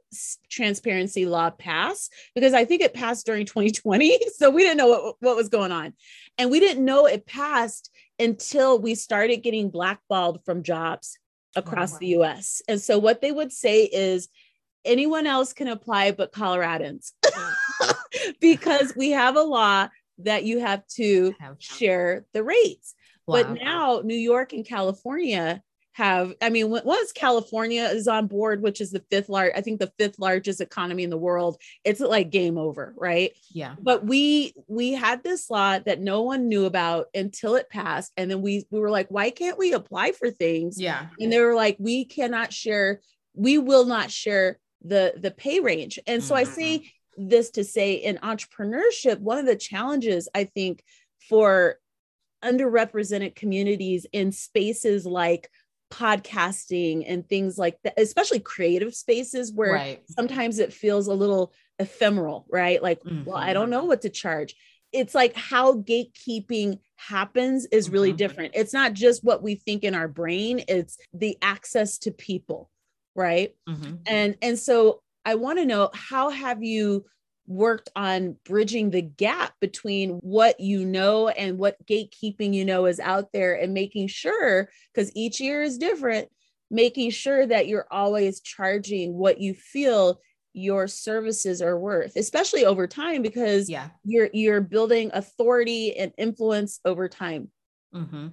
transparency 0.50 1.26
law 1.26 1.52
pass 1.52 2.10
because 2.34 2.54
I 2.54 2.66
think 2.66 2.82
it 2.82 2.94
passed 2.94 3.26
during 3.26 3.46
2020. 3.54 4.20
So 4.36 4.50
we 4.50 4.64
didn't 4.64 4.78
know 4.78 4.88
what, 4.88 5.16
what 5.20 5.36
was 5.36 5.50
going 5.50 5.72
on. 5.72 5.94
And 6.38 6.50
we 6.50 6.60
didn't 6.60 6.84
know 6.84 7.06
it 7.06 7.26
passed 7.26 7.92
until 8.20 8.80
we 8.80 8.96
started 8.96 9.38
getting 9.38 9.70
blackballed 9.70 10.44
from 10.46 10.64
jobs 10.64 11.18
oh, 11.56 11.60
across 11.60 11.92
oh, 11.92 11.96
wow. 11.96 12.00
the 12.00 12.08
US. 12.08 12.62
And 12.68 12.82
so 12.82 12.98
what 12.98 13.22
they 13.22 13.32
would 13.32 13.52
say 13.52 13.84
is 13.84 14.30
anyone 14.86 15.28
else 15.28 15.54
can 15.54 15.68
apply 15.68 16.12
but 16.12 16.32
Coloradans. 16.32 17.12
Because 18.40 18.94
we 18.96 19.12
have 19.12 19.36
a 19.36 19.42
law 19.42 19.90
that 20.20 20.44
you 20.44 20.60
have 20.60 20.86
to 20.96 21.34
share 21.60 22.26
the 22.32 22.44
rates. 22.44 22.94
Wow. 23.26 23.44
But 23.44 23.54
now 23.54 24.02
New 24.04 24.16
York 24.16 24.54
and 24.54 24.66
California 24.66 25.62
have 25.94 26.34
i 26.42 26.50
mean 26.50 26.72
once 26.72 27.12
california 27.12 27.84
is 27.84 28.08
on 28.08 28.26
board 28.26 28.64
which 28.64 28.82
is 28.82 28.90
the 28.90 29.04
fifth 29.12 29.30
large 29.30 29.52
i 29.56 29.62
think 29.62 29.80
the 29.80 29.92
fifth 30.00 30.18
largest 30.18 30.60
economy 30.60 31.04
in 31.04 31.12
the 31.12 31.18
world 31.18 31.56
it's 31.84 32.00
like 32.00 32.32
game 32.32 32.58
over 32.58 32.96
right? 32.98 33.32
Yeah. 33.52 33.76
But 33.80 34.06
we 34.06 34.54
we 34.68 34.94
had 34.94 35.24
this 35.24 35.50
law 35.50 35.80
that 35.80 36.00
no 36.00 36.22
one 36.22 36.48
knew 36.48 36.66
about 36.66 37.08
until 37.14 37.56
it 37.56 37.70
passed. 37.70 38.12
And 38.18 38.30
then 38.32 38.42
we 38.42 38.66
we 38.72 38.80
were 38.80 38.90
like 38.90 39.08
why 39.10 39.30
can't 39.30 39.58
we 39.58 39.74
apply 39.74 40.14
for 40.14 40.32
things? 40.32 40.80
Yeah. 40.80 41.08
And 41.20 41.32
they 41.32 41.40
were 41.40 41.56
like 41.56 41.78
we 41.80 42.06
cannot 42.06 42.54
share 42.54 43.02
we 43.36 43.58
will 43.58 43.86
not 43.86 44.12
share 44.12 44.60
the 44.84 45.14
the 45.18 45.32
pay 45.32 45.60
range 45.60 46.00
and 46.08 46.24
so 46.24 46.36
mm-hmm. 46.36 46.50
i 46.50 46.54
say 46.54 46.92
this 47.18 47.52
to 47.52 47.64
say 47.64 47.94
in 47.94 48.18
entrepreneurship 48.18 49.20
one 49.20 49.38
of 49.38 49.46
the 49.46 49.56
challenges 49.56 50.28
i 50.36 50.44
think 50.44 50.84
for 51.30 51.78
underrepresented 52.44 53.36
communities 53.36 54.06
in 54.12 54.32
spaces 54.32 55.06
like 55.06 55.50
podcasting 55.94 57.04
and 57.08 57.28
things 57.28 57.58
like 57.58 57.78
that, 57.84 57.94
especially 57.98 58.40
creative 58.40 58.96
spaces 58.96 59.52
where 59.54 59.74
right. 59.74 60.04
sometimes 60.10 60.60
it 60.60 60.74
feels 60.74 61.08
a 61.08 61.14
little 61.14 61.54
ephemeral, 61.78 62.46
right? 62.52 62.82
Like, 62.82 63.02
mm-hmm. 63.04 63.26
well, 63.26 63.38
I 63.38 63.54
don't 63.54 63.66
mm-hmm. 63.66 63.72
know 63.72 63.84
what 63.86 64.02
to 64.02 64.10
charge. 64.10 64.56
It's 64.92 65.14
like 65.14 65.36
how 65.36 65.76
gatekeeping 65.76 66.80
happens 66.96 67.66
is 67.68 67.90
really 67.90 68.10
mm-hmm. 68.10 68.18
different. 68.18 68.52
It's 68.56 68.74
not 68.74 68.94
just 68.94 69.24
what 69.24 69.44
we 69.44 69.56
think 69.56 69.84
in 69.84 69.94
our 69.94 70.08
brain, 70.08 70.64
it's 70.68 70.98
the 71.14 71.38
access 71.42 72.00
to 72.00 72.12
people, 72.12 72.70
right? 73.16 73.56
Mm-hmm. 73.68 73.96
And 74.08 74.36
and 74.42 74.58
so 74.60 75.02
I 75.26 75.36
want 75.36 75.60
to 75.60 75.66
know 75.66 75.90
how 75.94 76.30
have 76.30 76.64
you 76.64 77.06
worked 77.46 77.90
on 77.96 78.38
bridging 78.46 78.90
the 78.90 79.02
gap 79.02 79.54
between 79.60 80.12
what 80.22 80.60
you 80.60 80.86
know 80.86 81.28
and 81.28 81.58
what 81.58 81.86
gatekeeping 81.86 82.54
you 82.54 82.64
know 82.64 82.86
is 82.86 83.00
out 83.00 83.32
there 83.34 83.54
and 83.54 83.74
making 83.74 84.08
sure 84.08 84.70
because 84.94 85.12
each 85.16 85.42
year 85.42 85.62
is 85.62 85.78
different 85.78 86.30
making 86.72 87.10
sure 87.10 87.46
that 87.46 87.68
you're 87.68 87.88
always 87.92 88.40
charging 88.40 89.14
what 89.14 89.42
you 89.42 89.54
feel 89.54 90.20
your 90.54 90.88
services 90.88 91.62
are 91.62 91.78
worth 91.78 92.16
especially 92.16 92.64
over 92.64 92.88
time 92.88 93.22
because 93.22 93.70
yeah 93.70 93.90
you're 94.06 94.30
you're 94.34 94.62
building 94.62 95.10
authority 95.14 95.98
and 95.98 96.14
influence 96.18 96.80
over 96.86 97.10
time 97.10 97.50
mm-hmm. 97.94 98.28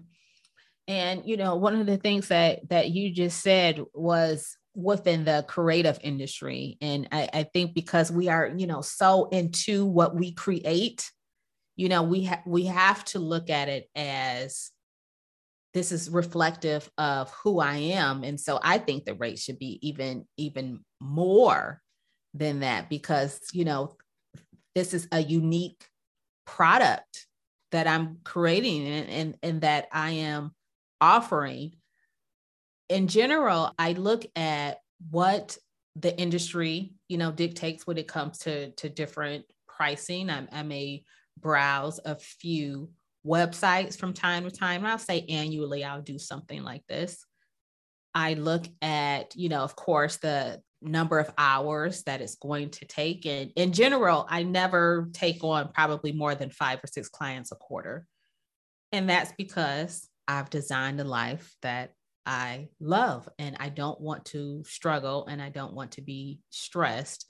and 0.86 1.22
you 1.24 1.36
know 1.36 1.56
one 1.56 1.80
of 1.80 1.86
the 1.86 1.96
things 1.96 2.28
that 2.28 2.68
that 2.68 2.90
you 2.90 3.10
just 3.10 3.40
said 3.40 3.82
was 3.92 4.56
within 4.74 5.24
the 5.24 5.44
creative 5.48 5.98
industry. 6.02 6.78
And 6.80 7.08
I, 7.10 7.28
I, 7.32 7.42
think 7.42 7.74
because 7.74 8.12
we 8.12 8.28
are, 8.28 8.52
you 8.56 8.66
know, 8.66 8.82
so 8.82 9.28
into 9.30 9.84
what 9.84 10.14
we 10.14 10.32
create, 10.32 11.10
you 11.76 11.88
know, 11.88 12.02
we 12.02 12.22
have 12.24 12.42
we 12.46 12.66
have 12.66 13.04
to 13.06 13.18
look 13.18 13.50
at 13.50 13.68
it 13.68 13.88
as 13.96 14.70
this 15.74 15.92
is 15.92 16.10
reflective 16.10 16.90
of 16.98 17.30
who 17.42 17.60
I 17.60 17.76
am. 17.76 18.24
And 18.24 18.40
so 18.40 18.58
I 18.62 18.78
think 18.78 19.04
the 19.04 19.14
rate 19.14 19.38
should 19.38 19.58
be 19.58 19.78
even, 19.86 20.26
even 20.36 20.80
more 21.00 21.80
than 22.34 22.60
that 22.60 22.88
because, 22.88 23.40
you 23.52 23.64
know, 23.64 23.96
this 24.74 24.94
is 24.94 25.06
a 25.12 25.20
unique 25.20 25.84
product 26.44 27.26
that 27.70 27.86
I'm 27.86 28.18
creating 28.24 28.86
and, 28.86 29.08
and, 29.08 29.36
and 29.42 29.60
that 29.60 29.88
I 29.92 30.10
am 30.10 30.52
offering 31.00 31.76
in 32.90 33.06
general, 33.06 33.72
I 33.78 33.92
look 33.92 34.26
at 34.36 34.78
what 35.10 35.56
the 35.96 36.16
industry, 36.18 36.92
you 37.08 37.16
know, 37.16 37.32
dictates 37.32 37.86
when 37.86 37.96
it 37.96 38.08
comes 38.08 38.38
to 38.38 38.72
to 38.72 38.88
different 38.88 39.44
pricing. 39.66 40.28
I, 40.28 40.46
I 40.52 40.62
may 40.62 41.04
browse 41.38 42.00
a 42.04 42.16
few 42.16 42.90
websites 43.26 43.96
from 43.96 44.12
time 44.12 44.44
to 44.44 44.50
time. 44.50 44.84
I'll 44.84 44.98
say 44.98 45.24
annually, 45.28 45.84
I'll 45.84 46.02
do 46.02 46.18
something 46.18 46.62
like 46.62 46.84
this. 46.88 47.24
I 48.14 48.34
look 48.34 48.66
at, 48.82 49.36
you 49.36 49.48
know, 49.48 49.62
of 49.62 49.76
course, 49.76 50.16
the 50.16 50.60
number 50.82 51.18
of 51.18 51.32
hours 51.38 52.02
that 52.04 52.20
it's 52.20 52.36
going 52.36 52.70
to 52.70 52.84
take. 52.86 53.24
And 53.26 53.52
in 53.54 53.72
general, 53.72 54.26
I 54.28 54.42
never 54.42 55.08
take 55.12 55.44
on 55.44 55.70
probably 55.72 56.12
more 56.12 56.34
than 56.34 56.50
five 56.50 56.80
or 56.82 56.88
six 56.88 57.08
clients 57.08 57.52
a 57.52 57.56
quarter. 57.56 58.06
And 58.90 59.08
that's 59.08 59.32
because 59.38 60.08
I've 60.26 60.50
designed 60.50 61.00
a 61.00 61.04
life 61.04 61.54
that 61.62 61.92
I 62.26 62.68
love 62.80 63.28
and 63.38 63.56
I 63.58 63.70
don't 63.70 64.00
want 64.00 64.24
to 64.26 64.62
struggle 64.66 65.26
and 65.26 65.40
I 65.40 65.48
don't 65.48 65.74
want 65.74 65.92
to 65.92 66.02
be 66.02 66.40
stressed. 66.50 67.26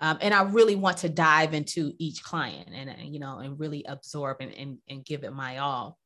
Um, 0.00 0.18
and 0.20 0.34
I 0.34 0.42
really 0.42 0.76
want 0.76 0.98
to 0.98 1.08
dive 1.08 1.54
into 1.54 1.92
each 1.98 2.22
client 2.22 2.68
and, 2.74 2.90
uh, 2.90 2.94
you 3.00 3.18
know, 3.18 3.38
and 3.38 3.58
really 3.58 3.84
absorb 3.86 4.38
and, 4.40 4.52
and, 4.52 4.78
and 4.88 5.04
give 5.04 5.24
it 5.24 5.32
my 5.32 5.58
all. 5.58 5.98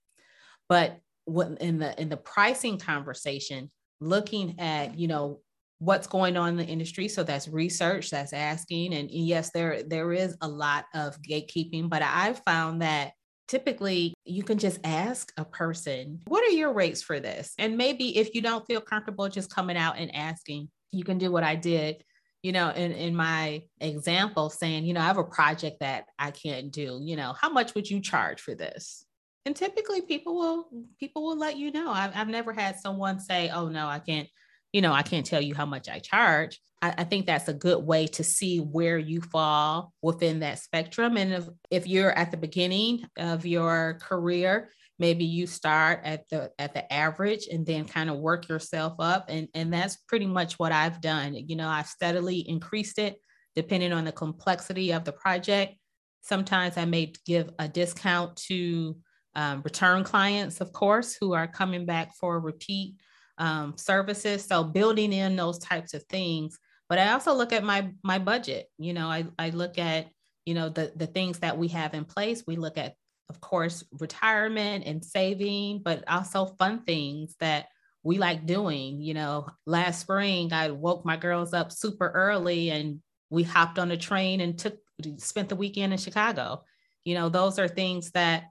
But 0.69 0.99
what 1.25 1.61
in 1.61 1.79
the, 1.79 2.01
in 2.01 2.09
the 2.09 2.17
pricing 2.17 2.79
conversation, 2.79 3.71
looking 4.01 4.61
at, 4.61 4.99
you 4.99 5.09
know, 5.09 5.41
what's 5.79 6.07
going 6.07 6.37
on 6.37 6.51
in 6.51 6.57
the 6.57 6.65
industry. 6.65 7.09
So 7.09 7.23
that's 7.23 7.49
research, 7.49 8.11
that's 8.11 8.33
asking. 8.33 8.95
And, 8.95 9.11
and 9.11 9.27
yes, 9.27 9.51
there, 9.51 9.83
there 9.83 10.13
is 10.13 10.37
a 10.41 10.49
lot 10.49 10.87
of 10.95 11.21
gatekeeping, 11.23 11.89
but 11.89 12.03
I've 12.03 12.41
found 12.45 12.83
that 12.83 13.13
typically 13.49 14.15
you 14.25 14.43
can 14.43 14.59
just 14.59 14.79
ask 14.85 15.33
a 15.37 15.45
person, 15.45 16.21
what 16.27 16.45
are 16.45 16.55
your 16.55 16.73
rates 16.73 17.03
for 17.03 17.19
this? 17.19 17.55
And 17.59 17.77
maybe 17.77 18.17
if 18.19 18.35
you 18.35 18.43
don't 18.43 18.67
feel 18.67 18.81
comfortable 18.81 19.29
just 19.29 19.53
coming 19.53 19.77
out 19.77 19.99
and 19.99 20.15
asking, 20.15 20.69
you 20.93 21.03
can 21.03 21.19
do 21.19 21.33
what 21.33 21.43
I 21.43 21.57
did, 21.57 22.05
you 22.43 22.53
know, 22.53 22.71
in, 22.71 22.93
in 22.93 23.17
my 23.17 23.63
example 23.81 24.51
saying, 24.51 24.85
you 24.85 24.95
know, 24.95 25.01
I 25.01 25.05
have 25.07 25.19
a 25.19 25.25
project 25.25 25.81
that 25.81 26.05
I 26.19 26.31
can't 26.31 26.71
do, 26.71 27.01
you 27.03 27.17
know, 27.17 27.33
how 27.33 27.49
much 27.49 27.75
would 27.75 27.91
you 27.91 28.01
charge 28.01 28.41
for 28.41 28.55
this? 28.55 29.05
And 29.45 29.57
typically 29.57 30.03
people 30.03 30.37
will, 30.37 30.69
people 31.01 31.25
will 31.25 31.39
let 31.39 31.57
you 31.57 31.73
know. 31.73 31.91
I've, 31.91 32.15
I've 32.15 32.29
never 32.29 32.53
had 32.53 32.79
someone 32.79 33.19
say, 33.19 33.49
oh 33.49 33.69
no, 33.69 33.87
I 33.87 33.99
can't, 33.99 34.29
you 34.73 34.83
know, 34.83 34.93
I 34.93 35.03
can't 35.03 35.27
tell 35.27 35.41
you 35.41 35.55
how 35.55 35.67
much 35.67 35.89
I 35.89 35.99
charge. 35.99 36.61
I, 36.83 36.95
I, 36.99 37.05
think 37.05 37.27
that's 37.27 37.49
a 37.49 37.55
good 37.55 37.85
way 37.85 38.07
to 38.09 38.25
see 38.25 38.59
where 38.59 38.99
you 38.99 39.21
fall 39.21 39.93
within 40.03 40.41
that 40.41 40.59
spectrum. 40.59 41.17
And 41.17 41.33
if, 41.33 41.49
if 41.71 41.87
you're 41.87 42.13
at 42.13 42.31
the 42.31 42.37
beginning 42.37 43.05
of 43.19 43.47
your 43.47 43.99
career, 44.01 44.71
maybe 44.99 45.25
you 45.25 45.47
start 45.47 46.01
at 46.05 46.29
the 46.29 46.51
at 46.59 46.75
the 46.75 46.93
average 46.93 47.47
and 47.51 47.65
then 47.65 47.85
kind 47.85 48.11
of 48.11 48.19
work 48.19 48.49
yourself 48.49 48.95
up. 48.99 49.27
And, 49.29 49.49
and 49.55 49.73
that's 49.73 49.97
pretty 49.97 50.27
much 50.27 50.59
what 50.59 50.73
I've 50.73 51.01
done. 51.01 51.35
You 51.35 51.57
know, 51.57 51.69
I've 51.69 51.87
steadily 51.87 52.39
increased 52.49 52.99
it 52.99 53.17
depending 53.55 53.93
on 53.93 54.05
the 54.05 54.13
complexity 54.13 54.93
of 54.93 55.05
the 55.05 55.13
project. 55.13 55.75
Sometimes 56.21 56.77
I 56.77 56.85
may 56.85 57.13
give 57.27 57.51
a 57.59 57.69
discount 57.69 58.37
to 58.49 58.97
um, 59.35 59.63
return 59.65 60.05
clients, 60.05 60.61
of 60.61 60.73
course, 60.73 61.17
who 61.19 61.33
are 61.33 61.47
coming 61.47 61.87
back 61.87 62.15
for 62.17 62.37
a 62.37 62.41
repeat 62.41 62.97
um, 63.39 63.77
services. 63.77 64.45
So 64.45 64.65
building 64.65 65.13
in 65.13 65.37
those 65.37 65.59
types 65.59 65.95
of 65.95 66.03
things. 66.05 66.59
But 66.89 66.99
I 66.99 67.13
also 67.13 67.35
look 67.35 67.53
at 67.53 67.65
my 67.65 67.91
my 68.03 68.19
budget. 68.19 68.67
You 68.79 68.93
know, 68.93 69.09
I, 69.09 69.27
I 69.39 69.51
look 69.51 69.79
at 69.79 70.09
you 70.45 70.55
know 70.55 70.69
the 70.69 70.93
the 70.97 71.07
things 71.07 71.41
that 71.41 71.59
we 71.59 71.69
have 71.69 71.95
in 71.95 72.05
place. 72.05 72.45
We 72.47 72.57
look 72.57 72.79
at, 72.79 72.95
of 73.29 73.41
course, 73.41 73.85
retirement 73.99 74.85
and 74.87 75.05
saving, 75.05 75.83
but 75.83 76.05
also 76.09 76.47
fun 76.59 76.83
things 76.85 77.35
that 77.41 77.67
we 78.03 78.19
like 78.19 78.47
doing. 78.47 79.01
You 79.01 79.15
know, 79.15 79.49
last 79.67 80.01
spring 80.01 80.53
I 80.53 80.71
woke 80.71 81.05
my 81.05 81.17
girls 81.17 81.53
up 81.53 81.73
super 81.73 82.09
early 82.09 82.71
and 82.71 83.01
we 83.31 83.43
hopped 83.43 83.79
on 83.79 83.91
a 83.91 83.97
train 83.97 84.41
and 84.41 84.59
took 84.59 84.79
spent 85.19 85.49
the 85.49 85.57
weekend 85.57 85.93
in 85.93 85.99
Chicago. 85.99 86.65
You 87.05 87.15
know, 87.15 87.29
those 87.29 87.59
are 87.59 87.69
things 87.69 88.11
that 88.13 88.45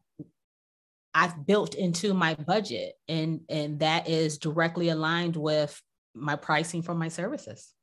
I've 1.13 1.45
built 1.45 1.75
into 1.75 2.13
my 2.13 2.35
budget 2.35 2.93
and 3.07 3.41
and 3.49 3.79
that 3.79 4.07
is 4.07 4.37
directly 4.37 4.89
aligned 4.89 5.35
with 5.35 5.81
my 6.13 6.35
pricing 6.35 6.81
for 6.81 6.93
my 6.93 7.07
services. 7.07 7.73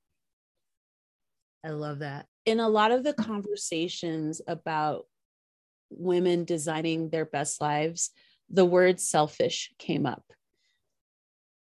I 1.65 1.71
love 1.71 2.01
that. 2.01 2.27
In 2.45 2.61
a 2.61 2.69
lot 2.69 2.93
of 2.93 3.05
the 3.05 3.15
conversations 3.15 4.41
about 4.47 5.07
women 5.91 6.45
designing 6.45 7.09
their 7.09 7.25
best 7.25 7.61
lives, 7.61 8.11
the 8.51 8.65
word 8.65 9.01
selfish 9.01 9.73
came 9.79 10.07
up. 10.07 10.25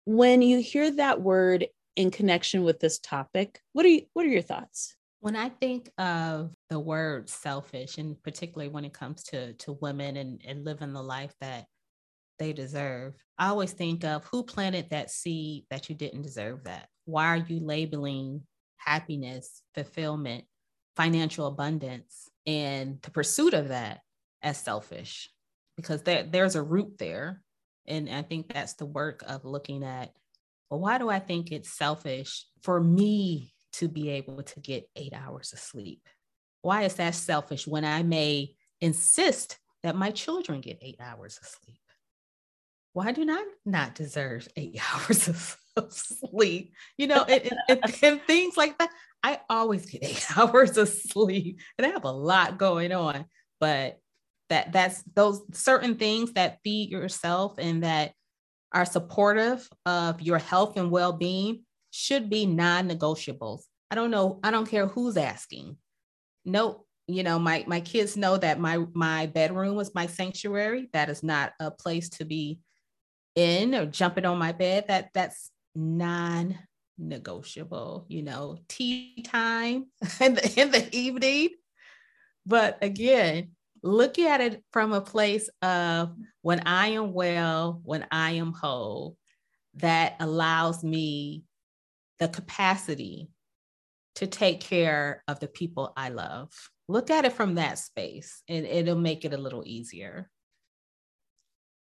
When 0.06 0.42
you 0.42 0.60
hear 0.60 0.92
that 0.92 1.22
word 1.22 1.68
in 1.96 2.12
connection 2.12 2.64
with 2.64 2.80
this 2.80 3.00
topic, 3.00 3.62
what 3.72 3.86
are 3.86 3.90
you, 3.90 4.02
what 4.14 4.26
are 4.26 4.30
your 4.30 4.42
thoughts? 4.42 4.96
When 5.24 5.38
I 5.38 5.48
think 5.48 5.90
of 5.98 6.54
the 6.70 6.82
word 6.82 7.30
selfish, 7.30 7.98
and 7.98 8.22
particularly 8.24 8.68
when 8.68 8.84
it 8.84 8.92
comes 8.92 9.24
to 9.28 9.54
to 9.54 9.78
women 9.80 10.18
and, 10.18 10.42
and 10.46 10.66
living 10.66 10.92
the 10.92 11.02
life 11.02 11.34
that 11.40 11.64
they 12.40 12.52
deserve, 12.52 13.14
I 13.38 13.48
always 13.48 13.72
think 13.72 14.04
of 14.04 14.26
who 14.26 14.44
planted 14.44 14.90
that 14.90 15.12
seed 15.12 15.64
that 15.70 15.88
you 15.88 15.96
didn't 15.96 16.24
deserve 16.24 16.66
that. 16.66 16.90
Why 17.06 17.28
are 17.28 17.38
you 17.38 17.62
labeling 17.62 18.42
happiness, 18.76 19.62
fulfillment, 19.74 20.44
financial 20.98 21.48
abundance, 21.48 22.28
and 22.46 23.02
the 23.02 23.12
pursuit 23.12 23.54
of 23.54 23.70
that 23.70 24.02
as 24.42 24.58
selfish? 24.58 25.30
Because 25.78 26.02
there, 26.02 26.24
there's 26.24 26.58
a 26.58 26.62
root 26.62 26.98
there. 26.98 27.42
And 27.88 28.10
I 28.10 28.24
think 28.24 28.52
that's 28.52 28.74
the 28.74 28.86
work 28.86 29.24
of 29.26 29.46
looking 29.46 29.86
at, 29.86 30.12
well, 30.70 30.82
why 30.82 30.98
do 30.98 31.08
I 31.10 31.20
think 31.20 31.50
it's 31.50 31.72
selfish 31.72 32.46
for 32.62 32.84
me 32.84 33.53
to 33.74 33.88
be 33.88 34.10
able 34.10 34.44
to 34.44 34.60
get 34.60 34.90
eight 34.96 35.14
hours 35.14 35.54
of 35.54 35.60
sleep? 35.60 36.02
Why 36.62 36.84
is 36.84 36.96
that 36.96 37.16
selfish 37.16 37.68
when 37.68 37.86
I 37.86 38.04
may 38.04 38.56
insist 38.82 39.60
that 39.84 39.96
my 39.96 40.12
children 40.12 40.62
get 40.62 40.80
eight 40.82 41.00
hours 41.00 41.38
of 41.42 41.48
sleep? 41.48 41.80
Why 42.94 43.12
do 43.12 43.30
I 43.30 43.46
not 43.66 43.96
deserve 43.96 44.48
eight 44.56 44.80
hours 44.94 45.28
of, 45.28 45.58
sleep? 45.90 46.74
You 46.98 47.08
know, 47.08 47.24
and, 47.24 47.52
and, 47.68 47.80
and 48.04 48.22
things 48.28 48.56
like 48.56 48.78
that. 48.78 48.90
I 49.24 49.40
always 49.50 49.86
get 49.86 50.04
eight 50.04 50.26
hours 50.38 50.78
of 50.78 50.90
sleep 50.90 51.60
and 51.78 51.88
I 51.88 51.90
have 51.92 52.04
a 52.04 52.12
lot 52.12 52.58
going 52.58 52.92
on, 52.92 53.26
but 53.60 54.00
that 54.50 54.72
that's 54.72 55.02
those 55.16 55.42
certain 55.54 55.96
things 55.96 56.34
that 56.34 56.60
feed 56.64 56.90
yourself 56.90 57.56
and 57.58 57.84
that 57.84 58.14
are 58.72 58.86
supportive 58.86 59.68
of 59.86 60.22
your 60.22 60.38
health 60.38 60.78
and 60.78 60.92
well-being 60.92 61.64
should 61.96 62.28
be 62.28 62.48
non-negotiables. 62.48 63.66
I 63.92 63.96
don't 63.96 64.10
know, 64.10 64.40
I 64.44 64.50
don't 64.50 64.68
care 64.68 64.88
who's 64.88 65.16
asking. 65.16 65.78
No, 66.44 66.86
you 67.08 67.22
know, 67.22 67.38
my 67.38 67.64
my 67.68 67.82
kids 67.82 68.18
know 68.18 68.36
that 68.38 68.60
my 68.60 68.84
my 68.94 69.28
bedroom 69.28 69.80
is 69.80 69.94
my 69.94 70.08
sanctuary. 70.08 70.90
That 70.94 71.10
is 71.10 71.22
not 71.22 71.54
a 71.60 71.70
place 71.70 72.10
to 72.10 72.26
be 72.26 72.58
in 73.36 73.76
or 73.76 73.86
jumping 73.86 74.26
on 74.26 74.40
my 74.40 74.54
bed. 74.54 74.86
That 74.88 75.10
that's 75.14 75.52
non-negotiable, 75.76 78.08
you 78.10 78.24
know, 78.24 78.58
tea 78.68 79.24
time 79.24 79.86
in 80.20 80.34
the 80.34 80.60
in 80.60 80.72
the 80.72 80.96
evening. 80.96 81.50
But 82.44 82.80
again, 82.82 83.52
look 83.84 84.18
at 84.18 84.42
it 84.42 84.64
from 84.72 84.94
a 84.94 85.02
place 85.02 85.48
of 85.62 86.16
when 86.42 86.62
I 86.66 86.88
am 86.88 87.14
well, 87.14 87.82
when 87.84 88.08
I 88.10 88.32
am 88.32 88.52
whole, 88.52 89.16
that 89.76 90.16
allows 90.20 90.84
me 90.84 91.44
the 92.20 92.28
capacity 92.28 93.30
to 94.16 94.28
take 94.28 94.60
care 94.60 95.24
of 95.28 95.40
the 95.40 95.48
people 95.48 95.94
I 95.98 96.10
love. 96.10 96.52
Look 96.88 97.10
at 97.10 97.26
it 97.26 97.34
from 97.34 97.56
that 97.56 97.80
space 97.80 98.44
and 98.48 98.66
it'll 98.66 98.96
make 98.96 99.26
it 99.26 99.34
a 99.34 99.38
little 99.38 99.64
easier. 99.66 100.30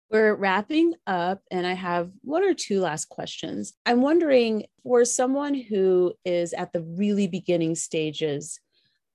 We're 0.10 0.36
wrapping 0.36 0.96
up, 1.08 1.42
and 1.52 1.66
I 1.66 1.72
have 1.72 2.12
one 2.22 2.44
or 2.44 2.54
two 2.54 2.82
last 2.82 3.06
questions. 3.06 3.72
I'm 3.86 4.02
wondering 4.02 4.66
for 4.84 5.06
someone 5.06 5.54
who 5.54 6.14
is 6.26 6.52
at 6.52 6.74
the 6.74 6.82
really 6.82 7.28
beginning 7.28 7.76
stages 7.76 8.60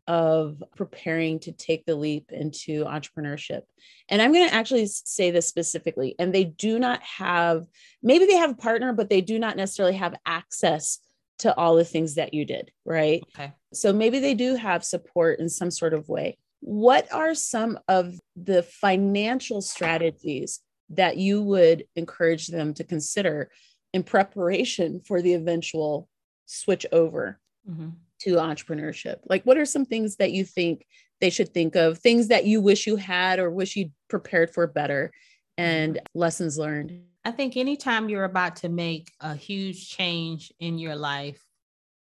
of 0.08 0.62
preparing 0.74 1.38
to 1.40 1.52
take 1.52 1.84
the 1.84 1.96
leap 1.96 2.32
into 2.32 2.84
entrepreneurship. 2.84 3.62
And 4.08 4.22
I'm 4.22 4.32
going 4.32 4.48
to 4.48 4.54
actually 4.54 4.86
say 4.86 5.30
this 5.30 5.46
specifically, 5.46 6.14
and 6.18 6.34
they 6.34 6.44
do 6.44 6.78
not 6.78 7.02
have, 7.02 7.66
maybe 8.02 8.24
they 8.24 8.36
have 8.36 8.52
a 8.52 8.56
partner, 8.56 8.94
but 8.94 9.10
they 9.10 9.20
do 9.20 9.38
not 9.38 9.58
necessarily 9.58 9.96
have 9.96 10.14
access 10.24 11.00
to 11.38 11.54
all 11.56 11.76
the 11.76 11.84
things 11.84 12.14
that 12.14 12.32
you 12.32 12.44
did, 12.44 12.70
right? 12.84 13.22
Okay. 13.34 13.52
So 13.72 13.92
maybe 13.92 14.18
they 14.20 14.34
do 14.34 14.56
have 14.56 14.84
support 14.84 15.38
in 15.38 15.48
some 15.48 15.70
sort 15.70 15.94
of 15.94 16.08
way. 16.08 16.38
What 16.60 17.12
are 17.12 17.34
some 17.34 17.78
of 17.88 18.18
the 18.36 18.62
financial 18.62 19.60
strategies 19.60 20.60
that 20.90 21.16
you 21.16 21.42
would 21.42 21.84
encourage 21.96 22.46
them 22.46 22.72
to 22.74 22.84
consider 22.84 23.50
in 23.92 24.02
preparation 24.02 25.00
for 25.00 25.20
the 25.20 25.34
eventual 25.34 26.08
switch 26.46 26.86
over 26.92 27.38
mm-hmm. 27.68 27.90
to 28.20 28.30
entrepreneurship? 28.36 29.16
Like, 29.26 29.44
what 29.44 29.58
are 29.58 29.66
some 29.66 29.84
things 29.84 30.16
that 30.16 30.32
you 30.32 30.44
think 30.44 30.86
they 31.20 31.30
should 31.30 31.52
think 31.52 31.76
of, 31.76 31.98
things 31.98 32.28
that 32.28 32.46
you 32.46 32.60
wish 32.60 32.86
you 32.86 32.96
had 32.96 33.38
or 33.38 33.50
wish 33.50 33.76
you 33.76 33.90
prepared 34.08 34.52
for 34.52 34.66
better, 34.66 35.12
and 35.58 35.96
mm-hmm. 35.96 36.18
lessons 36.18 36.58
learned? 36.58 37.02
I 37.26 37.32
think 37.32 37.56
anytime 37.56 38.08
you're 38.08 38.22
about 38.22 38.54
to 38.56 38.68
make 38.68 39.10
a 39.20 39.34
huge 39.34 39.90
change 39.90 40.52
in 40.60 40.78
your 40.78 40.94
life, 40.94 41.42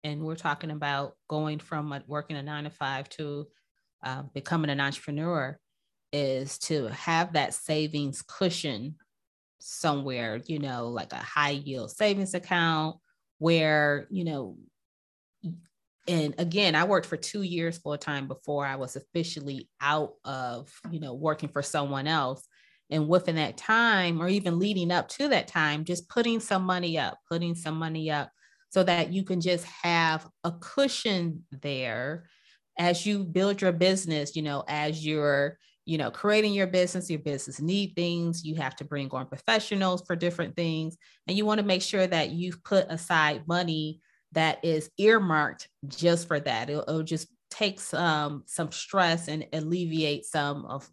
and 0.04 0.22
we're 0.22 0.36
talking 0.36 0.70
about 0.70 1.16
going 1.28 1.58
from 1.58 1.92
a, 1.92 2.04
working 2.06 2.36
a 2.36 2.42
nine 2.44 2.62
to 2.64 2.70
five 2.70 3.08
to 3.08 3.48
uh, 4.04 4.22
becoming 4.32 4.70
an 4.70 4.80
entrepreneur, 4.80 5.58
is 6.12 6.56
to 6.60 6.86
have 6.90 7.32
that 7.32 7.52
savings 7.52 8.22
cushion 8.22 8.94
somewhere, 9.58 10.40
you 10.46 10.60
know, 10.60 10.86
like 10.86 11.12
a 11.12 11.16
high 11.16 11.50
yield 11.50 11.90
savings 11.90 12.34
account 12.34 12.94
where, 13.38 14.06
you 14.10 14.22
know, 14.22 14.56
and 16.06 16.36
again, 16.38 16.76
I 16.76 16.84
worked 16.84 17.06
for 17.06 17.16
two 17.16 17.42
years 17.42 17.76
full 17.76 17.98
time 17.98 18.28
before 18.28 18.64
I 18.64 18.76
was 18.76 18.94
officially 18.94 19.68
out 19.80 20.12
of, 20.24 20.72
you 20.92 21.00
know, 21.00 21.14
working 21.14 21.48
for 21.48 21.60
someone 21.60 22.06
else. 22.06 22.46
And 22.90 23.08
within 23.08 23.36
that 23.36 23.56
time, 23.56 24.20
or 24.20 24.28
even 24.28 24.58
leading 24.58 24.90
up 24.90 25.08
to 25.10 25.28
that 25.28 25.48
time, 25.48 25.84
just 25.84 26.08
putting 26.08 26.40
some 26.40 26.62
money 26.62 26.98
up, 26.98 27.18
putting 27.28 27.54
some 27.54 27.76
money 27.76 28.10
up 28.10 28.30
so 28.70 28.82
that 28.82 29.12
you 29.12 29.24
can 29.24 29.40
just 29.40 29.64
have 29.64 30.26
a 30.44 30.52
cushion 30.52 31.44
there 31.50 32.28
as 32.78 33.04
you 33.04 33.24
build 33.24 33.60
your 33.60 33.72
business, 33.72 34.36
you 34.36 34.42
know, 34.42 34.64
as 34.68 35.04
you're 35.04 35.58
you 35.88 35.96
know, 35.96 36.10
creating 36.10 36.52
your 36.52 36.66
business, 36.66 37.08
your 37.08 37.18
business 37.18 37.62
need 37.62 37.94
things. 37.96 38.44
You 38.44 38.56
have 38.56 38.76
to 38.76 38.84
bring 38.84 39.08
on 39.10 39.26
professionals 39.26 40.02
for 40.06 40.14
different 40.14 40.54
things. 40.54 40.98
And 41.26 41.34
you 41.34 41.46
want 41.46 41.60
to 41.60 41.66
make 41.66 41.80
sure 41.80 42.06
that 42.06 42.28
you've 42.28 42.62
put 42.62 42.84
aside 42.90 43.48
money 43.48 44.02
that 44.32 44.62
is 44.62 44.90
earmarked 44.98 45.66
just 45.86 46.28
for 46.28 46.40
that. 46.40 46.68
It'll, 46.68 46.82
it'll 46.82 47.02
just 47.04 47.28
take 47.50 47.80
some 47.80 48.42
some 48.44 48.70
stress 48.70 49.28
and 49.28 49.46
alleviate 49.54 50.26
some 50.26 50.66
of 50.66 50.86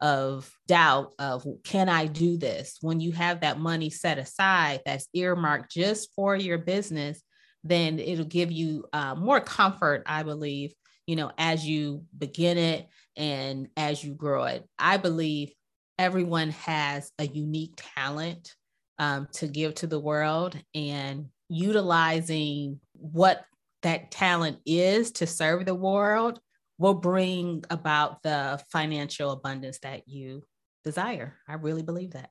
of 0.00 0.50
doubt 0.66 1.14
of 1.18 1.46
can 1.64 1.88
I 1.88 2.06
do 2.06 2.36
this? 2.36 2.78
When 2.80 3.00
you 3.00 3.12
have 3.12 3.40
that 3.40 3.58
money 3.58 3.90
set 3.90 4.18
aside 4.18 4.80
that's 4.84 5.08
earmarked 5.14 5.70
just 5.70 6.10
for 6.14 6.34
your 6.36 6.58
business, 6.58 7.22
then 7.64 7.98
it'll 7.98 8.24
give 8.24 8.50
you 8.50 8.86
uh, 8.92 9.14
more 9.14 9.40
comfort, 9.40 10.02
I 10.06 10.22
believe, 10.22 10.72
you 11.06 11.16
know, 11.16 11.30
as 11.36 11.66
you 11.66 12.04
begin 12.16 12.56
it 12.56 12.88
and 13.16 13.68
as 13.76 14.02
you 14.02 14.14
grow 14.14 14.44
it. 14.44 14.66
I 14.78 14.96
believe 14.96 15.52
everyone 15.98 16.50
has 16.50 17.12
a 17.18 17.26
unique 17.26 17.74
talent 17.76 18.54
um, 18.98 19.28
to 19.32 19.46
give 19.46 19.74
to 19.76 19.86
the 19.86 20.00
world 20.00 20.56
and 20.74 21.26
utilizing 21.48 22.80
what 22.94 23.44
that 23.82 24.10
talent 24.10 24.58
is 24.64 25.10
to 25.12 25.26
serve 25.26 25.64
the 25.64 25.74
world 25.74 26.38
will 26.80 26.94
bring 26.94 27.62
about 27.68 28.22
the 28.22 28.58
financial 28.72 29.32
abundance 29.32 29.78
that 29.80 30.08
you 30.08 30.42
desire. 30.82 31.36
I 31.46 31.54
really 31.54 31.82
believe 31.82 32.12
that. 32.12 32.30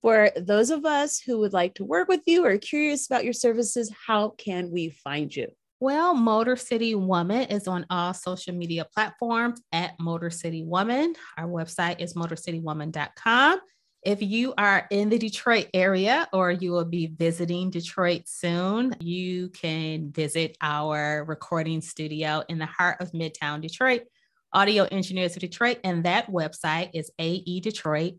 For 0.00 0.30
those 0.34 0.70
of 0.70 0.86
us 0.86 1.20
who 1.20 1.38
would 1.40 1.52
like 1.52 1.74
to 1.74 1.84
work 1.84 2.08
with 2.08 2.22
you 2.26 2.46
or 2.46 2.56
curious 2.56 3.06
about 3.06 3.24
your 3.24 3.34
services, 3.34 3.92
how 4.06 4.30
can 4.30 4.70
we 4.70 4.88
find 4.88 5.34
you? 5.36 5.48
Well, 5.80 6.14
Motor 6.14 6.56
City 6.56 6.94
Woman 6.94 7.42
is 7.50 7.68
on 7.68 7.84
all 7.90 8.14
social 8.14 8.54
media 8.54 8.86
platforms 8.94 9.60
at 9.70 10.00
Motor 10.00 10.30
City 10.30 10.64
Woman. 10.64 11.14
Our 11.36 11.46
website 11.46 12.00
is 12.00 12.14
motorcitywoman.com. 12.14 13.60
If 14.04 14.20
you 14.20 14.52
are 14.58 14.86
in 14.90 15.08
the 15.08 15.18
Detroit 15.18 15.68
area 15.72 16.28
or 16.30 16.50
you 16.50 16.72
will 16.72 16.84
be 16.84 17.06
visiting 17.06 17.70
Detroit 17.70 18.24
soon, 18.26 18.94
you 19.00 19.48
can 19.48 20.12
visit 20.12 20.58
our 20.60 21.24
recording 21.24 21.80
studio 21.80 22.42
in 22.50 22.58
the 22.58 22.66
heart 22.66 23.00
of 23.00 23.12
Midtown 23.12 23.62
Detroit, 23.62 24.02
Audio 24.52 24.84
Engineers 24.84 25.36
of 25.36 25.40
Detroit, 25.40 25.78
and 25.84 26.04
that 26.04 26.30
website 26.30 26.90
is 26.92 27.10
aedetroit.com. 27.18 28.18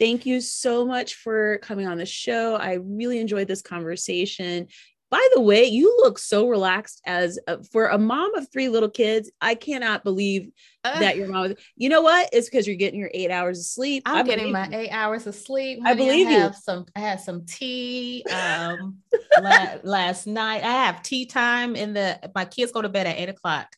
Thank 0.00 0.24
you 0.24 0.40
so 0.40 0.86
much 0.86 1.16
for 1.16 1.58
coming 1.58 1.86
on 1.86 1.98
the 1.98 2.06
show. 2.06 2.56
I 2.56 2.78
really 2.82 3.18
enjoyed 3.20 3.48
this 3.48 3.60
conversation. 3.60 4.68
By 5.10 5.26
the 5.34 5.40
way, 5.40 5.64
you 5.64 5.96
look 6.02 6.18
so 6.18 6.48
relaxed 6.48 7.00
as 7.06 7.38
a, 7.46 7.62
for 7.64 7.86
a 7.88 7.98
mom 7.98 8.34
of 8.34 8.50
three 8.50 8.68
little 8.68 8.90
kids. 8.90 9.30
I 9.40 9.54
cannot 9.54 10.02
believe 10.02 10.50
uh, 10.82 10.98
that 10.98 11.16
your 11.16 11.28
mom. 11.28 11.54
You 11.76 11.88
know 11.88 12.02
what? 12.02 12.30
It's 12.32 12.48
because 12.48 12.66
you're 12.66 12.76
getting 12.76 12.98
your 12.98 13.10
eight 13.14 13.30
hours 13.30 13.60
of 13.60 13.66
sleep. 13.66 14.02
I'm 14.06 14.16
I 14.16 14.22
getting 14.22 14.50
my 14.50 14.68
eight 14.72 14.90
hours 14.90 15.26
of 15.26 15.34
sleep. 15.34 15.80
Honey, 15.82 15.90
I 15.90 15.94
believe 15.94 16.26
I 16.26 16.30
have 16.30 16.52
you. 16.52 16.58
Some 16.60 16.86
I 16.96 17.00
had 17.00 17.20
some 17.20 17.44
tea 17.46 18.24
um, 18.32 18.98
la- 19.40 19.76
last 19.84 20.26
night. 20.26 20.64
I 20.64 20.72
have 20.84 21.02
tea 21.02 21.26
time 21.26 21.76
in 21.76 21.94
the. 21.94 22.18
My 22.34 22.44
kids 22.44 22.72
go 22.72 22.82
to 22.82 22.88
bed 22.88 23.06
at 23.06 23.16
eight 23.16 23.28
o'clock. 23.28 23.68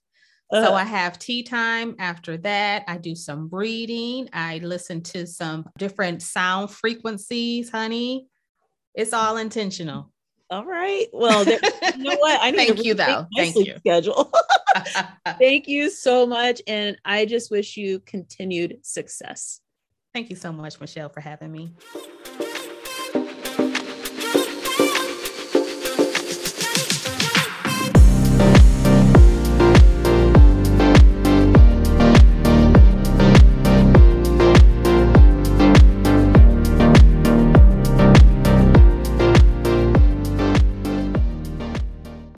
Uh, 0.52 0.62
so 0.62 0.74
I 0.74 0.84
have 0.84 1.18
tea 1.18 1.42
time 1.42 1.96
after 1.98 2.36
that. 2.38 2.84
I 2.86 2.98
do 2.98 3.14
some 3.14 3.48
reading. 3.50 4.28
I 4.32 4.58
listen 4.58 5.02
to 5.02 5.26
some 5.26 5.68
different 5.76 6.22
sound 6.22 6.70
frequencies, 6.70 7.68
honey. 7.68 8.28
It's 8.94 9.12
all 9.12 9.36
intentional. 9.36 10.12
All 10.48 10.64
right. 10.64 11.06
Well, 11.12 11.44
there, 11.44 11.58
you 11.96 12.02
know 12.04 12.16
what? 12.16 12.40
I 12.40 12.50
need 12.52 12.56
Thank 12.56 12.84
you 12.84 12.94
though. 12.94 13.26
Thank 13.36 13.56
you. 13.56 13.74
Schedule. 13.78 14.32
Thank 15.40 15.68
you 15.68 15.90
so 15.90 16.26
much. 16.26 16.62
And 16.66 16.96
I 17.04 17.24
just 17.26 17.50
wish 17.50 17.76
you 17.76 18.00
continued 18.00 18.78
success. 18.82 19.60
Thank 20.14 20.30
you 20.30 20.36
so 20.36 20.52
much, 20.52 20.80
Michelle, 20.80 21.08
for 21.08 21.20
having 21.20 21.52
me. 21.52 21.74